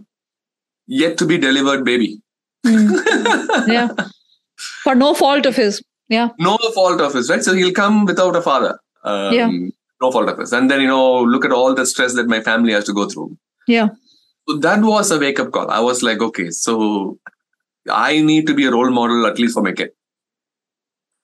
yet 0.86 1.18
to 1.18 1.26
be 1.26 1.36
delivered 1.36 1.84
baby? 1.84 2.20
Mm. 2.64 3.66
yeah. 3.68 3.88
For 4.82 4.94
no 4.94 5.12
fault 5.12 5.44
of 5.44 5.56
his. 5.56 5.82
Yeah. 6.08 6.30
No 6.38 6.56
fault 6.74 7.00
of 7.00 7.12
his, 7.12 7.28
right? 7.28 7.42
So 7.42 7.52
he'll 7.52 7.72
come 7.72 8.06
without 8.06 8.34
a 8.34 8.40
father. 8.40 8.78
Um, 9.04 9.34
yeah 9.34 9.50
no 10.00 10.10
fault 10.10 10.28
of 10.28 10.38
his. 10.38 10.52
And 10.52 10.70
then, 10.70 10.80
you 10.80 10.88
know, 10.88 11.22
look 11.22 11.44
at 11.44 11.52
all 11.52 11.74
the 11.74 11.86
stress 11.86 12.14
that 12.14 12.28
my 12.28 12.40
family 12.40 12.72
has 12.72 12.84
to 12.84 12.92
go 12.92 13.08
through. 13.08 13.36
Yeah. 13.66 13.88
So 14.48 14.58
that 14.58 14.82
was 14.82 15.10
a 15.10 15.18
wake 15.18 15.40
up 15.40 15.52
call. 15.52 15.70
I 15.70 15.80
was 15.80 16.02
like, 16.02 16.20
okay, 16.20 16.50
so 16.50 17.18
I 17.90 18.20
need 18.20 18.46
to 18.46 18.54
be 18.54 18.66
a 18.66 18.70
role 18.70 18.90
model 18.90 19.26
at 19.26 19.38
least 19.38 19.54
for 19.54 19.62
my 19.62 19.72
kid. 19.72 19.90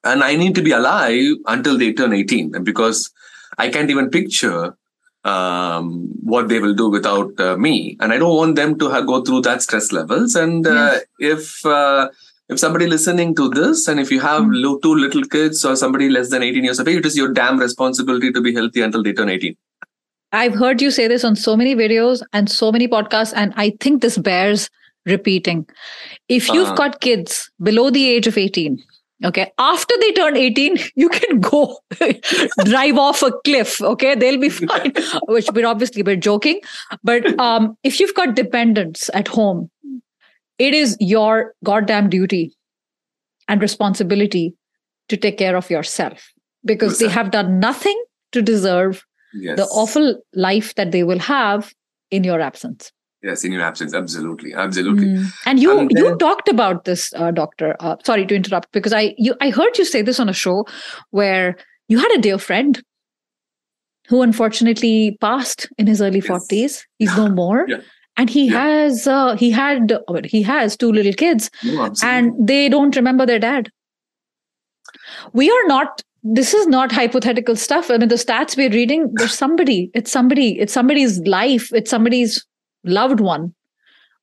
And 0.05 0.25
I 0.25 0.35
need 0.35 0.55
to 0.57 0.63
be 0.63 0.73
alive 0.73 1.37
until 1.47 1.79
they 1.79 1.93
turn 1.93 2.13
18 2.13 2.65
because 2.65 3.13
I 3.59 3.69
can't 3.69 3.91
even 3.91 4.11
picture 4.11 4.77
um, 5.25 6.09
what 6.23 6.49
they 6.49 6.59
will 6.59 6.75
do 6.75 6.91
without 6.91 7.39
uh, 7.39 7.57
me. 7.57 7.97
And 8.01 8.13
I 8.13 8.19
don't 8.19 8.37
want 8.37 8.57
them 8.57 8.79
to 8.81 8.89
have, 8.89 9.07
go 9.07 9.23
through 9.23 9.43
that 9.43 9.63
stress 9.63 9.93
levels. 9.93 10.35
And 10.35 10.67
uh, 10.67 10.99
if 11.21 11.65
uh, 11.65 12.09
if 12.53 12.61
somebody 12.61 12.87
listening 12.87 13.35
to 13.35 13.49
this 13.49 13.89
and 13.89 13.99
if 13.99 14.11
you 14.11 14.21
have 14.21 14.43
mm. 14.43 14.83
two 14.83 14.95
little 14.95 15.25
kids 15.25 15.65
or 15.65 15.75
somebody 15.75 16.09
less 16.09 16.31
than 16.31 16.43
18 16.43 16.65
years 16.65 16.79
of 16.79 16.87
age, 16.87 16.99
it 16.99 17.07
is 17.07 17.17
your 17.17 17.33
damn 17.33 17.59
responsibility 17.59 18.31
to 18.33 18.41
be 18.41 18.55
healthy 18.55 18.83
until 18.83 19.03
they 19.03 19.13
turn 19.13 19.31
18. 19.31 19.57
I've 20.33 20.55
heard 20.55 20.81
you 20.81 20.91
say 20.91 21.09
this 21.09 21.25
on 21.25 21.37
so 21.37 21.57
many 21.57 21.75
videos 21.75 22.23
and 22.33 22.51
so 22.51 22.73
many 22.73 22.89
podcasts, 22.89 23.33
and 23.37 23.53
I 23.57 23.75
think 23.81 24.01
this 24.01 24.17
bears 24.17 24.71
repeating. 25.05 25.67
If 26.29 26.49
you've 26.49 26.69
uh, 26.69 26.75
got 26.75 27.01
kids 27.01 27.51
below 27.63 27.91
the 27.91 28.09
age 28.09 28.27
of 28.27 28.39
18, 28.39 28.83
okay, 29.25 29.53
after 29.59 29.95
they 30.01 30.13
turn 30.13 30.37
18, 30.37 30.79
you 30.95 31.09
can 31.09 31.41
go 31.41 31.79
drive 32.65 32.97
off 32.97 33.23
a 33.23 33.33
cliff, 33.45 33.81
okay, 33.83 34.15
they'll 34.15 34.41
be 34.41 34.49
fine, 34.49 34.93
which 35.29 35.49
we're 35.53 35.67
obviously 35.67 36.03
we're 36.03 36.17
joking. 36.17 36.61
But 37.05 37.39
um, 37.39 37.77
if 37.83 38.01
you've 38.01 38.15
got 38.15 38.35
dependents 38.35 39.11
at 39.13 39.29
home, 39.29 39.71
it 40.63 40.75
is 40.75 40.97
your 41.01 41.55
goddamn 41.65 42.09
duty 42.09 42.57
and 43.49 43.61
responsibility 43.61 44.55
to 45.09 45.17
take 45.17 45.37
care 45.37 45.57
of 45.57 45.71
yourself 45.71 46.33
because 46.65 47.01
they 47.01 47.09
have 47.09 47.33
done 47.33 47.59
nothing 47.59 48.01
to 48.31 48.41
deserve 48.41 49.05
yes. 49.35 49.57
the 49.57 49.65
awful 49.65 50.17
life 50.35 50.75
that 50.77 50.93
they 50.93 51.03
will 51.03 51.19
have 51.19 51.73
in 52.13 52.23
your 52.23 52.41
absence. 52.41 52.93
Yes 53.25 53.45
in 53.45 53.53
your 53.53 53.63
absence. 53.63 53.93
Absolutely. 53.95 54.55
Absolutely. 54.55 55.07
Mm. 55.07 55.33
and 55.47 55.61
you 55.61 55.79
and 55.79 55.91
then, 55.91 56.05
you 56.05 56.17
talked 56.17 56.49
about 56.49 56.85
this 56.85 57.13
uh, 57.15 57.33
doctor 57.33 57.75
uh, 57.81 57.97
sorry 58.05 58.27
to 58.27 58.35
interrupt 58.35 58.73
because 58.73 58.93
i 58.93 59.15
you 59.17 59.35
i 59.41 59.51
heard 59.51 59.79
you 59.79 59.85
say 59.85 60.03
this 60.03 60.19
on 60.19 60.29
a 60.29 60.33
show 60.33 60.65
where 61.11 61.57
you 61.89 61.99
had 61.99 62.11
a 62.17 62.19
dear 62.19 62.39
friend 62.39 62.83
who 64.09 64.23
unfortunately 64.23 65.17
passed 65.21 65.69
in 65.79 65.87
his 65.87 66.03
early 66.03 66.19
yes. 66.19 66.29
40s 66.29 66.83
he's 66.99 67.17
no 67.17 67.29
more. 67.43 67.67
yeah 67.69 67.83
and 68.23 68.31
he 68.31 68.47
yeah. 68.47 68.65
has 68.65 69.07
uh, 69.07 69.37
he 69.43 69.51
had 69.51 69.99
he 70.33 70.43
has 70.49 70.77
two 70.77 70.93
little 70.97 71.19
kids 71.25 71.51
and 72.03 72.49
they 72.53 72.63
don't 72.75 73.01
remember 73.03 73.27
their 73.31 73.45
dad 73.45 73.71
we 75.33 75.51
are 75.51 75.67
not 75.67 76.03
this 76.39 76.55
is 76.59 76.69
not 76.75 76.93
hypothetical 76.99 77.57
stuff 77.63 77.91
i 77.91 77.99
mean 78.03 78.13
the 78.15 78.21
stats 78.25 78.57
we're 78.61 78.77
reading 78.77 79.09
there's 79.15 79.39
somebody 79.45 79.79
it's 80.03 80.13
somebody 80.19 80.49
it's 80.67 80.79
somebody's 80.81 81.19
life 81.39 81.73
it's 81.81 81.91
somebody's 81.97 82.39
loved 82.85 83.25
one 83.29 83.53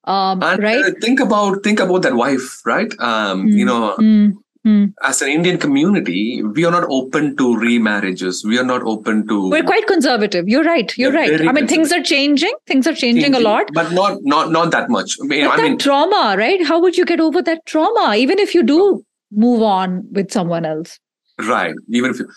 um, 0.06 0.42
and, 0.42 0.64
right 0.64 0.86
uh, 0.86 0.92
think 1.02 1.20
about 1.20 1.64
think 1.64 1.80
about 1.88 2.02
that 2.04 2.16
wife 2.16 2.66
right 2.66 2.94
um, 3.00 3.48
mm. 3.48 3.52
you 3.52 3.66
know 3.66 3.96
mm. 3.98 4.34
Mm. 4.70 4.94
As 5.04 5.22
an 5.22 5.30
Indian 5.30 5.58
community, 5.58 6.44
we 6.44 6.66
are 6.66 6.72
not 6.72 6.86
open 6.90 7.36
to 7.38 7.56
remarriages. 7.58 8.44
We 8.46 8.60
are 8.60 8.64
not 8.64 8.84
open 8.84 9.28
to. 9.28 9.50
We're 9.50 9.64
quite 9.64 9.88
conservative. 9.88 10.48
You're 10.48 10.64
right. 10.64 10.96
You're 10.98 11.12
right. 11.12 11.48
I 11.48 11.52
mean, 11.52 11.68
things 11.68 11.92
are 11.92 12.04
changing. 12.04 12.54
Things 12.68 12.88
are 12.88 12.94
changing, 12.94 13.24
changing, 13.24 13.42
a 13.42 13.48
lot, 13.48 13.70
but 13.74 13.92
not 13.92 14.20
not 14.24 14.52
not 14.52 14.72
that 14.72 14.90
much. 14.90 15.18
I 15.24 15.26
mean, 15.26 15.48
I 15.48 15.58
mean, 15.58 15.78
trauma, 15.78 16.36
right? 16.38 16.66
How 16.66 16.80
would 16.80 16.98
you 16.98 17.06
get 17.06 17.20
over 17.20 17.42
that 17.42 17.66
trauma, 17.66 18.16
even 18.18 18.40
if 18.40 18.54
you 18.54 18.64
do 18.64 19.04
move 19.32 19.62
on 19.62 20.04
with 20.12 20.32
someone 20.32 20.66
else? 20.66 21.00
Right. 21.40 21.74
Even 21.90 22.12
if 22.12 22.20
you. 22.20 22.30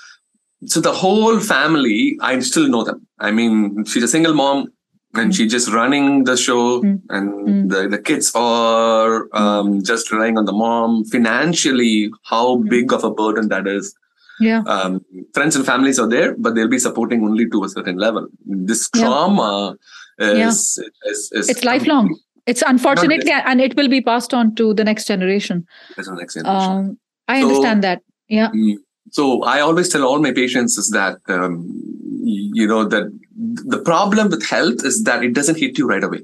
So 0.66 0.80
the 0.80 0.92
whole 0.92 1.40
family, 1.40 2.16
I 2.20 2.38
still 2.38 2.68
know 2.68 2.84
them. 2.84 3.06
I 3.18 3.32
mean, 3.32 3.84
she's 3.84 4.04
a 4.04 4.08
single 4.08 4.32
mom 4.32 4.68
and 5.14 5.34
she's 5.34 5.50
just 5.50 5.70
running 5.70 6.24
the 6.24 6.36
show 6.36 6.82
mm. 6.82 7.00
and 7.10 7.48
mm. 7.48 7.68
the, 7.68 7.88
the 7.88 7.98
kids 7.98 8.32
are 8.34 9.28
um, 9.32 9.82
just 9.82 10.10
relying 10.10 10.38
on 10.38 10.44
the 10.44 10.52
mom 10.52 11.04
financially 11.04 12.10
how 12.24 12.56
mm. 12.56 12.68
big 12.68 12.92
of 12.92 13.04
a 13.04 13.10
burden 13.10 13.48
that 13.48 13.66
is 13.66 13.94
yeah 14.40 14.62
um, 14.66 15.04
friends 15.34 15.54
and 15.56 15.66
families 15.66 15.98
are 15.98 16.08
there 16.08 16.34
but 16.36 16.54
they'll 16.54 16.68
be 16.68 16.78
supporting 16.78 17.22
only 17.24 17.48
to 17.48 17.64
a 17.64 17.68
certain 17.68 17.96
level 17.96 18.26
this 18.46 18.88
trauma 18.90 19.76
yeah. 20.18 20.48
Is, 20.48 20.78
yeah. 20.80 21.10
Is, 21.10 21.30
is, 21.32 21.48
it's 21.48 21.64
lifelong 21.64 22.16
it's 22.46 22.62
unfortunately 22.66 23.30
and 23.30 23.60
it 23.60 23.76
will 23.76 23.88
be 23.88 24.00
passed 24.00 24.34
on 24.34 24.54
to 24.54 24.74
the 24.74 24.84
next 24.84 25.06
generation 25.06 25.66
the 25.96 26.14
next 26.14 26.34
generation 26.34 26.46
um, 26.46 26.98
i 27.28 27.40
so, 27.40 27.48
understand 27.48 27.84
that 27.84 28.02
yeah 28.28 28.50
mm, 28.50 28.76
so 29.10 29.42
i 29.44 29.60
always 29.60 29.88
tell 29.88 30.04
all 30.04 30.20
my 30.20 30.32
patients 30.32 30.78
is 30.78 30.90
that 30.90 31.18
um, 31.28 31.66
you 32.24 32.66
know 32.66 32.84
that 32.84 33.10
the 33.42 33.80
problem 33.84 34.28
with 34.30 34.46
health 34.46 34.84
is 34.84 35.04
that 35.04 35.24
it 35.24 35.34
doesn't 35.34 35.58
hit 35.58 35.78
you 35.78 35.88
right 35.88 36.04
away. 36.04 36.20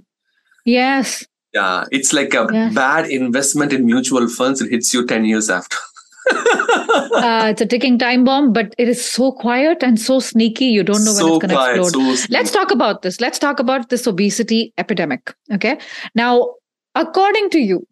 Yes. 0.64 1.24
Yeah 1.52 1.84
it's 1.90 2.12
like 2.12 2.34
a 2.34 2.46
bad 2.74 3.10
investment 3.10 3.72
in 3.72 3.86
mutual 3.86 4.28
funds. 4.28 4.60
It 4.60 4.70
hits 4.70 4.92
you 4.92 5.06
10 5.06 5.24
years 5.24 5.50
after. 5.50 5.76
Uh, 6.30 7.48
it's 7.50 7.60
a 7.60 7.66
ticking 7.66 7.98
time 7.98 8.22
bomb 8.22 8.52
but 8.52 8.74
it 8.76 8.86
is 8.86 9.02
so 9.02 9.32
quiet 9.32 9.82
and 9.82 9.98
so 9.98 10.20
sneaky 10.20 10.66
you 10.66 10.82
don't 10.82 11.02
know 11.04 11.12
when 11.12 11.20
so 11.20 11.36
it's 11.36 11.46
going 11.46 11.74
to 11.74 11.80
explode. 11.80 12.16
so 12.16 12.26
let's 12.30 12.50
talk 12.50 12.70
about 12.70 13.00
this. 13.02 13.20
Let's 13.20 13.38
talk 13.38 13.58
about 13.60 13.88
this 13.88 14.06
obesity 14.06 14.72
epidemic 14.76 15.34
okay? 15.52 15.78
Now 16.14 16.54
according 16.94 17.48
to 17.50 17.58
you 17.58 17.86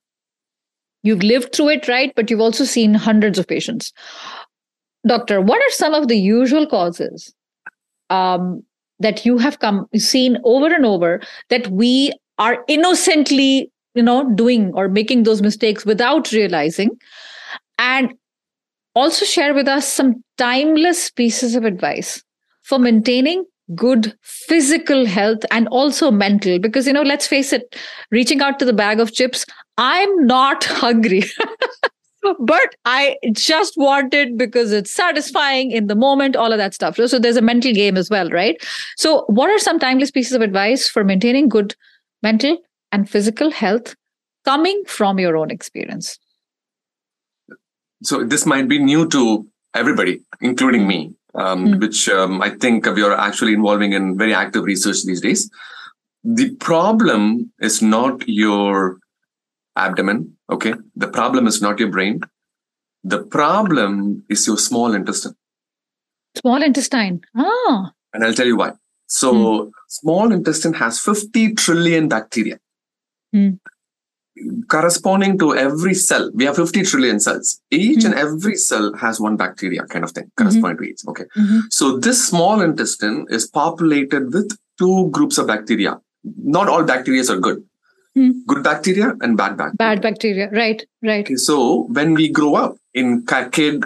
you've 1.02 1.22
lived 1.22 1.54
through 1.54 1.70
it 1.70 1.88
right? 1.88 2.12
But 2.14 2.30
you've 2.30 2.40
also 2.40 2.64
seen 2.64 2.94
hundreds 2.94 3.38
of 3.38 3.48
patients. 3.48 3.92
Doctor 5.06 5.40
what 5.40 5.62
are 5.62 5.70
some 5.70 5.94
of 5.94 6.08
the 6.08 6.18
usual 6.18 6.66
causes 6.66 7.34
um, 8.10 8.62
that 9.00 9.24
you 9.26 9.38
have 9.38 9.58
come 9.58 9.86
seen 9.94 10.38
over 10.44 10.66
and 10.66 10.86
over 10.86 11.20
that 11.50 11.66
we 11.68 12.12
are 12.38 12.64
innocently 12.68 13.70
you 13.94 14.02
know 14.02 14.32
doing 14.34 14.72
or 14.74 14.88
making 14.88 15.22
those 15.24 15.42
mistakes 15.42 15.84
without 15.84 16.32
realizing. 16.32 16.90
And 17.78 18.14
also 18.94 19.24
share 19.24 19.52
with 19.52 19.68
us 19.68 19.86
some 19.86 20.22
timeless 20.38 21.10
pieces 21.10 21.54
of 21.54 21.64
advice 21.64 22.22
for 22.62 22.78
maintaining 22.78 23.44
good 23.74 24.14
physical 24.22 25.04
health 25.04 25.40
and 25.50 25.68
also 25.68 26.10
mental. 26.10 26.58
Because 26.58 26.86
you 26.86 26.92
know 26.92 27.02
let's 27.02 27.26
face 27.26 27.52
it 27.52 27.76
reaching 28.10 28.40
out 28.40 28.58
to 28.58 28.64
the 28.64 28.72
bag 28.72 29.00
of 29.00 29.12
chips 29.12 29.44
i'm 29.78 30.26
not 30.26 30.64
hungry 30.82 31.22
but 32.40 32.74
I 32.84 33.16
just 33.32 33.76
want 33.76 34.14
it 34.14 34.36
because 34.36 34.72
it's 34.72 34.90
satisfying 34.90 35.70
in 35.70 35.86
the 35.86 35.94
moment, 35.94 36.36
all 36.36 36.52
of 36.52 36.58
that 36.58 36.74
stuff. 36.74 36.96
So, 36.96 37.18
there's 37.18 37.36
a 37.36 37.42
mental 37.42 37.72
game 37.72 37.96
as 37.96 38.10
well, 38.10 38.30
right? 38.30 38.56
So, 38.96 39.24
what 39.28 39.50
are 39.50 39.58
some 39.58 39.78
timeless 39.78 40.10
pieces 40.10 40.32
of 40.32 40.42
advice 40.42 40.88
for 40.88 41.04
maintaining 41.04 41.48
good 41.48 41.74
mental 42.22 42.58
and 42.92 43.08
physical 43.08 43.50
health 43.50 43.94
coming 44.44 44.82
from 44.86 45.18
your 45.18 45.36
own 45.36 45.50
experience? 45.50 46.18
So, 48.02 48.24
this 48.24 48.46
might 48.46 48.68
be 48.68 48.78
new 48.78 49.08
to 49.08 49.46
everybody, 49.74 50.20
including 50.40 50.86
me, 50.86 51.14
um, 51.34 51.66
mm. 51.66 51.80
which 51.80 52.08
um, 52.08 52.42
I 52.42 52.50
think 52.50 52.86
we 52.86 53.02
are 53.02 53.12
actually 53.12 53.54
involving 53.54 53.92
in 53.92 54.16
very 54.16 54.34
active 54.34 54.64
research 54.64 55.04
these 55.04 55.20
days. 55.20 55.50
The 56.24 56.54
problem 56.56 57.52
is 57.60 57.82
not 57.82 58.26
your 58.26 58.98
abdomen. 59.76 60.36
Okay. 60.50 60.74
The 60.94 61.08
problem 61.08 61.46
is 61.46 61.60
not 61.62 61.78
your 61.78 61.90
brain. 61.90 62.20
The 63.04 63.22
problem 63.22 64.24
is 64.28 64.46
your 64.46 64.58
small 64.58 64.94
intestine. 64.94 65.36
Small 66.36 66.62
intestine. 66.62 67.20
Ah. 67.36 67.92
And 68.12 68.24
I'll 68.24 68.34
tell 68.34 68.46
you 68.46 68.56
why. 68.56 68.72
So, 69.06 69.32
mm. 69.32 69.70
small 69.88 70.32
intestine 70.32 70.74
has 70.74 70.98
50 70.98 71.54
trillion 71.54 72.08
bacteria. 72.08 72.58
Mm. 73.34 73.60
Corresponding 74.68 75.38
to 75.38 75.54
every 75.54 75.94
cell, 75.94 76.30
we 76.34 76.44
have 76.44 76.56
50 76.56 76.82
trillion 76.82 77.20
cells. 77.20 77.60
Each 77.70 78.00
mm. 78.00 78.06
and 78.06 78.14
every 78.14 78.56
cell 78.56 78.92
has 78.94 79.20
one 79.20 79.36
bacteria 79.36 79.84
kind 79.84 80.04
of 80.04 80.10
thing, 80.10 80.30
corresponding 80.36 80.76
mm-hmm. 80.76 80.84
to 80.84 80.90
each. 80.90 81.00
Okay. 81.08 81.24
Mm-hmm. 81.36 81.60
So, 81.70 81.98
this 81.98 82.26
small 82.26 82.60
intestine 82.60 83.26
is 83.30 83.46
populated 83.46 84.34
with 84.34 84.58
two 84.78 85.08
groups 85.10 85.38
of 85.38 85.46
bacteria. 85.46 86.00
Not 86.24 86.68
all 86.68 86.82
bacteria 86.82 87.22
are 87.30 87.38
good. 87.38 87.64
Hmm. 88.16 88.30
Good 88.46 88.64
bacteria 88.64 89.12
and 89.20 89.36
bad 89.36 89.58
bacteria. 89.58 89.76
Bad 89.76 90.00
bacteria, 90.00 90.50
right, 90.50 90.82
right. 91.02 91.24
Okay, 91.26 91.36
so 91.36 91.82
when 91.90 92.14
we 92.14 92.30
grow 92.30 92.54
up 92.54 92.76
in 92.94 93.26
kid 93.52 93.84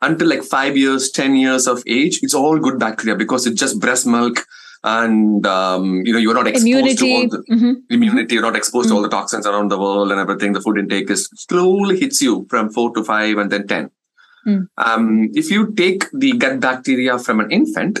until 0.00 0.28
like 0.28 0.44
five 0.44 0.76
years, 0.76 1.10
10 1.10 1.34
years 1.34 1.66
of 1.66 1.82
age, 1.88 2.20
it's 2.22 2.32
all 2.32 2.60
good 2.60 2.78
bacteria 2.78 3.16
because 3.16 3.44
it's 3.44 3.58
just 3.58 3.80
breast 3.80 4.06
milk 4.06 4.46
and 4.84 5.46
um, 5.46 6.02
you 6.04 6.12
know 6.12 6.18
you're 6.18 6.34
not 6.34 6.46
exposed 6.46 6.66
immunity. 6.66 6.96
to 6.96 7.12
all 7.12 7.28
the 7.28 7.44
mm-hmm. 7.50 7.72
immunity 7.90 8.34
you're 8.34 8.42
not 8.42 8.56
exposed 8.56 8.86
mm-hmm. 8.86 8.94
to 8.94 8.96
all 8.96 9.02
the 9.02 9.08
toxins 9.08 9.46
around 9.46 9.68
the 9.68 9.78
world 9.78 10.10
and 10.10 10.20
everything 10.20 10.52
the 10.52 10.60
food 10.60 10.78
intake 10.78 11.10
is 11.10 11.28
slowly 11.34 11.98
hits 11.98 12.20
you 12.20 12.46
from 12.50 12.70
four 12.70 12.92
to 12.94 13.04
five 13.04 13.38
and 13.38 13.52
then 13.52 13.66
10 13.66 13.90
mm. 14.46 14.66
um, 14.78 15.30
if 15.34 15.50
you 15.50 15.72
take 15.74 16.06
the 16.12 16.32
gut 16.32 16.58
bacteria 16.58 17.18
from 17.18 17.38
an 17.38 17.50
infant 17.52 18.00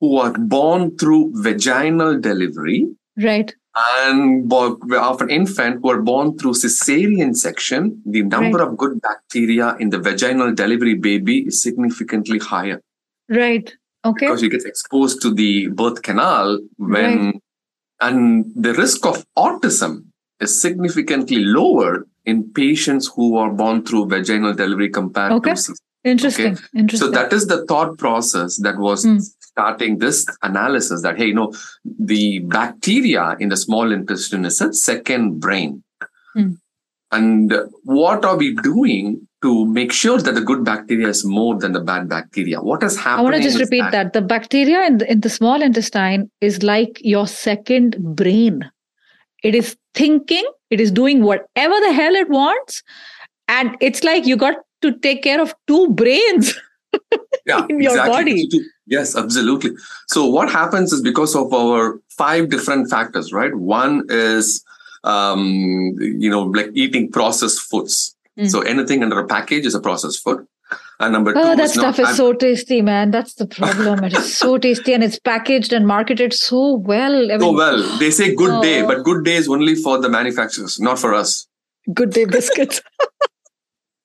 who 0.00 0.16
are 0.16 0.32
born 0.32 0.96
through 0.96 1.30
vaginal 1.34 2.18
delivery 2.18 2.86
right 3.16 3.54
and 3.74 4.52
of 4.52 5.22
an 5.22 5.30
infant 5.30 5.80
who 5.82 5.90
are 5.90 6.02
born 6.02 6.36
through 6.36 6.52
cesarean 6.52 7.34
section, 7.34 8.02
the 8.04 8.22
number 8.22 8.58
right. 8.58 8.68
of 8.68 8.76
good 8.76 9.00
bacteria 9.00 9.76
in 9.80 9.88
the 9.88 9.98
vaginal 9.98 10.54
delivery 10.54 10.94
baby 10.94 11.46
is 11.46 11.62
significantly 11.62 12.38
higher. 12.38 12.82
Right. 13.30 13.74
Okay. 14.04 14.26
Because 14.26 14.42
you 14.42 14.50
get 14.50 14.66
exposed 14.66 15.22
to 15.22 15.32
the 15.32 15.68
birth 15.68 16.02
canal 16.02 16.58
when, 16.76 17.24
right. 17.24 17.34
and 18.02 18.52
the 18.54 18.74
risk 18.74 19.06
of 19.06 19.24
autism 19.38 20.04
is 20.40 20.60
significantly 20.60 21.38
lower 21.38 22.06
in 22.26 22.52
patients 22.52 23.10
who 23.14 23.36
are 23.36 23.50
born 23.50 23.84
through 23.84 24.06
vaginal 24.06 24.52
delivery 24.52 24.90
compared 24.90 25.32
okay. 25.32 25.54
to 25.54 25.74
Interesting. 26.04 26.54
Okay? 26.54 26.64
Interesting. 26.74 27.12
So 27.12 27.12
that 27.12 27.32
is 27.32 27.46
the 27.46 27.64
thought 27.66 27.96
process 27.96 28.58
that 28.58 28.76
was 28.78 29.06
mm. 29.06 29.22
Starting 29.52 29.98
this 29.98 30.26
analysis 30.42 31.02
that, 31.02 31.16
hey, 31.16 31.26
you 31.26 31.34
know, 31.34 31.52
the 31.84 32.40
bacteria 32.40 33.36
in 33.38 33.48
the 33.48 33.56
small 33.56 33.92
intestine 33.92 34.44
is 34.44 34.60
a 34.60 34.72
second 34.72 35.40
brain. 35.40 35.82
Mm. 36.36 36.58
And 37.10 37.52
what 37.84 38.24
are 38.24 38.36
we 38.36 38.54
doing 38.54 39.28
to 39.42 39.66
make 39.66 39.92
sure 39.92 40.18
that 40.18 40.34
the 40.34 40.40
good 40.40 40.64
bacteria 40.64 41.08
is 41.08 41.24
more 41.24 41.58
than 41.58 41.72
the 41.72 41.80
bad 41.80 42.08
bacteria? 42.08 42.60
What 42.60 42.82
is 42.82 42.96
happening? 42.96 43.18
I 43.18 43.22
want 43.22 43.36
to 43.36 43.42
just 43.42 43.60
repeat 43.60 43.82
that. 43.82 43.90
that. 43.90 44.12
The 44.14 44.22
bacteria 44.22 44.86
in 44.86 44.98
the, 44.98 45.12
in 45.12 45.20
the 45.20 45.28
small 45.28 45.60
intestine 45.60 46.30
is 46.40 46.62
like 46.62 46.98
your 47.02 47.26
second 47.26 47.96
brain. 48.16 48.70
It 49.42 49.54
is 49.54 49.76
thinking, 49.94 50.48
it 50.70 50.80
is 50.80 50.90
doing 50.90 51.22
whatever 51.22 51.74
the 51.80 51.92
hell 51.92 52.14
it 52.14 52.30
wants. 52.30 52.82
And 53.48 53.76
it's 53.80 54.02
like 54.02 54.24
you 54.24 54.36
got 54.36 54.56
to 54.80 54.98
take 55.00 55.22
care 55.22 55.40
of 55.40 55.54
two 55.66 55.90
brains 55.90 56.54
yeah, 57.46 57.66
in 57.70 57.80
your 57.80 57.92
exactly. 57.92 58.46
body. 58.46 58.48
Yes, 58.86 59.16
absolutely. 59.16 59.72
So 60.08 60.26
what 60.26 60.50
happens 60.50 60.92
is 60.92 61.00
because 61.00 61.34
of 61.34 61.52
our 61.52 62.00
five 62.10 62.50
different 62.50 62.90
factors, 62.90 63.32
right? 63.32 63.54
One 63.54 64.04
is 64.08 64.64
um, 65.04 65.96
you 65.98 66.30
know, 66.30 66.42
like 66.42 66.70
eating 66.74 67.10
processed 67.10 67.60
foods. 67.60 68.14
Mm. 68.38 68.50
So 68.50 68.60
anything 68.62 69.02
under 69.02 69.18
a 69.18 69.26
package 69.26 69.66
is 69.66 69.74
a 69.74 69.80
processed 69.80 70.22
food. 70.22 70.46
And 71.00 71.12
number 71.12 71.32
oh, 71.36 71.50
two, 71.50 71.56
that 71.56 71.70
stuff 71.70 71.98
is 71.98 72.16
so 72.16 72.32
tasty, 72.32 72.80
man. 72.80 73.10
That's 73.10 73.34
the 73.34 73.46
problem. 73.46 74.04
it 74.04 74.12
is 74.16 74.36
so 74.38 74.56
tasty 74.66 74.94
and 74.94 75.02
it's 75.02 75.18
packaged 75.18 75.72
and 75.72 75.86
marketed 75.86 76.32
so 76.32 76.74
well. 76.74 77.24
I 77.24 77.36
mean, 77.36 77.40
so 77.40 77.52
well. 77.52 77.98
They 77.98 78.10
say 78.10 78.34
good 78.34 78.50
oh. 78.50 78.62
day, 78.62 78.82
but 78.82 79.02
good 79.02 79.24
day 79.24 79.34
is 79.34 79.48
only 79.48 79.74
for 79.74 79.98
the 79.98 80.08
manufacturers, 80.08 80.78
not 80.78 80.98
for 80.98 81.12
us. 81.12 81.48
Good 81.92 82.10
day 82.10 82.24
biscuits. 82.24 82.80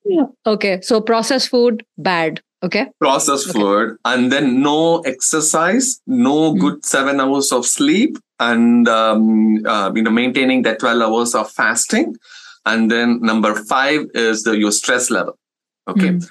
yeah. 0.06 0.26
Okay. 0.46 0.82
So 0.82 1.02
processed 1.02 1.50
food, 1.50 1.86
bad. 1.98 2.42
Okay. 2.64 2.88
Processed 3.00 3.50
okay. 3.50 3.60
food. 3.60 3.98
And 4.06 4.32
then 4.32 4.62
no 4.62 5.00
exercise, 5.02 6.02
no 6.08 6.54
mm. 6.54 6.60
good 6.60 6.86
seven 6.86 7.20
hours 7.20 7.52
of 7.52 7.66
sleep, 7.66 8.18
and 8.40 8.88
um, 8.88 9.66
uh, 9.66 9.92
you 9.96 10.02
know 10.02 10.12
maintaining 10.12 10.64
that 10.64 10.80
12 10.80 11.02
hours 11.02 11.36
of 11.36 11.52
fasting. 11.52 12.16
And 12.66 12.92
then 12.92 13.22
number 13.22 13.56
five 13.56 14.08
is 14.14 14.44
the 14.44 14.58
your 14.58 14.72
stress 14.72 15.10
level. 15.10 15.38
Okay. 15.88 16.10
Mm. 16.10 16.30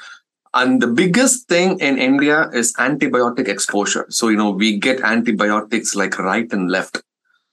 And 0.57 0.81
the 0.81 0.87
biggest 0.87 1.49
thing 1.49 1.79
in 1.81 1.99
India 1.99 2.49
is 2.53 2.73
antibiotic 2.79 3.47
exposure. 3.47 4.07
So, 4.09 4.29
you 4.29 4.39
know, 4.39 4.51
we 4.51 4.79
get 4.79 5.03
antibiotics 5.03 5.95
like 5.95 6.19
right 6.19 6.51
and 6.51 6.71
left. 6.71 7.03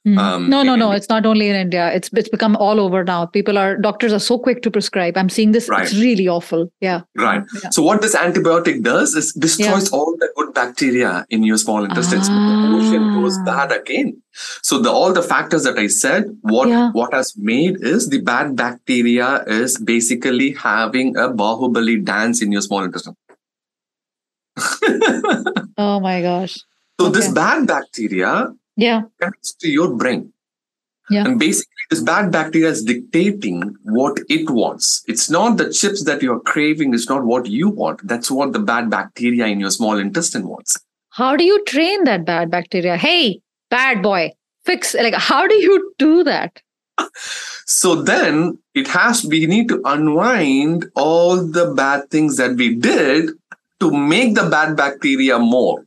Mm. 0.06 0.18
Um, 0.18 0.50
no, 0.50 0.64
no, 0.64 0.76
no. 0.76 0.92
It's 0.92 1.08
not 1.08 1.26
only 1.26 1.48
in 1.48 1.56
India. 1.56 1.90
It's 1.94 2.10
it's 2.14 2.28
become 2.28 2.58
all 2.58 2.80
over 2.80 3.06
now. 3.06 3.26
People 3.26 3.58
are 3.58 3.78
doctors 3.78 4.12
are 4.12 4.20
so 4.20 4.38
quick 4.38 4.62
to 4.64 4.72
prescribe. 4.72 5.16
I'm 5.16 5.30
seeing 5.30 5.54
this. 5.54 5.70
Right. 5.70 5.84
It's 5.84 5.94
really 5.94 6.28
awful. 6.28 6.70
Yeah. 6.82 7.02
Right. 7.16 7.42
Yeah. 7.64 7.70
So 7.70 7.84
what 7.84 8.02
this 8.02 8.14
antibiotic 8.14 8.84
does 8.84 9.16
is 9.16 9.32
destroys 9.34 9.92
yeah. 9.92 9.98
all 9.98 10.18
the 10.18 10.30
good 10.36 10.54
bacteria 10.54 11.26
in 11.30 11.44
your 11.44 11.58
small 11.58 11.86
intestines. 11.86 12.28
Ah. 12.30 12.34
The 12.34 12.68
pollution 12.68 13.22
goes 13.22 13.38
bad 13.46 13.72
again. 13.72 14.22
So 14.62 14.80
the 14.80 14.92
all 14.92 15.14
the 15.14 15.24
factors 15.24 15.64
that 15.64 15.80
I 15.80 15.88
said, 15.88 16.26
what 16.42 16.68
yeah. 16.68 16.92
what 16.92 17.14
has 17.14 17.38
made 17.38 17.82
is 17.82 18.10
the 18.10 18.20
bad 18.22 18.58
bacteria 18.58 19.44
is 19.48 19.78
basically 19.78 20.52
having 20.52 21.16
a 21.16 21.30
bahubali 21.30 22.04
dance 22.04 22.42
in 22.42 22.52
your 22.52 22.62
small 22.62 22.84
intestine. 22.84 23.16
oh 25.78 26.02
my 26.02 26.22
gosh. 26.22 26.60
So 27.00 27.08
okay. 27.08 27.20
this 27.20 27.32
bad 27.32 27.68
bacteria 27.68 28.54
yeah 28.76 29.02
connects 29.20 29.54
to 29.54 29.70
your 29.70 29.96
brain 29.96 30.34
yeah. 31.10 31.26
And 31.26 31.40
basically, 31.40 31.74
this 31.90 32.02
bad 32.02 32.32
bacteria 32.32 32.70
is 32.70 32.84
dictating 32.84 33.76
what 33.84 34.20
it 34.30 34.50
wants. 34.50 35.04
It's 35.08 35.30
not 35.30 35.58
the 35.58 35.72
chips 35.72 36.06
that 36.06 36.22
you're 36.22 36.40
craving, 36.40 36.94
it's 36.94 37.10
not 37.10 37.26
what 37.26 37.46
you 37.46 37.70
want. 37.70 38.08
That's 38.08 38.32
what 38.32 38.54
the 38.54 38.60
bad 38.60 38.90
bacteria 38.90 39.48
in 39.48 39.60
your 39.60 39.72
small 39.72 39.98
intestine 39.98 40.48
wants. 40.48 40.78
How 41.10 41.36
do 41.36 41.44
you 41.44 41.64
train 41.66 42.06
that 42.06 42.26
bad 42.26 42.50
bacteria? 42.50 42.98
Hey, 42.98 43.42
bad 43.70 44.02
boy, 44.02 44.32
fix 44.66 44.94
like 44.94 45.14
how 45.14 45.46
do 45.46 45.56
you 45.56 45.94
do 46.00 46.24
that? 46.24 46.62
so 47.66 47.96
then 47.96 48.58
it 48.74 48.88
has 48.88 49.26
we 49.26 49.46
need 49.46 49.68
to 49.68 49.82
unwind 49.86 50.86
all 50.96 51.36
the 51.46 51.74
bad 51.74 52.10
things 52.12 52.38
that 52.38 52.56
we 52.56 52.76
did 52.76 53.32
to 53.80 53.92
make 53.92 54.36
the 54.36 54.50
bad 54.50 54.78
bacteria 54.78 55.38
more. 55.38 55.86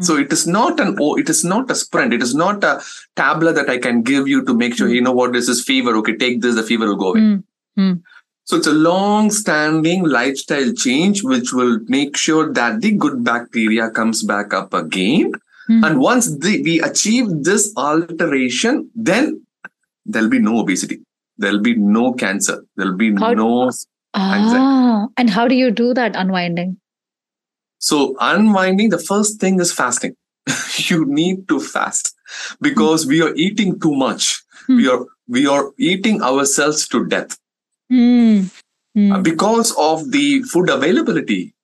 So 0.00 0.16
it 0.16 0.32
is 0.32 0.46
not 0.46 0.80
an 0.80 0.96
oh, 0.98 1.16
it 1.16 1.28
is 1.28 1.44
not 1.44 1.70
a 1.70 1.74
sprint. 1.74 2.14
It 2.14 2.22
is 2.22 2.34
not 2.34 2.64
a 2.64 2.82
tablet 3.14 3.54
that 3.54 3.68
I 3.68 3.78
can 3.78 4.02
give 4.02 4.26
you 4.26 4.44
to 4.46 4.54
make 4.54 4.74
sure 4.74 4.88
mm. 4.88 4.94
you 4.94 5.02
know 5.02 5.12
what 5.12 5.32
this 5.32 5.48
is 5.48 5.62
fever. 5.62 5.94
Okay, 5.96 6.16
take 6.16 6.40
this, 6.40 6.54
the 6.54 6.62
fever 6.62 6.86
will 6.86 6.96
go 6.96 7.10
away. 7.10 7.38
Mm. 7.78 8.02
So 8.44 8.56
it's 8.56 8.66
a 8.66 8.72
long-standing 8.72 10.04
lifestyle 10.04 10.72
change 10.72 11.22
which 11.22 11.52
will 11.52 11.78
make 11.86 12.16
sure 12.16 12.52
that 12.52 12.80
the 12.80 12.92
good 12.92 13.22
bacteria 13.22 13.90
comes 13.90 14.22
back 14.22 14.52
up 14.52 14.74
again. 14.74 15.32
Mm. 15.68 15.86
And 15.86 16.00
once 16.00 16.38
the, 16.38 16.62
we 16.62 16.80
achieve 16.80 17.44
this 17.44 17.72
alteration, 17.76 18.90
then 18.94 19.46
there'll 20.04 20.28
be 20.28 20.40
no 20.40 20.58
obesity. 20.58 21.02
There'll 21.38 21.60
be 21.60 21.76
no 21.76 22.12
cancer. 22.14 22.64
There'll 22.76 22.96
be 22.96 23.14
how, 23.14 23.34
no 23.34 23.64
anxiety. 23.64 23.92
Ah, 24.14 25.06
and 25.16 25.30
how 25.30 25.46
do 25.46 25.54
you 25.54 25.70
do 25.70 25.94
that 25.94 26.16
unwinding? 26.16 26.78
So 27.82 28.16
unwinding, 28.20 28.88
the 28.90 28.98
first 28.98 29.40
thing 29.40 29.60
is 29.60 29.72
fasting. 29.72 30.16
you 30.76 31.04
need 31.04 31.48
to 31.48 31.60
fast 31.60 32.14
because 32.60 33.04
mm. 33.04 33.08
we 33.08 33.22
are 33.22 33.34
eating 33.34 33.78
too 33.78 33.94
much. 33.94 34.42
Mm. 34.68 34.76
We 34.76 34.88
are 34.88 35.06
we 35.28 35.46
are 35.46 35.72
eating 35.78 36.22
ourselves 36.22 36.88
to 36.88 37.06
death. 37.06 37.38
Mm. 37.92 38.50
because 39.22 39.74
of 39.76 40.12
the 40.12 40.42
food 40.44 40.70
availability 40.70 41.54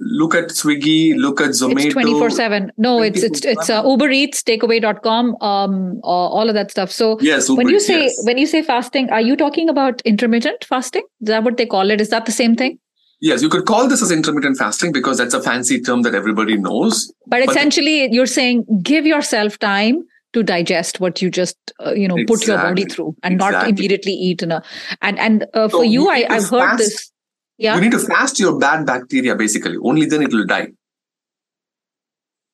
look 0.00 0.34
at 0.34 0.48
Swiggy, 0.48 1.16
look 1.16 1.40
at 1.40 1.50
Zomato. 1.50 1.84
It's 1.84 1.94
24 1.94 2.30
7. 2.30 2.72
No, 2.76 3.02
it's 3.02 3.22
it's 3.22 3.44
it's 3.44 3.70
uh, 3.70 3.82
Uber 3.84 4.10
Eats, 4.10 4.42
takeaway.com, 4.42 5.36
um, 5.40 6.00
uh, 6.02 6.06
all 6.06 6.48
of 6.48 6.54
that 6.54 6.70
stuff. 6.70 6.90
So 6.90 7.18
yes, 7.20 7.48
Uber 7.48 7.58
when 7.58 7.68
you 7.68 7.80
say 7.80 8.04
yes. 8.04 8.24
when 8.24 8.38
you 8.38 8.46
say 8.46 8.62
fasting, 8.62 9.10
are 9.10 9.20
you 9.20 9.36
talking 9.36 9.68
about 9.68 10.00
intermittent 10.02 10.64
fasting? 10.64 11.02
Is 11.20 11.28
that 11.28 11.44
what 11.44 11.56
they 11.56 11.66
call 11.66 11.90
it? 11.90 12.00
Is 12.00 12.10
that 12.10 12.26
the 12.26 12.32
same 12.32 12.56
thing? 12.56 12.78
Yes, 13.24 13.40
you 13.40 13.48
could 13.48 13.64
call 13.64 13.88
this 13.88 14.02
as 14.02 14.10
intermittent 14.10 14.58
fasting 14.58 14.92
because 14.92 15.16
that's 15.16 15.32
a 15.32 15.42
fancy 15.42 15.80
term 15.80 16.02
that 16.02 16.14
everybody 16.14 16.58
knows. 16.58 17.10
But, 17.26 17.40
but 17.40 17.48
essentially, 17.48 18.12
you're 18.12 18.26
saying 18.26 18.66
give 18.82 19.06
yourself 19.06 19.58
time 19.58 20.02
to 20.34 20.42
digest 20.42 21.00
what 21.00 21.22
you 21.22 21.30
just 21.30 21.56
uh, 21.80 21.94
you 21.94 22.06
know 22.06 22.16
exactly. 22.16 22.36
put 22.36 22.46
your 22.46 22.58
body 22.58 22.84
through 22.84 23.16
and 23.22 23.36
exactly. 23.36 23.58
not 23.58 23.68
immediately 23.70 24.12
eat 24.12 24.42
in 24.42 24.52
a 24.52 24.62
and 25.00 25.18
and 25.18 25.46
uh, 25.54 25.68
for 25.68 25.78
so 25.78 25.82
you, 25.82 26.10
I, 26.10 26.26
I've 26.28 26.50
heard 26.50 26.72
fast, 26.72 26.78
this. 26.78 27.12
Yeah, 27.56 27.76
you 27.76 27.80
need 27.80 27.92
to 27.92 27.98
fast 27.98 28.38
your 28.38 28.58
bad 28.58 28.84
bacteria 28.84 29.34
basically. 29.34 29.78
Only 29.82 30.04
then 30.04 30.20
it 30.20 30.30
will 30.30 30.44
die. 30.44 30.68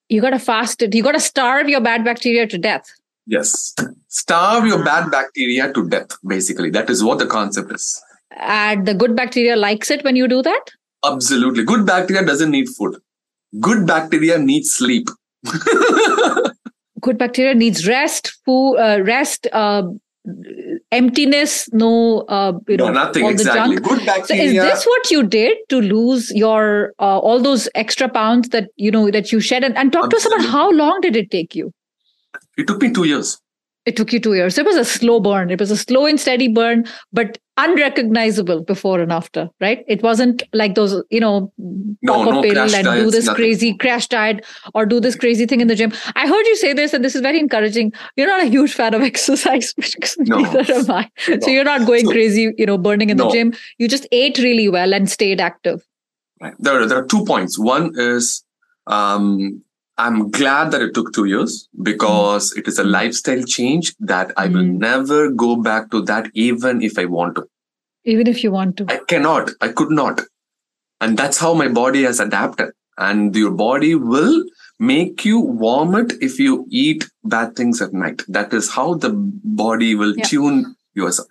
You 0.09 0.21
got 0.21 0.31
to 0.31 0.39
fast 0.39 0.83
it. 0.83 0.95
You 0.95 1.03
got 1.03 1.13
to 1.13 1.21
starve 1.21 1.69
your 1.69 1.81
bad 1.81 2.05
bacteria 2.05 2.47
to 2.47 2.59
death. 2.59 2.89
Yes, 3.27 3.75
starve 4.07 4.67
your 4.67 4.85
bad 4.85 5.11
bacteria 5.11 5.73
to 5.73 5.89
death. 5.89 6.17
Basically, 6.25 6.71
that 6.71 6.89
is 6.89 7.03
what 7.03 7.19
the 7.19 7.27
concept 7.27 7.73
is. 7.73 8.01
And 8.37 8.87
the 8.87 8.95
good 8.95 9.17
bacteria 9.17 9.57
likes 9.57 9.91
it 9.91 10.05
when 10.05 10.17
you 10.17 10.29
do 10.29 10.43
that. 10.43 10.71
Absolutely, 11.05 11.65
good 11.65 11.87
bacteria 11.87 12.25
doesn't 12.25 12.51
need 12.51 12.69
food. 12.69 12.97
Good 13.59 13.87
bacteria 13.87 14.39
needs 14.39 14.73
sleep. 14.73 15.09
good 17.01 17.19
bacteria 17.19 17.55
needs 17.55 17.89
rest, 17.89 18.37
food, 18.45 18.77
uh, 18.77 19.03
rest, 19.03 19.47
uh, 19.53 19.83
emptiness, 20.93 21.73
no, 21.73 22.21
uh, 22.29 22.53
you 22.69 22.77
no, 22.77 22.87
know, 22.87 22.93
nothing 22.93 23.25
all 23.25 23.31
exactly. 23.31 23.77
the 23.77 23.81
junk. 23.81 23.89
Good 23.89 24.07
bacteria. 24.07 24.63
So 24.63 24.69
is 24.69 24.75
this 24.75 24.85
what 24.85 25.11
you 25.11 25.23
did 25.23 25.57
to 25.71 25.81
lose 25.81 26.31
your 26.33 26.93
uh, 26.99 27.19
all 27.19 27.41
those 27.41 27.69
extra 27.75 28.09
pounds 28.09 28.51
that 28.51 28.69
you 28.77 28.91
know 28.91 29.11
that 29.11 29.33
you 29.33 29.41
shed? 29.41 29.65
And, 29.65 29.77
and 29.77 29.93
talk 29.93 30.13
Absolutely. 30.13 30.45
to 30.45 30.45
us 30.45 30.45
about 30.45 30.53
how 30.53 30.71
long 30.71 31.01
did 31.01 31.17
it 31.17 31.31
take 31.31 31.55
you? 31.55 31.73
It 32.57 32.67
took 32.67 32.83
me 32.83 32.93
two 32.93 33.05
years. 33.05 33.41
It 33.87 33.97
took 33.97 34.13
you 34.13 34.21
two 34.21 34.35
years. 34.35 34.59
It 34.59 34.67
was 34.67 34.77
a 34.77 34.85
slow 34.85 35.21
burn. 35.21 35.51
It 35.51 35.59
was 35.59 35.71
a 35.71 35.77
slow 35.77 36.05
and 36.05 36.21
steady 36.21 36.49
burn, 36.49 36.85
but 37.13 37.39
unrecognizable 37.57 38.63
before 38.63 39.01
and 39.01 39.13
after, 39.13 39.49
right? 39.61 39.85
It 39.89 40.03
wasn't 40.03 40.43
like 40.53 40.75
those, 40.75 41.03
you 41.11 41.21
know, 41.21 41.53
no, 41.59 42.25
no 42.25 42.43
pill 42.43 42.59
and 42.59 42.71
diets, 42.71 42.89
do 42.89 43.11
this 43.11 43.27
nothing. 43.27 43.37
crazy 43.37 43.75
crash 43.75 44.07
diet 44.09 44.45
or 44.75 44.87
do 44.87 45.01
this 45.01 45.15
crazy 45.15 45.47
thing 45.47 45.61
in 45.61 45.69
the 45.69 45.75
gym. 45.75 45.93
I 46.15 46.27
heard 46.27 46.47
you 46.47 46.57
say 46.57 46.73
this, 46.73 46.93
and 46.93 47.05
this 47.05 47.15
is 47.15 47.21
very 47.21 47.39
encouraging. 47.39 47.93
You're 48.17 48.27
not 48.27 48.43
a 48.43 48.47
huge 48.47 48.73
fan 48.75 48.95
of 48.95 49.03
exercise, 49.11 49.75
no. 50.19 50.39
neither 50.39 50.73
am 50.73 50.91
I. 50.91 51.11
No. 51.29 51.39
So 51.41 51.51
you're 51.51 51.65
not 51.65 51.87
going 51.87 52.07
so, 52.07 52.13
crazy, 52.13 52.53
you 52.57 52.67
know, 52.67 52.79
burning 52.79 53.11
in 53.11 53.17
the 53.17 53.31
gym. 53.31 53.55
You 53.79 53.89
just 53.89 54.07
ate 54.13 54.39
really 54.39 54.69
well 54.69 54.93
and 54.95 55.11
stayed 55.11 55.41
active. 55.41 55.87
Right. 56.41 56.55
There, 56.59 56.87
there 56.87 56.99
are 56.99 57.07
two 57.07 57.25
points. 57.25 57.59
One 57.59 57.93
is 57.97 58.43
um, 58.87 59.63
I'm 60.01 60.31
glad 60.31 60.71
that 60.71 60.81
it 60.81 60.95
took 60.95 61.13
two 61.13 61.27
years 61.27 61.69
because 61.83 62.55
mm. 62.55 62.59
it 62.59 62.69
is 62.69 62.79
a 62.79 62.85
lifestyle 62.85 63.43
change 63.43 63.95
that 63.99 64.33
I 64.39 64.49
mm. 64.49 64.55
will 64.55 64.65
never 64.65 65.31
go 65.31 65.57
back 65.57 65.91
to 65.91 66.01
that 66.03 66.31
even 66.33 66.81
if 66.83 66.99
I 66.99 67.05
want 67.05 67.35
to. 67.37 67.47
Even 68.05 68.27
if 68.27 68.43
you 68.43 68.51
want 68.51 68.79
to. 68.79 68.87
I 68.89 69.01
cannot. 69.07 69.51
I 69.61 69.69
could 69.69 69.91
not. 69.91 70.23
And 71.03 71.19
that's 71.19 71.39
how 71.39 71.53
my 71.53 71.69
body 71.69 72.05
has 72.05 72.19
adapted. 72.19 72.71
And 72.97 73.37
your 73.37 73.51
body 73.51 73.95
will 73.95 74.43
make 74.79 75.27
you 75.27 75.55
vomit 75.59 76.15
if 76.23 76.39
you 76.39 76.67
eat 76.71 77.07
bad 77.23 77.55
things 77.55 77.83
at 77.83 77.93
night. 77.93 78.23
That 78.27 78.55
is 78.55 78.71
how 78.71 78.95
the 78.95 79.11
body 79.13 79.95
will 79.95 80.17
yeah. 80.17 80.25
tune 80.25 80.77
yourself. 80.95 81.29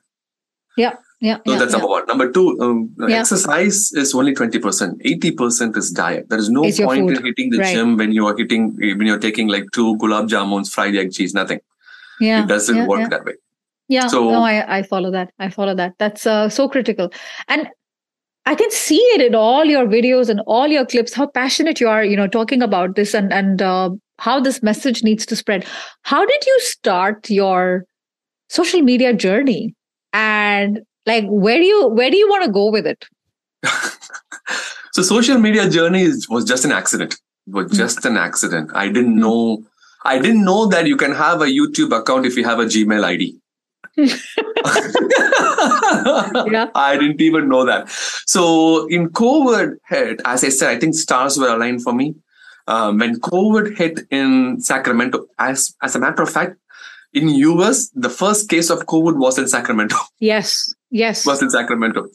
Yeah. 0.78 0.97
Yeah, 1.22 1.38
so 1.45 1.51
yeah, 1.51 1.59
that's 1.59 1.74
number 1.74 1.88
one. 1.88 2.05
Number 2.07 2.32
two, 2.32 2.57
um, 2.61 2.95
exercise 3.09 3.91
is 3.91 4.15
only 4.15 4.34
20%. 4.34 5.01
80% 5.03 5.76
is 5.76 5.91
diet. 5.91 6.30
There 6.30 6.39
is 6.39 6.49
no 6.49 6.63
your 6.63 6.88
point 6.88 7.09
in 7.11 7.26
hitting 7.26 7.49
the 7.49 7.57
Right. 7.57 7.74
gym 7.76 7.97
when 7.97 8.13
you 8.13 8.26
are 8.26 8.38
hitting, 8.38 8.76
when 8.78 9.05
you're 9.05 9.20
taking 9.20 9.49
like 9.49 9.65
two 9.74 9.97
gulab 9.97 10.30
jamuns, 10.30 10.72
fried 10.72 10.95
egg 10.95 11.11
cheese, 11.11 11.34
nothing. 11.34 11.59
Yeah. 12.22 12.43
it 12.43 12.47
doesn't 12.47 12.88
work 12.88 13.09
that 13.09 13.26
way. 13.26 13.34
Yeah, 13.89 14.07
So- 14.07 14.30
no, 14.30 14.43
I, 14.43 14.78
I 14.80 14.84
follow 14.84 15.11
that. 15.11 15.32
I 15.39 15.49
follow 15.49 15.76
that. 15.76 15.93
That's 15.97 16.26
uh, 16.26 16.47
so 16.49 16.70
critical. 16.70 17.11
And 17.47 17.70
I 18.45 18.55
can 18.55 18.72
see 18.72 18.97
it 19.15 19.22
in 19.22 19.36
all 19.36 19.65
your 19.65 19.86
videos 19.86 20.30
and 20.30 20.41
all 20.47 20.67
your 20.67 20.86
clips, 20.86 21.13
how 21.13 21.28
passionate 21.28 21.80
you 21.80 21.88
are, 21.89 22.03
you 22.03 22.15
know, 22.15 22.28
talking 22.28 22.61
about 22.61 22.95
this 22.95 23.13
and, 23.13 23.32
and 23.34 23.61
uh, 23.61 23.89
how 24.20 24.39
this 24.39 24.63
message 24.63 25.03
needs 25.03 25.26
to 25.28 25.36
spread. 25.36 25.65
How 26.03 26.26
did 26.26 26.45
you 26.45 26.59
start 26.61 27.30
your 27.30 27.86
social 28.47 28.82
media 28.82 29.13
journey? 29.13 29.76
And 30.13 30.82
like, 31.06 31.26
where 31.28 31.58
do 31.58 31.64
you, 31.66 31.88
where 31.88 32.10
do 32.12 32.18
you 32.18 32.30
want 32.30 32.45
to 32.45 32.52
go 32.52 32.70
with 32.72 32.86
it? 32.88 33.06
so 34.93 35.02
social 35.02 35.38
media 35.38 35.70
journey 35.70 36.04
is, 36.04 36.30
was 36.30 36.45
just 36.45 36.66
an 36.66 36.72
accident. 36.72 37.14
It 37.47 37.54
was 37.54 37.72
Mm. 37.72 37.76
just 37.78 38.06
an 38.06 38.18
accident. 38.18 38.72
I 38.74 38.88
didn't 38.89 39.16
Mm. 39.16 39.20
know. 39.20 39.64
I 40.06 40.18
didn't 40.20 40.45
know 40.45 40.66
that 40.68 40.88
you 40.88 40.95
can 40.95 41.14
have 41.14 41.41
a 41.41 41.45
YouTube 41.47 41.91
account 41.97 42.26
if 42.26 42.38
you 42.38 42.45
have 42.45 42.60
a 42.60 42.66
Gmail 42.66 43.04
ID. 43.04 43.38
Yeah. 46.52 46.68
I 46.76 46.97
didn't 46.97 47.22
even 47.22 47.50
know 47.50 47.66
that. 47.66 47.89
So 48.26 48.88
in 48.88 49.10
COVID 49.10 49.78
hit, 49.88 50.22
as 50.26 50.43
I 50.43 50.50
said, 50.50 50.70
I 50.70 50.80
think 50.80 50.95
stars 50.95 51.38
were 51.38 51.50
aligned 51.50 51.84
for 51.84 51.93
me. 51.93 52.16
Um, 52.68 52.97
when 53.00 53.20
COVID 53.20 53.78
hit 53.78 54.02
in 54.12 54.62
Sacramento, 54.62 55.26
as 55.39 55.76
as 55.82 55.95
a 55.95 56.00
matter 56.00 56.22
of 56.24 56.30
fact, 56.30 56.56
in 57.14 57.30
US, 57.30 57.89
the 57.95 58.10
first 58.10 58.50
case 58.50 58.70
of 58.70 58.86
COVID 58.86 59.18
was 59.18 59.38
in 59.38 59.47
Sacramento. 59.47 59.95
Yes. 60.20 60.74
Yes. 60.92 61.26
was 61.26 61.42
in 61.42 61.50
Sacramento. 61.50 62.08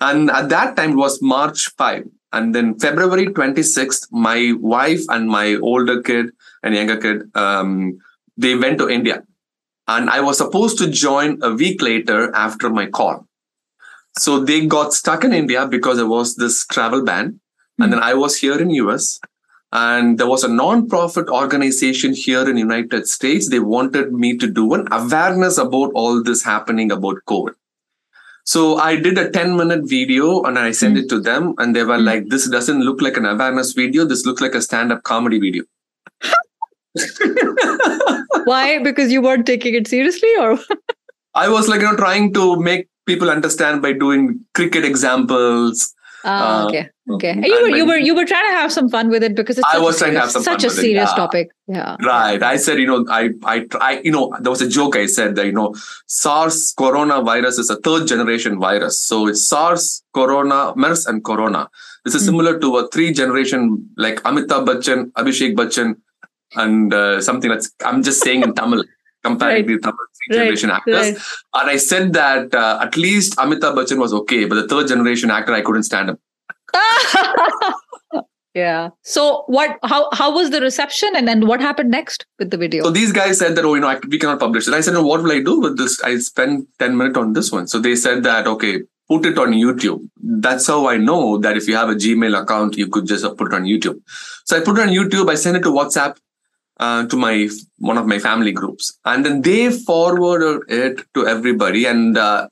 And 0.00 0.30
at 0.30 0.48
that 0.50 0.76
time 0.76 0.92
it 0.92 0.96
was 0.96 1.20
March 1.22 1.70
5. 1.76 2.04
And 2.32 2.54
then 2.54 2.78
February 2.78 3.26
26th, 3.26 4.08
my 4.10 4.52
wife 4.60 5.00
and 5.08 5.28
my 5.28 5.54
older 5.56 6.02
kid 6.02 6.30
and 6.62 6.74
younger 6.74 6.98
kid, 6.98 7.30
um, 7.34 7.98
they 8.36 8.54
went 8.54 8.78
to 8.78 8.88
India. 8.88 9.22
And 9.86 10.10
I 10.10 10.20
was 10.20 10.36
supposed 10.36 10.76
to 10.78 10.90
join 10.90 11.38
a 11.42 11.54
week 11.54 11.80
later 11.80 12.34
after 12.34 12.68
my 12.68 12.86
call. 12.86 13.26
So 14.18 14.40
they 14.40 14.66
got 14.66 14.92
stuck 14.92 15.24
in 15.24 15.32
India 15.32 15.66
because 15.66 15.96
there 15.96 16.06
was 16.06 16.36
this 16.36 16.66
travel 16.66 17.04
ban. 17.04 17.40
And 17.78 17.92
then 17.92 18.00
I 18.00 18.14
was 18.14 18.36
here 18.36 18.60
in 18.60 18.70
US. 18.70 19.20
And 19.72 20.18
there 20.18 20.26
was 20.26 20.44
a 20.44 20.48
non-profit 20.48 21.28
organization 21.28 22.14
here 22.14 22.48
in 22.48 22.56
United 22.56 23.06
States. 23.06 23.48
They 23.48 23.60
wanted 23.60 24.12
me 24.12 24.36
to 24.38 24.46
do 24.46 24.74
an 24.74 24.88
awareness 24.90 25.58
about 25.58 25.92
all 25.94 26.22
this 26.22 26.42
happening 26.42 26.90
about 26.90 27.18
COVID. 27.26 27.54
So 28.48 28.60
I 28.78 28.96
did 28.96 29.18
a 29.18 29.30
10 29.30 29.56
minute 29.56 29.82
video 29.84 30.42
and 30.44 30.58
I 30.58 30.70
sent 30.72 30.94
Mm. 30.96 31.00
it 31.02 31.08
to 31.10 31.20
them 31.20 31.48
and 31.58 31.76
they 31.76 31.82
were 31.88 31.98
Mm. 31.98 32.04
like, 32.10 32.28
this 32.34 32.48
doesn't 32.48 32.80
look 32.82 33.02
like 33.06 33.18
an 33.18 33.26
awareness 33.26 33.72
video. 33.80 34.06
This 34.12 34.24
looks 34.24 34.40
like 34.40 34.54
a 34.54 34.62
stand 34.62 34.90
up 34.94 35.02
comedy 35.02 35.38
video. 35.38 35.64
Why? 38.44 38.78
Because 38.82 39.12
you 39.12 39.20
weren't 39.20 39.44
taking 39.46 39.74
it 39.74 39.86
seriously 39.86 40.30
or? 40.40 40.58
I 41.34 41.48
was 41.50 41.68
like, 41.68 41.82
you 41.82 41.90
know, 41.90 41.96
trying 41.96 42.32
to 42.38 42.46
make 42.58 42.88
people 43.06 43.30
understand 43.30 43.82
by 43.82 43.92
doing 43.92 44.40
cricket 44.54 44.84
examples. 44.84 45.94
Uh, 46.24 46.66
okay. 46.68 46.90
Okay. 47.10 47.34
You 47.42 47.62
were, 47.62 47.68
you 47.68 47.86
were, 47.86 47.96
you 47.96 48.14
were 48.14 48.24
trying 48.26 48.46
to 48.50 48.56
have 48.56 48.70
some 48.72 48.88
fun 48.90 49.08
with 49.08 49.22
it 49.22 49.34
because 49.34 49.56
it's 49.56 49.66
I 49.66 49.74
such 49.74 49.82
was 49.82 49.98
trying 49.98 50.12
to 50.14 50.20
have 50.20 50.30
some 50.30 50.42
such 50.42 50.62
fun 50.62 50.64
a 50.64 50.68
with 50.68 50.78
it, 50.78 50.80
serious 50.80 51.10
yeah. 51.10 51.16
topic. 51.16 51.48
Yeah. 51.66 51.96
Right. 52.02 52.42
I 52.42 52.56
said, 52.56 52.78
you 52.78 52.86
know, 52.86 53.06
I, 53.08 53.30
I, 53.44 53.66
I, 53.80 54.00
you 54.00 54.10
know, 54.10 54.34
there 54.40 54.50
was 54.50 54.60
a 54.60 54.68
joke 54.68 54.96
I 54.96 55.06
said 55.06 55.36
that, 55.36 55.46
you 55.46 55.52
know, 55.52 55.74
SARS 56.06 56.74
coronavirus 56.78 57.60
is 57.60 57.70
a 57.70 57.76
third 57.76 58.08
generation 58.08 58.58
virus. 58.58 59.00
So 59.00 59.26
it's 59.28 59.46
SARS, 59.46 60.02
Corona, 60.12 60.74
MERS, 60.76 61.06
and 61.06 61.24
Corona. 61.24 61.70
This 62.04 62.14
is 62.14 62.22
Hmm. 62.22 62.26
similar 62.26 62.58
to 62.58 62.76
a 62.78 62.88
three 62.88 63.12
generation 63.12 63.88
like 63.96 64.22
Amitabh 64.24 64.66
Bachchan, 64.66 65.12
Abhishek 65.12 65.54
Bachchan, 65.56 65.96
and 66.56 66.92
uh, 66.92 67.20
something 67.22 67.50
that's, 67.50 67.70
I'm 67.84 68.02
just 68.02 68.22
saying 68.22 68.42
in 68.42 68.54
Tamil, 68.54 68.84
comparing 69.24 69.66
Right. 69.66 69.76
the 69.76 69.78
Tamil 69.78 70.06
generation 70.30 70.70
actors. 70.70 70.94
Right. 70.94 71.18
And 71.54 71.70
I 71.70 71.76
said 71.76 72.12
that 72.12 72.54
uh, 72.54 72.78
at 72.80 72.96
least 72.96 73.36
Amitabh 73.36 73.74
Bachchan 73.74 73.98
was 73.98 74.12
okay, 74.12 74.44
but 74.44 74.54
the 74.56 74.68
third 74.68 74.88
generation 74.88 75.30
actor, 75.30 75.52
I 75.52 75.62
couldn't 75.62 75.84
stand 75.84 76.10
him. 76.10 76.18
yeah. 78.54 78.90
So 79.02 79.44
what? 79.46 79.78
How 79.82 80.08
how 80.12 80.34
was 80.34 80.50
the 80.50 80.60
reception, 80.60 81.10
and 81.14 81.26
then 81.26 81.46
what 81.46 81.60
happened 81.60 81.90
next 81.90 82.26
with 82.38 82.50
the 82.50 82.58
video? 82.58 82.84
So 82.84 82.90
these 82.90 83.12
guys 83.12 83.38
said 83.38 83.56
that, 83.56 83.64
oh, 83.64 83.74
you 83.74 83.80
know, 83.80 83.88
I, 83.88 83.98
we 84.08 84.18
cannot 84.18 84.40
publish 84.40 84.68
it. 84.68 84.74
I 84.74 84.80
said, 84.80 84.94
no, 84.94 85.02
what 85.02 85.22
will 85.22 85.32
I 85.32 85.40
do 85.40 85.60
with 85.60 85.78
this? 85.78 86.02
I 86.02 86.18
spent 86.18 86.68
10 86.78 86.96
minutes 86.96 87.16
on 87.16 87.32
this 87.32 87.50
one. 87.52 87.68
So 87.68 87.78
they 87.78 87.96
said 87.96 88.22
that, 88.24 88.46
okay, 88.46 88.82
put 89.08 89.24
it 89.26 89.38
on 89.38 89.52
YouTube. 89.52 90.08
That's 90.16 90.66
how 90.66 90.88
I 90.88 90.96
know 90.96 91.38
that 91.38 91.56
if 91.56 91.66
you 91.66 91.76
have 91.76 91.88
a 91.88 91.94
Gmail 91.94 92.40
account, 92.40 92.76
you 92.76 92.88
could 92.88 93.06
just 93.06 93.24
put 93.36 93.52
it 93.52 93.54
on 93.54 93.64
YouTube. 93.64 94.00
So 94.44 94.56
I 94.56 94.60
put 94.60 94.78
it 94.78 94.82
on 94.82 94.88
YouTube. 94.88 95.30
I 95.30 95.34
sent 95.34 95.56
it 95.56 95.62
to 95.62 95.70
WhatsApp 95.70 96.16
uh, 96.78 97.06
to 97.06 97.16
my 97.16 97.48
one 97.78 97.98
of 97.98 98.06
my 98.06 98.18
family 98.18 98.52
groups, 98.52 98.98
and 99.04 99.24
then 99.24 99.42
they 99.42 99.70
forwarded 99.70 100.62
it 100.68 101.00
to 101.14 101.26
everybody. 101.26 101.86
And 101.86 102.16
uh, 102.16 102.48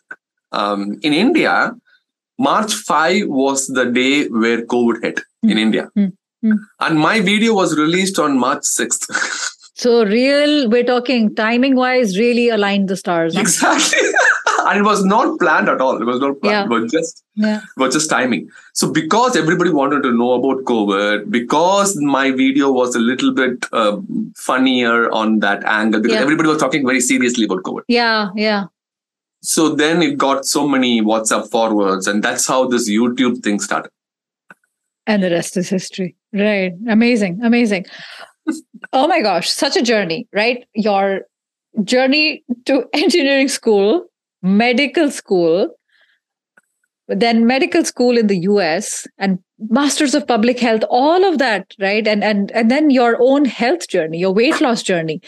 um, 0.52 0.98
in 1.02 1.12
India, 1.12 1.72
March 2.38 2.72
5 2.74 3.28
was 3.28 3.68
the 3.68 3.86
day 3.86 4.28
where 4.28 4.62
COVID 4.62 5.02
hit 5.02 5.20
in 5.42 5.58
India. 5.58 5.88
Hmm. 5.94 6.06
Hmm. 6.42 6.56
And 6.80 6.98
my 6.98 7.20
video 7.20 7.54
was 7.54 7.78
released 7.78 8.18
on 8.18 8.38
March 8.38 8.62
6th. 8.62 9.06
so 9.74 10.04
real, 10.04 10.68
we're 10.68 10.84
talking 10.84 11.34
timing 11.34 11.76
wise, 11.76 12.18
really 12.18 12.48
aligned 12.48 12.88
the 12.88 12.96
stars. 12.96 13.36
Exactly. 13.36 13.98
and 14.66 14.78
it 14.78 14.82
was 14.82 15.04
not 15.04 15.38
planned 15.40 15.68
at 15.68 15.80
all. 15.80 16.00
It 16.00 16.04
was 16.04 16.20
not 16.20 16.40
planned. 16.40 16.70
Yeah. 16.70 16.76
It 16.76 16.80
was 16.82 16.92
just 16.92 17.22
Yeah. 17.34 17.58
it 17.76 17.80
was 17.80 17.94
just 17.94 18.10
timing. 18.10 18.48
So 18.74 18.90
because 18.92 19.36
everybody 19.36 19.70
wanted 19.70 20.02
to 20.04 20.12
know 20.12 20.32
about 20.34 20.64
COVID, 20.64 21.30
because 21.30 21.96
my 21.96 22.30
video 22.30 22.70
was 22.72 22.94
a 22.94 22.98
little 22.98 23.32
bit 23.32 23.66
uh, 23.72 23.98
funnier 24.36 25.10
on 25.10 25.38
that 25.40 25.62
angle, 25.64 26.00
because 26.00 26.16
Yeah. 26.16 26.22
everybody 26.22 26.48
was 26.48 26.58
talking 26.58 26.86
very 26.86 27.00
seriously 27.00 27.44
about 27.44 27.62
COVID. 27.62 27.82
Yeah. 27.88 28.30
Yeah. 28.34 28.64
So 29.42 29.68
then 29.74 30.02
it 30.02 30.16
got 30.18 30.44
so 30.46 30.66
many 30.66 31.02
WhatsApp 31.02 31.50
forwards, 31.50 32.06
and 32.08 32.22
that's 32.22 32.46
how 32.46 32.66
this 32.66 32.90
YouTube 32.90 33.42
thing 33.42 33.60
started. 33.60 33.90
And 35.06 35.22
the 35.22 35.30
rest 35.30 35.56
is 35.56 35.68
history. 35.68 36.16
Right. 36.32 36.72
Amazing. 36.88 37.40
Amazing. 37.42 37.86
oh 38.92 39.06
my 39.08 39.20
gosh. 39.22 39.48
Such 39.50 39.76
a 39.76 39.82
journey, 39.82 40.26
right? 40.32 40.64
Your 40.74 41.22
journey 41.84 42.44
to 42.64 42.84
engineering 42.92 43.48
school, 43.48 44.06
medical 44.46 45.10
school, 45.10 45.68
then 47.08 47.46
medical 47.46 47.84
school 47.84 48.16
in 48.18 48.26
the 48.28 48.38
US 48.40 49.06
and 49.18 49.38
masters 49.70 50.14
of 50.14 50.26
public 50.26 50.58
health 50.60 50.82
all 50.90 51.24
of 51.24 51.38
that 51.38 51.72
right? 51.80 52.06
And 52.06 52.22
and 52.24 52.50
and 52.52 52.70
then 52.70 52.90
your 52.90 53.16
own 53.20 53.44
health 53.44 53.88
journey 53.88 54.18
your 54.18 54.32
weight 54.34 54.60
loss 54.60 54.82
journey. 54.82 55.20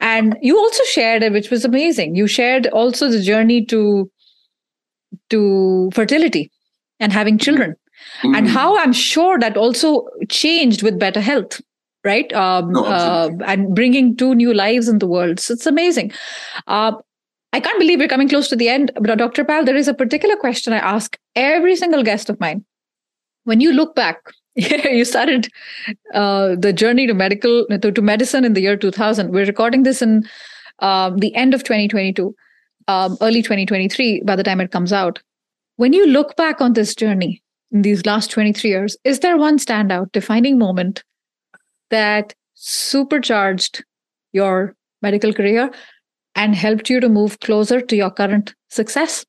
And 0.00 0.36
you 0.42 0.58
also 0.58 0.84
shared 0.84 1.22
it 1.22 1.32
which 1.32 1.50
was 1.50 1.64
amazing. 1.64 2.14
You 2.14 2.26
shared 2.26 2.66
also 2.68 3.08
the 3.08 3.22
journey 3.22 3.64
to 3.66 4.10
to 5.30 5.90
fertility 5.94 6.50
and 6.98 7.12
having 7.12 7.38
children. 7.38 7.76
And 8.22 8.46
Mm. 8.46 8.48
how 8.48 8.78
i'm 8.78 8.92
sure 8.92 9.38
that 9.38 9.56
also 9.56 10.06
changed 10.28 10.82
with 10.82 10.98
better 10.98 11.20
health 11.20 11.60
right? 12.02 12.32
Um, 12.32 12.72
No, 12.72 12.84
uh, 12.86 13.28
and 13.44 13.74
bringing 13.74 14.16
two 14.16 14.34
new 14.34 14.54
lives 14.54 14.88
in 14.88 15.00
the 15.00 15.06
world. 15.06 15.38
So 15.38 15.52
it's 15.52 15.66
amazing. 15.66 16.12
Uh, 16.66 16.92
i 17.52 17.60
can't 17.60 17.78
believe 17.78 17.98
we're 17.98 18.08
coming 18.08 18.28
close 18.28 18.48
to 18.48 18.56
the 18.56 18.68
end 18.68 18.90
but 18.94 19.10
uh, 19.10 19.14
dr 19.14 19.44
pal 19.44 19.64
there 19.64 19.76
is 19.76 19.88
a 19.88 19.94
particular 19.94 20.36
question 20.36 20.72
i 20.72 20.78
ask 20.78 21.18
every 21.36 21.76
single 21.76 22.02
guest 22.02 22.28
of 22.30 22.38
mine. 22.40 22.64
When 23.44 23.60
you 23.60 23.72
look 23.72 23.94
back 23.94 24.18
you 24.54 25.04
started 25.04 25.48
uh, 26.14 26.54
the 26.56 26.72
journey 26.72 27.06
to 27.06 27.14
medical 27.14 27.66
to, 27.66 27.90
to 27.90 28.02
medicine 28.02 28.44
in 28.44 28.52
the 28.52 28.60
year 28.60 28.76
2000 28.76 29.30
we're 29.30 29.46
recording 29.46 29.84
this 29.84 30.02
in 30.02 30.28
um, 30.80 31.18
the 31.18 31.34
end 31.34 31.54
of 31.54 31.62
2022 31.64 32.34
um, 32.90 33.16
early 33.20 33.42
2023 33.42 34.22
by 34.24 34.36
the 34.36 34.42
time 34.42 34.60
it 34.60 34.72
comes 34.72 34.92
out. 34.92 35.20
When 35.76 35.92
you 35.92 36.06
look 36.06 36.36
back 36.36 36.60
on 36.60 36.72
this 36.72 36.94
journey 36.94 37.42
in 37.70 37.82
these 37.82 38.04
last 38.04 38.30
23 38.30 38.70
years, 38.70 38.96
is 39.04 39.20
there 39.20 39.36
one 39.36 39.58
standout 39.58 40.12
defining 40.12 40.58
moment 40.58 41.04
that 41.90 42.34
supercharged 42.54 43.84
your 44.32 44.74
medical 45.02 45.32
career 45.32 45.70
and 46.34 46.54
helped 46.54 46.88
you 46.90 47.00
to 47.00 47.08
move 47.08 47.40
closer 47.40 47.80
to 47.80 47.96
your 47.96 48.10
current 48.10 48.54
success? 48.68 49.24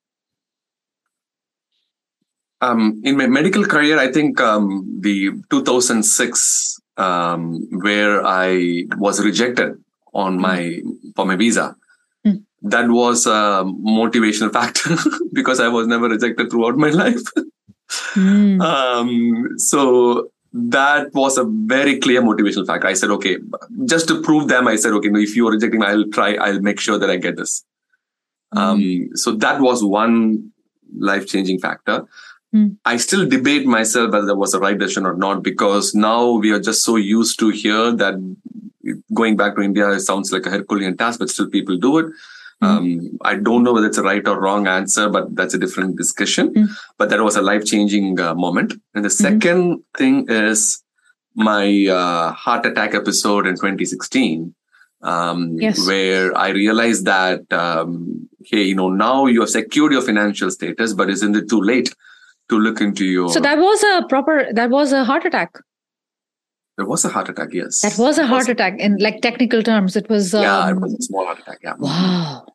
Um, 2.61 3.01
in 3.03 3.17
my 3.17 3.25
medical 3.25 3.65
career, 3.65 3.97
I 3.97 4.11
think 4.11 4.39
um, 4.39 4.99
the 5.01 5.31
2006, 5.49 6.79
um, 6.97 7.67
where 7.81 8.23
I 8.25 8.83
was 8.97 9.23
rejected 9.23 9.83
on 10.13 10.39
my 10.39 10.81
for 11.15 11.25
my 11.25 11.35
visa, 11.35 11.75
Hmm. 12.23 12.35
that 12.61 12.87
was 12.89 13.25
a 13.25 13.63
motivational 13.65 14.53
factor 14.53 14.95
because 15.33 15.59
I 15.59 15.69
was 15.69 15.87
never 15.87 16.07
rejected 16.07 16.51
throughout 16.51 16.77
my 16.77 16.89
life. 16.89 17.23
Mm. 18.13 18.61
um, 18.73 19.57
so 19.57 20.29
that 20.53 21.13
was 21.13 21.37
a 21.37 21.45
very 21.45 21.99
clear 21.99 22.21
motivational 22.21 22.67
factor. 22.67 22.87
I 22.87 22.93
said, 22.93 23.09
okay, 23.11 23.37
just 23.85 24.07
to 24.09 24.21
prove 24.21 24.49
them, 24.49 24.67
I 24.67 24.75
said, 24.75 24.91
okay, 24.93 25.09
no, 25.09 25.19
if 25.19 25.35
you 25.35 25.47
are 25.47 25.51
rejecting 25.51 25.83
I'll 25.83 26.09
try, 26.09 26.35
I'll 26.35 26.59
make 26.59 26.79
sure 26.79 26.97
that 26.99 27.09
I 27.09 27.17
get 27.17 27.37
this. 27.37 27.63
Um, 28.53 29.09
so 29.15 29.31
that 29.31 29.61
was 29.61 29.83
one 29.83 30.51
life 30.97 31.27
changing 31.27 31.59
factor. 31.59 32.05
Mm. 32.53 32.75
I 32.83 32.97
still 32.97 33.27
debate 33.27 33.65
myself 33.65 34.11
whether 34.11 34.25
that 34.25 34.35
was 34.35 34.51
the 34.51 34.59
right 34.59 34.77
decision 34.77 35.05
or 35.05 35.15
not 35.15 35.41
because 35.41 35.95
now 35.95 36.31
we 36.31 36.51
are 36.51 36.59
just 36.59 36.83
so 36.83 36.97
used 36.97 37.39
to 37.39 37.49
here 37.49 37.93
that 37.93 38.15
going 39.13 39.37
back 39.37 39.55
to 39.55 39.61
India 39.61 39.97
sounds 40.01 40.33
like 40.33 40.45
a 40.45 40.49
Herculean 40.49 40.97
task, 40.97 41.19
but 41.19 41.29
still 41.29 41.49
people 41.49 41.77
do 41.77 41.99
it. 41.99 42.07
Um, 42.62 43.18
I 43.24 43.36
don't 43.36 43.64
know 43.64 43.74
whether 43.74 43.88
it's 43.88 43.97
a 43.97 44.03
right 44.03 44.26
or 44.28 44.39
wrong 44.39 44.68
answer, 44.68 45.09
but 45.09 45.36
that's 45.36 45.53
a 45.53 45.57
different 45.57 45.97
discussion. 45.97 46.53
Mm. 46.53 46.70
But 46.97 47.09
that 47.09 47.22
was 47.22 47.36
a 47.36 47.41
life 47.41 47.66
changing 47.66 48.20
uh, 48.20 48.36
moment. 48.36 48.74
And 48.93 49.03
the 49.03 49.09
second 49.09 49.84
thing 49.97 50.28
is 50.30 50.84
my 51.36 51.88
uh, 51.88 52.34
heart 52.34 52.66
attack 52.66 52.93
episode 52.93 53.47
in 53.47 53.55
2016, 53.55 54.53
um, 55.01 55.57
Yes. 55.59 55.88
where 55.88 56.38
I 56.38 56.49
realized 56.49 57.05
that, 57.05 57.51
um, 57.51 58.30
hey, 58.45 58.64
you 58.64 58.76
know, 58.76 58.89
now 58.89 59.26
you 59.26 59.39
have 59.41 59.49
secured 59.49 59.91
your 59.91 60.01
financial 60.01 60.51
status, 60.51 60.93
but 60.93 61.09
isn't 61.09 61.36
it 61.36 61.49
too 61.49 61.62
late 61.62 61.93
to 62.49 62.59
look 62.59 62.82
into 62.82 63.05
your. 63.05 63.30
So 63.30 63.39
that 63.39 63.57
was 63.57 63.82
a 63.84 64.05
proper, 64.07 64.47
that 64.53 64.70
was 64.70 64.91
a 64.91 65.03
heart 65.03 65.26
attack. 65.26 65.57
There 66.82 66.89
was 66.89 67.05
a 67.05 67.09
heart 67.09 67.29
attack, 67.29 67.53
yes. 67.53 67.82
That 67.82 67.97
was 67.97 68.17
a 68.17 68.25
heart 68.25 68.49
attack 68.49 68.79
in 68.79 68.97
like 68.97 69.21
technical 69.21 69.61
terms. 69.63 69.95
It 69.95 70.09
was, 70.09 70.34
um, 70.34 70.41
yeah, 70.43 70.69
it 70.69 70.79
was 70.79 70.93
a 70.93 71.01
small 71.03 71.25
heart 71.25 71.39
attack. 71.39 71.59
Yeah. 71.63 71.75
wow. 71.77 72.45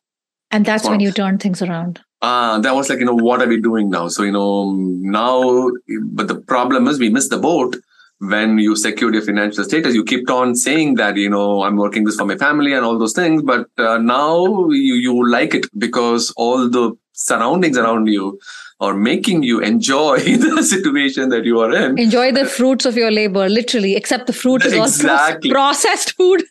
And 0.51 0.65
that's 0.65 0.89
when 0.89 1.01
you 1.01 1.13
turned 1.13 1.41
things 1.43 1.63
around. 1.63 2.01
uh, 2.23 2.59
that 2.61 2.75
was 2.75 2.89
like, 2.89 2.99
you 2.99 3.05
know, 3.05 3.15
what 3.15 3.43
are 3.43 3.49
we 3.49 3.61
doing 3.61 3.91
now? 3.91 4.09
So, 4.09 4.23
you 4.23 4.33
know, 4.33 4.73
now, 5.19 5.71
but 6.19 6.29
the 6.29 6.41
problem 6.41 6.89
is 6.89 6.99
we 6.99 7.09
missed 7.09 7.31
the 7.31 7.39
boat 7.39 7.77
when 8.19 8.59
you 8.59 8.75
secured 8.77 9.15
your 9.15 9.23
financial 9.23 9.65
status. 9.65 9.95
You 9.95 10.05
kept 10.05 10.31
on 10.31 10.55
saying 10.57 10.95
that, 10.95 11.17
you 11.17 11.29
know, 11.29 11.63
I'm 11.63 11.77
working 11.77 12.05
this 12.05 12.17
for 12.17 12.25
my 12.25 12.37
family 12.37 12.73
and 12.73 12.85
all 12.85 12.99
those 12.99 13.13
things. 13.13 13.43
But 13.43 13.67
uh, 13.79 13.99
now 13.99 14.71
you, 14.71 14.95
you 14.95 15.29
like 15.31 15.55
it 15.55 15.67
because 15.87 16.33
all 16.37 16.69
the 16.69 16.97
surroundings 17.13 17.77
around 17.77 18.07
you 18.07 18.39
are 18.81 18.95
making 18.95 19.43
you 19.43 19.61
enjoy 19.61 20.19
the 20.47 20.63
situation 20.63 21.31
that 21.31 21.45
you 21.45 21.61
are 21.61 21.75
in. 21.75 21.99
Enjoy 21.99 22.33
the 22.33 22.45
fruits 22.45 22.85
of 22.85 22.97
your 22.97 23.11
labor, 23.11 23.49
literally, 23.49 23.97
except 23.97 24.27
the 24.27 24.33
fruit 24.33 24.65
is 24.65 24.75
all 24.75 24.87
proce- 24.87 25.51
processed 25.51 26.15
food. 26.17 26.43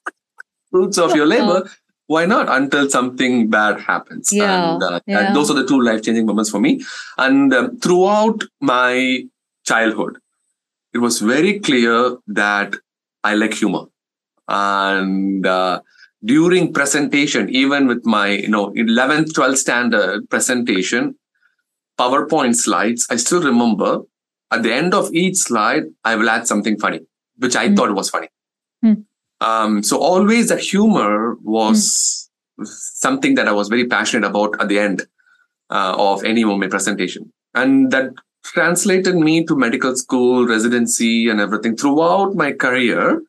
fruits 0.70 0.98
of 0.98 1.14
your 1.14 1.26
labor. 1.26 1.68
Why 2.08 2.24
not 2.24 2.48
until 2.48 2.88
something 2.88 3.50
bad 3.50 3.80
happens? 3.80 4.28
Yeah, 4.32 4.74
and, 4.74 4.82
uh, 4.82 5.00
yeah. 5.08 5.26
and 5.26 5.36
those 5.36 5.50
are 5.50 5.54
the 5.54 5.66
two 5.66 5.80
life 5.80 6.02
changing 6.02 6.24
moments 6.24 6.50
for 6.50 6.60
me. 6.60 6.82
And 7.18 7.52
um, 7.52 7.78
throughout 7.80 8.44
my 8.60 9.24
childhood, 9.64 10.18
it 10.94 10.98
was 10.98 11.18
very 11.20 11.58
clear 11.58 12.16
that 12.28 12.76
I 13.24 13.34
like 13.34 13.54
humor. 13.54 13.86
And 14.46 15.44
uh, 15.44 15.80
during 16.24 16.72
presentation, 16.72 17.50
even 17.50 17.88
with 17.88 18.06
my 18.06 18.28
you 18.28 18.48
know 18.48 18.70
11th, 18.74 19.32
12th 19.32 19.56
standard 19.56 20.30
presentation, 20.30 21.16
PowerPoint 21.98 22.54
slides, 22.56 23.06
I 23.10 23.16
still 23.16 23.42
remember 23.42 24.00
at 24.50 24.62
the 24.62 24.72
end 24.72 24.94
of 24.94 25.12
each 25.14 25.36
slide, 25.36 25.84
I 26.04 26.14
will 26.16 26.28
add 26.30 26.46
something 26.46 26.78
funny, 26.78 27.00
which 27.38 27.56
I 27.56 27.68
Hmm. 27.68 27.74
thought 27.74 27.94
was 27.94 28.10
funny. 28.10 28.28
Hmm. 28.82 28.94
Um, 29.40 29.82
so 29.82 29.98
always 29.98 30.48
that 30.48 30.60
humor 30.60 31.34
was 31.42 32.30
something 32.62 33.34
that 33.34 33.48
I 33.48 33.52
was 33.52 33.68
very 33.68 33.86
passionate 33.86 34.26
about 34.26 34.60
at 34.60 34.68
the 34.68 34.78
end 34.78 35.02
uh, 35.70 35.94
of 35.98 36.24
any 36.24 36.42
of 36.42 36.56
my 36.58 36.68
presentation. 36.68 37.32
And 37.54 37.90
that 37.92 38.10
translated 38.44 39.16
me 39.16 39.44
to 39.46 39.56
medical 39.56 39.96
school, 39.96 40.46
residency, 40.46 41.28
and 41.28 41.40
everything 41.40 41.76
throughout 41.76 42.34
my 42.34 42.52
career. 42.52 43.22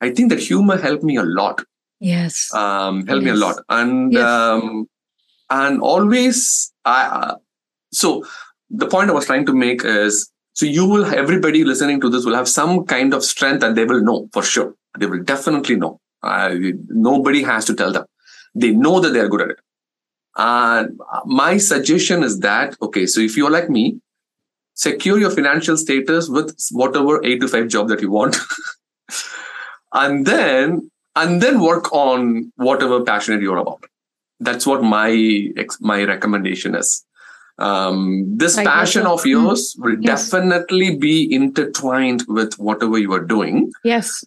I 0.00 0.10
think 0.10 0.30
that 0.30 0.40
humor 0.40 0.76
helped 0.78 1.04
me 1.04 1.16
a 1.16 1.22
lot 1.22 1.62
Yes. 2.00 2.52
um, 2.52 3.06
helped 3.06 3.24
me 3.24 3.30
a 3.30 3.34
lot 3.34 3.56
and 3.70 4.12
Yes. 4.12 4.22
um, 4.28 4.88
and 5.48 5.80
always 5.80 6.72
I 6.84 7.04
uh, 7.06 7.34
so 7.96 8.24
the 8.70 8.86
point 8.86 9.10
I 9.10 9.14
was 9.14 9.26
trying 9.26 9.46
to 9.46 9.54
make 9.54 9.84
is 9.84 10.30
so 10.52 10.66
you 10.66 10.86
will 10.86 11.04
everybody 11.04 11.64
listening 11.64 12.00
to 12.00 12.08
this 12.08 12.24
will 12.24 12.34
have 12.34 12.48
some 12.48 12.84
kind 12.86 13.14
of 13.14 13.24
strength 13.24 13.62
and 13.62 13.76
they 13.76 13.84
will 13.84 14.02
know 14.02 14.28
for 14.32 14.42
sure. 14.42 14.74
They 14.98 15.06
will 15.06 15.22
definitely 15.22 15.76
know. 15.76 16.00
Uh, 16.22 16.54
nobody 16.88 17.42
has 17.42 17.64
to 17.66 17.74
tell 17.74 17.92
them. 17.92 18.06
They 18.54 18.72
know 18.72 19.00
that 19.00 19.10
they 19.10 19.20
are 19.20 19.28
good 19.28 19.42
at 19.42 19.50
it. 19.50 19.58
And 20.36 20.98
my 21.24 21.58
suggestion 21.58 22.22
is 22.22 22.40
that 22.40 22.76
okay 22.80 23.06
so 23.06 23.20
if 23.20 23.36
you're 23.36 23.50
like 23.50 23.70
me 23.70 24.00
secure 24.74 25.18
your 25.18 25.30
financial 25.30 25.76
status 25.76 26.28
with 26.28 26.54
whatever 26.70 27.24
8 27.24 27.40
to 27.40 27.48
5 27.48 27.68
job 27.68 27.88
that 27.88 28.02
you 28.02 28.10
want. 28.10 28.36
And 29.92 30.26
then 30.26 30.90
and 31.14 31.40
then 31.40 31.60
work 31.60 31.90
on 31.92 32.52
whatever 32.56 33.02
passionate 33.02 33.40
you're 33.40 33.56
about. 33.56 33.84
That's 34.40 34.66
what 34.66 34.82
my 34.82 35.50
my 35.80 36.04
recommendation 36.04 36.74
is. 36.74 37.04
Um, 37.58 38.24
this 38.36 38.56
passion 38.56 39.06
of 39.06 39.24
yours 39.24 39.74
will 39.78 39.96
Yes. 40.00 40.30
definitely 40.30 40.96
be 40.96 41.32
intertwined 41.32 42.24
with 42.28 42.54
whatever 42.58 42.98
you 42.98 43.12
are 43.14 43.24
doing. 43.24 43.70
Yes. 43.82 44.24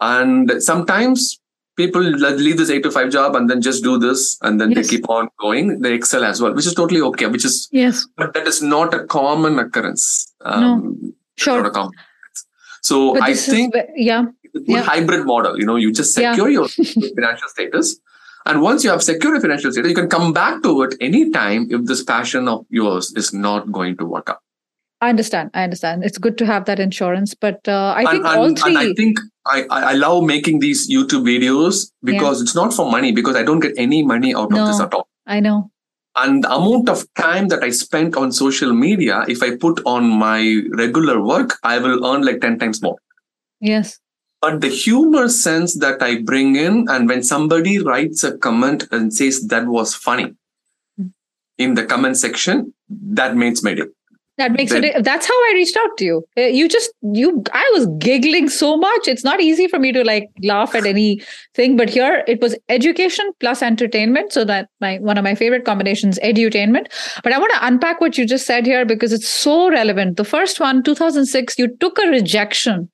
And 0.00 0.50
sometimes 0.62 1.38
people 1.76 2.02
leave 2.02 2.56
this 2.56 2.70
eight 2.70 2.82
to 2.82 2.90
five 2.90 3.10
job 3.10 3.36
and 3.36 3.48
then 3.48 3.62
just 3.62 3.84
do 3.84 3.98
this 3.98 4.36
and 4.42 4.60
then 4.60 4.72
Yes. 4.72 4.88
they 4.88 4.96
keep 4.96 5.08
on 5.08 5.28
going. 5.38 5.80
They 5.80 5.94
excel 5.94 6.24
as 6.24 6.42
well, 6.42 6.52
which 6.54 6.66
is 6.66 6.74
totally 6.74 7.00
okay. 7.00 7.26
Which 7.26 7.44
is, 7.44 7.68
Yes. 7.70 8.06
but 8.16 8.34
that 8.34 8.46
is 8.48 8.60
not 8.62 8.92
a 8.94 9.04
common 9.04 9.58
occurrence. 9.60 10.32
Um, 10.44 11.14
it's 11.36 11.44
Sure. 11.44 11.58
Not 11.62 11.66
a 11.66 11.70
common 11.70 11.92
occurrence. 11.94 12.46
So 12.82 13.14
But 13.14 13.22
I 13.22 13.34
think 13.34 13.76
is, 13.76 13.82
yeah. 13.94 14.24
it's 14.42 14.56
a 14.56 14.58
good 14.58 14.68
Yeah. 14.68 14.82
hybrid 14.82 15.24
model. 15.24 15.56
You 15.58 15.66
know, 15.66 15.76
you 15.76 15.92
just 15.92 16.18
Yeah. 16.18 16.32
secure 16.32 16.50
your 16.50 16.66
financial 17.16 17.48
status, 17.48 17.98
And 18.46 18.60
once 18.60 18.84
you 18.84 18.90
have 18.90 19.02
secure 19.02 19.40
financial 19.40 19.70
status, 19.70 19.88
you 19.88 19.94
can 19.94 20.08
come 20.08 20.32
back 20.32 20.62
to 20.62 20.82
it 20.82 20.94
anytime 21.00 21.68
if 21.70 21.84
this 21.84 22.02
passion 22.02 22.48
of 22.48 22.66
yours 22.70 23.12
is 23.14 23.32
not 23.32 23.70
going 23.70 23.96
to 23.98 24.04
work 24.04 24.30
out. 24.30 24.38
I 25.00 25.08
understand. 25.08 25.50
I 25.52 25.64
understand. 25.64 26.04
It's 26.04 26.16
good 26.16 26.38
to 26.38 26.46
have 26.46 26.64
that 26.66 26.78
insurance, 26.78 27.34
but 27.34 27.66
uh, 27.66 27.92
I 27.96 28.04
think 28.04 28.24
and, 28.24 28.38
all 28.38 28.54
three. 28.54 28.76
and 28.76 28.78
I 28.78 28.94
think 28.94 29.18
I, 29.46 29.64
I 29.68 29.92
love 29.94 30.22
making 30.22 30.60
these 30.60 30.88
YouTube 30.88 31.24
videos 31.24 31.90
because 32.04 32.38
yeah. 32.38 32.42
it's 32.44 32.54
not 32.54 32.72
for 32.72 32.88
money 32.88 33.10
because 33.10 33.34
I 33.34 33.42
don't 33.42 33.58
get 33.58 33.72
any 33.76 34.04
money 34.04 34.32
out 34.32 34.50
no, 34.50 34.62
of 34.62 34.68
this 34.68 34.80
at 34.80 34.94
all. 34.94 35.08
I 35.26 35.40
know. 35.40 35.72
And 36.14 36.44
the 36.44 36.54
amount 36.54 36.88
of 36.88 37.04
time 37.14 37.48
that 37.48 37.64
I 37.64 37.70
spent 37.70 38.16
on 38.16 38.30
social 38.30 38.72
media, 38.72 39.24
if 39.26 39.42
I 39.42 39.56
put 39.56 39.80
on 39.86 40.08
my 40.08 40.62
regular 40.72 41.20
work, 41.20 41.58
I 41.64 41.78
will 41.78 42.06
earn 42.06 42.22
like 42.22 42.40
10 42.40 42.58
times 42.58 42.80
more. 42.82 42.96
Yes. 43.60 43.98
But 44.42 44.60
the 44.60 44.68
humor 44.68 45.28
sense 45.28 45.78
that 45.78 46.02
I 46.02 46.20
bring 46.20 46.56
in, 46.56 46.86
and 46.88 47.08
when 47.08 47.22
somebody 47.22 47.78
writes 47.78 48.24
a 48.24 48.36
comment 48.36 48.88
and 48.90 49.14
says 49.14 49.46
that 49.46 49.68
was 49.68 49.94
funny 49.94 50.34
mm. 51.00 51.12
in 51.58 51.74
the 51.74 51.86
comment 51.86 52.16
section, 52.16 52.74
that 52.90 53.36
makes 53.36 53.62
my 53.62 53.74
day. 53.74 53.84
That 54.38 54.52
makes 54.52 54.72
then, 54.72 54.84
it 54.84 55.04
that's 55.04 55.26
how 55.26 55.34
i 55.34 55.52
reached 55.54 55.76
out 55.76 55.96
to 55.98 56.04
you. 56.04 56.24
Uh, 56.38 56.42
you 56.42 56.66
just 56.66 56.90
you 57.02 57.44
i 57.52 57.70
was 57.74 57.86
giggling 57.98 58.48
so 58.48 58.78
much 58.78 59.06
it's 59.06 59.22
not 59.22 59.42
easy 59.42 59.68
for 59.68 59.78
me 59.78 59.92
to 59.92 60.02
like 60.02 60.30
laugh 60.42 60.74
at 60.74 60.86
anything 60.86 61.76
but 61.76 61.90
here 61.90 62.24
it 62.26 62.40
was 62.40 62.56
education 62.70 63.30
plus 63.40 63.60
entertainment 63.60 64.32
so 64.32 64.42
that 64.42 64.70
my 64.80 64.96
one 65.00 65.18
of 65.18 65.24
my 65.24 65.34
favorite 65.34 65.66
combinations 65.66 66.18
edutainment. 66.20 66.86
But 67.22 67.34
i 67.34 67.38
want 67.38 67.52
to 67.52 67.66
unpack 67.66 68.00
what 68.00 68.16
you 68.16 68.24
just 68.24 68.46
said 68.46 68.64
here 68.64 68.86
because 68.86 69.12
it's 69.12 69.28
so 69.28 69.70
relevant. 69.70 70.16
The 70.16 70.24
first 70.24 70.58
one 70.58 70.82
2006 70.82 71.58
you 71.58 71.76
took 71.76 71.98
a 71.98 72.08
rejection 72.08 72.88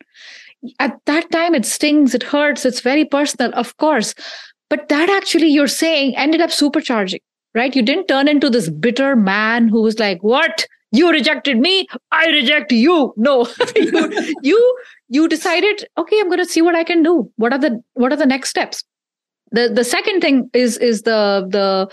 at 0.79 0.99
that 1.07 1.31
time 1.31 1.55
it 1.55 1.65
stings 1.65 2.15
it 2.15 2.23
hurts 2.23 2.65
it's 2.67 2.81
very 2.81 3.05
personal 3.05 3.53
of 3.55 3.77
course. 3.77 4.15
But 4.71 4.89
that 4.91 5.09
actually 5.09 5.49
you're 5.49 5.67
saying 5.67 6.17
ended 6.17 6.41
up 6.41 6.51
supercharging 6.51 7.21
right? 7.55 7.75
You 7.75 7.83
didn't 7.83 8.09
turn 8.09 8.29
into 8.29 8.51
this 8.51 8.69
bitter 8.69 9.17
man 9.17 9.69
who 9.69 9.83
was 9.83 9.99
like 9.99 10.23
what? 10.23 10.67
You 10.91 11.11
rejected 11.11 11.59
me? 11.59 11.87
I 12.13 12.27
reject 12.27 12.73
you. 12.73 13.13
No. 13.17 13.47
You, 13.77 14.35
you 14.43 14.79
you 15.09 15.29
decided 15.29 15.87
okay 15.97 16.21
i'm 16.21 16.29
going 16.29 16.39
to 16.39 16.45
see 16.45 16.63
what 16.63 16.75
i 16.75 16.85
can 16.85 17.03
do. 17.03 17.31
What 17.37 17.53
are 17.53 17.59
the 17.59 17.83
what 17.95 18.13
are 18.13 18.17
the 18.17 18.27
next 18.27 18.51
steps? 18.51 18.85
The 19.51 19.69
the 19.69 19.85
second 19.85 20.21
thing 20.21 20.51
is 20.53 20.79
is 20.79 21.03
the 21.03 21.47
the 21.49 21.91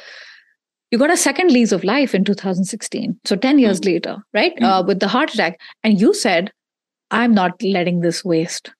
you 0.92 0.98
got 0.98 1.12
a 1.12 1.18
second 1.18 1.52
lease 1.52 1.72
of 1.72 1.84
life 1.84 2.14
in 2.16 2.24
2016 2.24 3.20
so 3.26 3.36
10 3.36 3.60
years 3.60 3.82
mm. 3.82 3.86
later 3.86 4.18
right? 4.34 4.56
Mm. 4.58 4.66
uh, 4.66 4.84
with 4.84 5.00
the 5.00 5.08
heart 5.08 5.34
attack. 5.34 5.60
And 5.84 6.00
you 6.00 6.14
said 6.14 6.52
i'm 7.16 7.34
not 7.34 7.62
letting 7.64 8.02
this 8.02 8.24
waste 8.24 8.72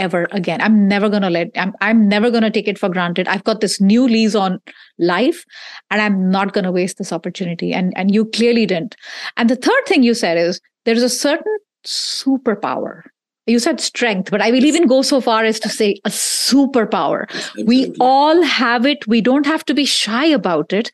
ever 0.00 0.26
again. 0.32 0.60
I'm 0.60 0.88
never 0.88 1.08
going 1.08 1.22
to 1.22 1.30
let, 1.30 1.50
I'm, 1.54 1.74
I'm 1.80 2.08
never 2.08 2.30
going 2.30 2.42
to 2.42 2.50
take 2.50 2.66
it 2.66 2.78
for 2.78 2.88
granted. 2.88 3.28
I've 3.28 3.44
got 3.44 3.60
this 3.60 3.80
new 3.80 4.08
lease 4.08 4.34
on 4.34 4.58
life 4.98 5.44
and 5.90 6.00
I'm 6.00 6.30
not 6.30 6.54
going 6.54 6.64
to 6.64 6.72
waste 6.72 6.98
this 6.98 7.12
opportunity. 7.12 7.72
And, 7.72 7.92
and 7.96 8.12
you 8.12 8.24
clearly 8.24 8.66
didn't. 8.66 8.96
And 9.36 9.48
the 9.48 9.56
third 9.56 9.86
thing 9.86 10.02
you 10.02 10.14
said 10.14 10.38
is 10.38 10.60
there's 10.86 11.02
a 11.02 11.08
certain 11.08 11.56
superpower. 11.86 13.02
You 13.50 13.58
said 13.58 13.80
strength, 13.80 14.30
but 14.30 14.40
I 14.40 14.52
will 14.52 14.64
even 14.64 14.86
go 14.86 15.02
so 15.02 15.20
far 15.20 15.44
as 15.44 15.58
to 15.60 15.68
say 15.68 15.96
a 16.04 16.08
superpower. 16.08 17.26
We 17.66 17.92
all 17.98 18.42
have 18.42 18.86
it. 18.86 19.08
We 19.08 19.20
don't 19.20 19.44
have 19.44 19.64
to 19.66 19.74
be 19.74 19.84
shy 19.84 20.26
about 20.26 20.72
it. 20.72 20.92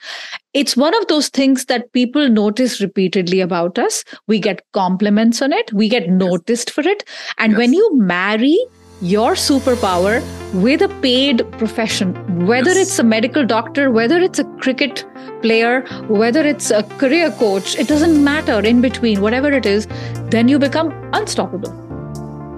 It's 0.55 0.75
one 0.75 0.95
of 0.95 1.07
those 1.09 1.29
things 1.29 1.67
that 1.67 1.93
people 1.93 2.31
notice 2.31 2.81
repeatedly 2.81 3.41
about 3.41 3.79
us. 3.79 4.05
We 4.27 4.39
get 4.39 4.65
compliments 4.73 5.43
on 5.43 5.53
it. 5.53 5.71
We 5.75 5.91
get 5.91 6.09
noticed 6.09 6.71
for 6.71 6.81
it. 6.81 7.05
And 7.37 7.53
yes. 7.53 7.59
when 7.59 7.75
you 7.75 7.95
marry 7.95 8.59
your 9.03 9.33
superpower 9.33 10.23
with 10.55 10.81
a 10.81 10.89
paid 11.01 11.45
profession, 11.59 12.15
whether 12.47 12.71
yes. 12.71 12.89
it's 12.89 12.99
a 12.99 13.05
medical 13.05 13.45
doctor, 13.45 13.91
whether 13.91 14.19
it's 14.19 14.39
a 14.39 14.45
cricket 14.63 15.05
player, 15.43 15.83
whether 16.09 16.41
it's 16.41 16.71
a 16.71 16.83
career 16.97 17.31
coach, 17.33 17.77
it 17.77 17.87
doesn't 17.87 18.25
matter 18.25 18.61
in 18.61 18.81
between, 18.81 19.21
whatever 19.21 19.53
it 19.53 19.67
is, 19.67 19.87
then 20.31 20.49
you 20.49 20.59
become 20.59 20.95
unstoppable. 21.13 21.86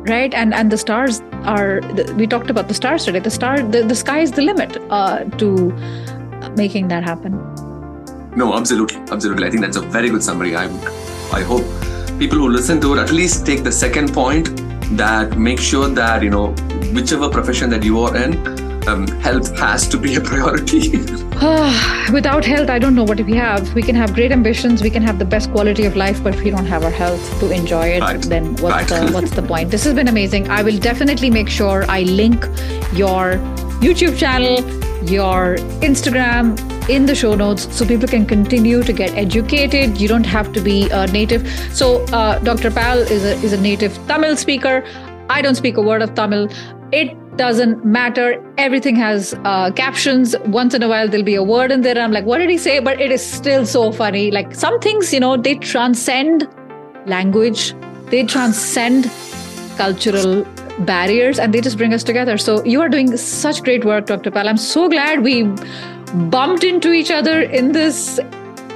Right. 0.09 0.32
And 0.32 0.54
and 0.54 0.72
the 0.72 0.78
stars 0.78 1.20
are 1.44 1.80
we 2.16 2.26
talked 2.26 2.50
about 2.50 2.68
the 2.68 2.74
stars 2.74 3.04
today. 3.04 3.18
The 3.18 3.30
star 3.30 3.62
the, 3.62 3.82
the 3.82 3.94
sky 3.94 4.20
is 4.20 4.32
the 4.32 4.42
limit 4.42 4.78
uh, 4.90 5.24
to 5.42 5.72
making 6.56 6.88
that 6.88 7.04
happen. 7.04 7.32
No, 8.36 8.54
absolutely. 8.54 8.98
Absolutely. 9.11 9.46
I 9.46 9.50
think 9.50 9.62
that's 9.62 9.76
a 9.76 9.82
very 9.82 10.09
good 10.09 10.22
summary. 10.22 10.56
I 10.56 10.64
I 11.32 11.42
hope 11.42 11.64
people 12.18 12.38
who 12.38 12.48
listen 12.48 12.80
to 12.80 12.94
it 12.94 12.98
at 12.98 13.12
least 13.12 13.44
take 13.46 13.62
the 13.64 13.72
second 13.72 14.14
point 14.14 14.48
that 14.96 15.38
make 15.38 15.61
sure 15.61 15.88
that 15.88 16.22
you 16.22 16.30
know 16.30 16.46
whichever 16.94 17.28
profession 17.28 17.70
that 17.70 17.84
you 17.84 18.00
are 18.00 18.16
in 18.16 18.68
um, 18.89 19.07
health 19.26 19.57
has 19.59 19.86
to 19.89 19.99
be 19.99 20.14
a 20.16 20.20
priority 20.20 20.82
without 22.12 22.45
health 22.45 22.70
i 22.76 22.78
don't 22.78 22.95
know 22.95 23.05
what 23.05 23.20
we 23.20 23.34
have 23.34 23.74
we 23.74 23.82
can 23.82 23.95
have 23.95 24.14
great 24.14 24.32
ambitions 24.32 24.82
we 24.82 24.91
can 24.91 25.03
have 25.03 25.18
the 25.18 25.24
best 25.24 25.51
quality 25.53 25.84
of 25.91 25.97
life 25.97 26.22
but 26.22 26.34
if 26.34 26.43
we 26.43 26.51
don't 26.51 26.66
have 26.66 26.84
our 26.84 26.97
health 27.03 27.28
to 27.41 27.51
enjoy 27.51 27.86
it 27.97 28.01
right. 28.01 28.22
then 28.34 28.57
what's 28.57 28.91
right. 28.91 29.07
the 29.07 29.12
what's 29.12 29.30
the 29.43 29.43
point 29.43 29.70
this 29.70 29.84
has 29.84 29.95
been 29.95 30.09
amazing 30.09 30.49
i 30.49 30.62
will 30.62 30.78
definitely 30.78 31.30
make 31.30 31.49
sure 31.49 31.84
i 31.89 32.03
link 32.03 32.45
your 33.05 33.36
youtube 33.86 34.18
channel 34.24 34.59
your 35.16 35.57
instagram 35.91 36.57
in 36.89 37.05
the 37.05 37.14
show 37.14 37.34
notes 37.34 37.68
so 37.76 37.86
people 37.86 38.09
can 38.09 38.24
continue 38.24 38.82
to 38.82 38.93
get 38.93 39.14
educated. 39.14 40.01
You 40.01 40.09
don't 40.09 40.24
have 40.24 40.53
to 40.55 40.61
be 40.61 40.89
a 40.91 41.07
native. 41.09 41.47
So, 41.72 42.05
uh, 42.07 42.39
Dr. 42.39 42.70
Pal 42.70 42.99
is 42.99 43.24
a, 43.24 43.34
is 43.45 43.53
a 43.53 43.61
native 43.61 43.95
Tamil 44.07 44.36
speaker. 44.36 44.84
I 45.28 45.43
don't 45.43 45.55
speak 45.55 45.76
a 45.76 45.82
word 45.82 46.01
of 46.01 46.14
Tamil. 46.14 46.49
It 46.91 47.14
doesn't 47.39 47.84
matter. 47.84 48.45
Everything 48.59 48.97
has 48.97 49.34
uh, 49.45 49.70
captions. 49.70 50.36
Once 50.47 50.74
in 50.74 50.82
a 50.82 50.89
while, 50.89 51.09
there'll 51.09 51.24
be 51.24 51.36
a 51.36 51.43
word 51.43 51.72
in 51.72 51.80
there. 51.82 51.99
I'm 51.99 52.12
like, 52.12 52.24
what 52.24 52.39
did 52.39 52.51
he 52.51 52.59
say? 52.59 52.80
But 52.80 53.01
it 53.01 53.11
is 53.11 53.24
still 53.24 53.64
so 53.64 53.93
funny. 53.93 54.30
Like 54.30 54.55
some 54.55 54.78
things, 54.80 55.12
you 55.14 55.20
know, 55.20 55.36
they 55.36 55.55
transcend 55.55 56.49
language, 57.07 57.74
they 58.07 58.24
transcend 58.24 59.11
cultural 59.76 60.45
barriers, 60.80 61.39
and 61.39 61.55
they 61.55 61.61
just 61.61 61.78
bring 61.78 61.95
us 61.95 62.05
together. 62.05 62.36
So 62.36 62.62
you 62.64 62.80
are 62.80 62.89
doing 62.89 63.16
such 63.16 63.62
great 63.62 63.84
work, 63.84 64.07
Dr. 64.07 64.30
Pal. 64.30 64.49
I'm 64.49 64.57
so 64.57 64.89
glad 64.89 65.22
we 65.22 65.45
bumped 66.30 66.64
into 66.64 66.93
each 66.93 67.11
other 67.11 67.41
in 67.41 67.72
this 67.72 68.20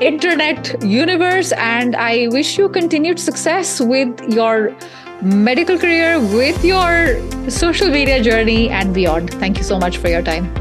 internet 0.00 0.82
universe. 0.82 1.52
And 1.52 1.96
I 1.96 2.28
wish 2.28 2.58
you 2.58 2.68
continued 2.68 3.18
success 3.18 3.80
with 3.80 4.20
your 4.32 4.74
medical 5.22 5.78
career, 5.78 6.18
with 6.18 6.64
your 6.64 7.18
social 7.50 7.88
media 7.88 8.22
journey, 8.22 8.68
and 8.70 8.92
beyond. 8.92 9.32
Thank 9.34 9.58
you 9.58 9.64
so 9.64 9.78
much 9.78 9.98
for 9.98 10.08
your 10.08 10.22
time. 10.22 10.52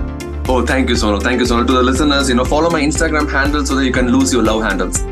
Oh, 0.47 0.65
thank 0.65 0.89
you, 0.89 0.95
Sonal. 0.95 1.21
Thank 1.21 1.39
you, 1.39 1.45
Sonal. 1.45 1.65
To 1.67 1.73
the 1.73 1.83
listeners, 1.83 2.29
you 2.29 2.35
know, 2.35 2.45
follow 2.45 2.69
my 2.69 2.81
Instagram 2.81 3.29
handle 3.29 3.65
so 3.65 3.75
that 3.75 3.85
you 3.85 3.91
can 3.91 4.11
lose 4.11 4.31
your 4.31 4.43
love 4.43 4.61
handles. 4.63 5.03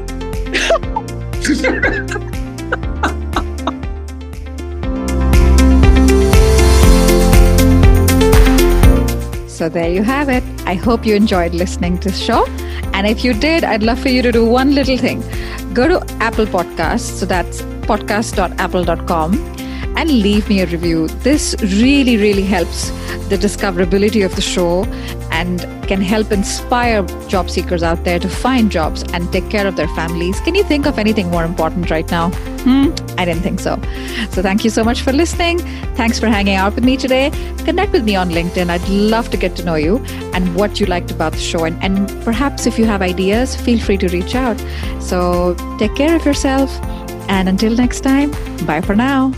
So 9.60 9.68
there 9.68 9.92
you 9.92 10.04
have 10.04 10.30
it. 10.30 10.42
I 10.66 10.76
hope 10.76 11.06
you 11.06 11.16
enjoyed 11.16 11.54
listening 11.54 11.98
to 11.98 12.10
the 12.10 12.16
show. 12.16 12.46
And 12.94 13.06
if 13.06 13.26
you 13.26 13.34
did, 13.34 13.66
I'd 13.66 13.84
love 13.84 14.00
for 14.00 14.08
you 14.08 14.22
to 14.22 14.32
do 14.32 14.46
one 14.46 14.74
little 14.74 14.98
thing. 14.98 15.20
Go 15.74 15.86
to 15.86 16.00
Apple 16.22 16.46
Podcasts, 16.46 17.20
so 17.20 17.26
that's 17.26 17.62
podcast.apple.com, 17.90 19.34
and 19.98 20.10
leave 20.10 20.48
me 20.48 20.62
a 20.62 20.66
review. 20.68 21.08
This 21.30 21.56
really, 21.60 22.18
really 22.18 22.44
helps 22.44 22.92
the 23.30 23.38
discoverability 23.38 24.24
of 24.24 24.36
the 24.36 24.42
show 24.42 24.84
and 25.32 25.62
can 25.88 26.02
help 26.02 26.32
inspire 26.32 27.02
job 27.28 27.50
seekers 27.50 27.82
out 27.82 28.04
there 28.04 28.20
to 28.20 28.30
find 28.30 28.72
jobs 28.72 29.04
and 29.14 29.32
take 29.34 29.50
care 29.50 29.66
of 29.66 29.76
their 29.76 29.88
families. 29.90 30.40
Can 30.42 30.54
you 30.54 30.64
think 30.64 30.86
of 30.86 31.00
anything 31.00 31.32
more 31.32 31.44
important 31.44 31.90
right 31.90 32.10
now? 32.12 32.30
Hmm? 32.64 32.94
I 33.18 33.26
didn't 33.26 33.42
think 33.42 33.60
so. 33.60 33.82
So 34.30 34.44
thank 34.44 34.64
you 34.64 34.70
so 34.70 34.84
much 34.84 35.02
for 35.02 35.12
listening. 35.12 35.58
Thanks 35.96 36.20
for 36.20 36.28
hanging 36.28 36.56
out 36.56 36.76
with 36.76 36.84
me 36.84 36.96
today. 36.96 37.32
Connect 37.66 37.92
with 37.92 38.04
me 38.04 38.16
on 38.16 38.30
LinkedIn. 38.30 38.70
I'd 38.70 38.88
love 38.88 39.32
to 39.32 39.38
get 39.38 39.56
to 39.56 39.64
know 39.64 39.76
you 39.76 39.98
and 40.34 40.56
what 40.56 40.80
you 40.80 40.86
liked 40.86 41.10
about 41.10 41.32
the 41.34 41.40
show. 41.40 41.66
And, 41.66 41.84
and 41.84 42.08
perhaps 42.24 42.68
if 42.68 42.78
you 42.78 42.86
have 42.86 43.02
ideas, 43.02 43.56
feel 43.56 43.80
free 43.80 43.98
to 43.98 44.08
reach 44.10 44.36
out. 44.36 44.64
So 45.00 45.56
take 45.80 45.96
care 45.96 46.16
of 46.16 46.24
yourself. 46.24 46.70
And 47.30 47.48
until 47.48 47.76
next 47.76 48.02
time, 48.02 48.32
bye 48.66 48.82
for 48.82 48.96
now. 48.96 49.32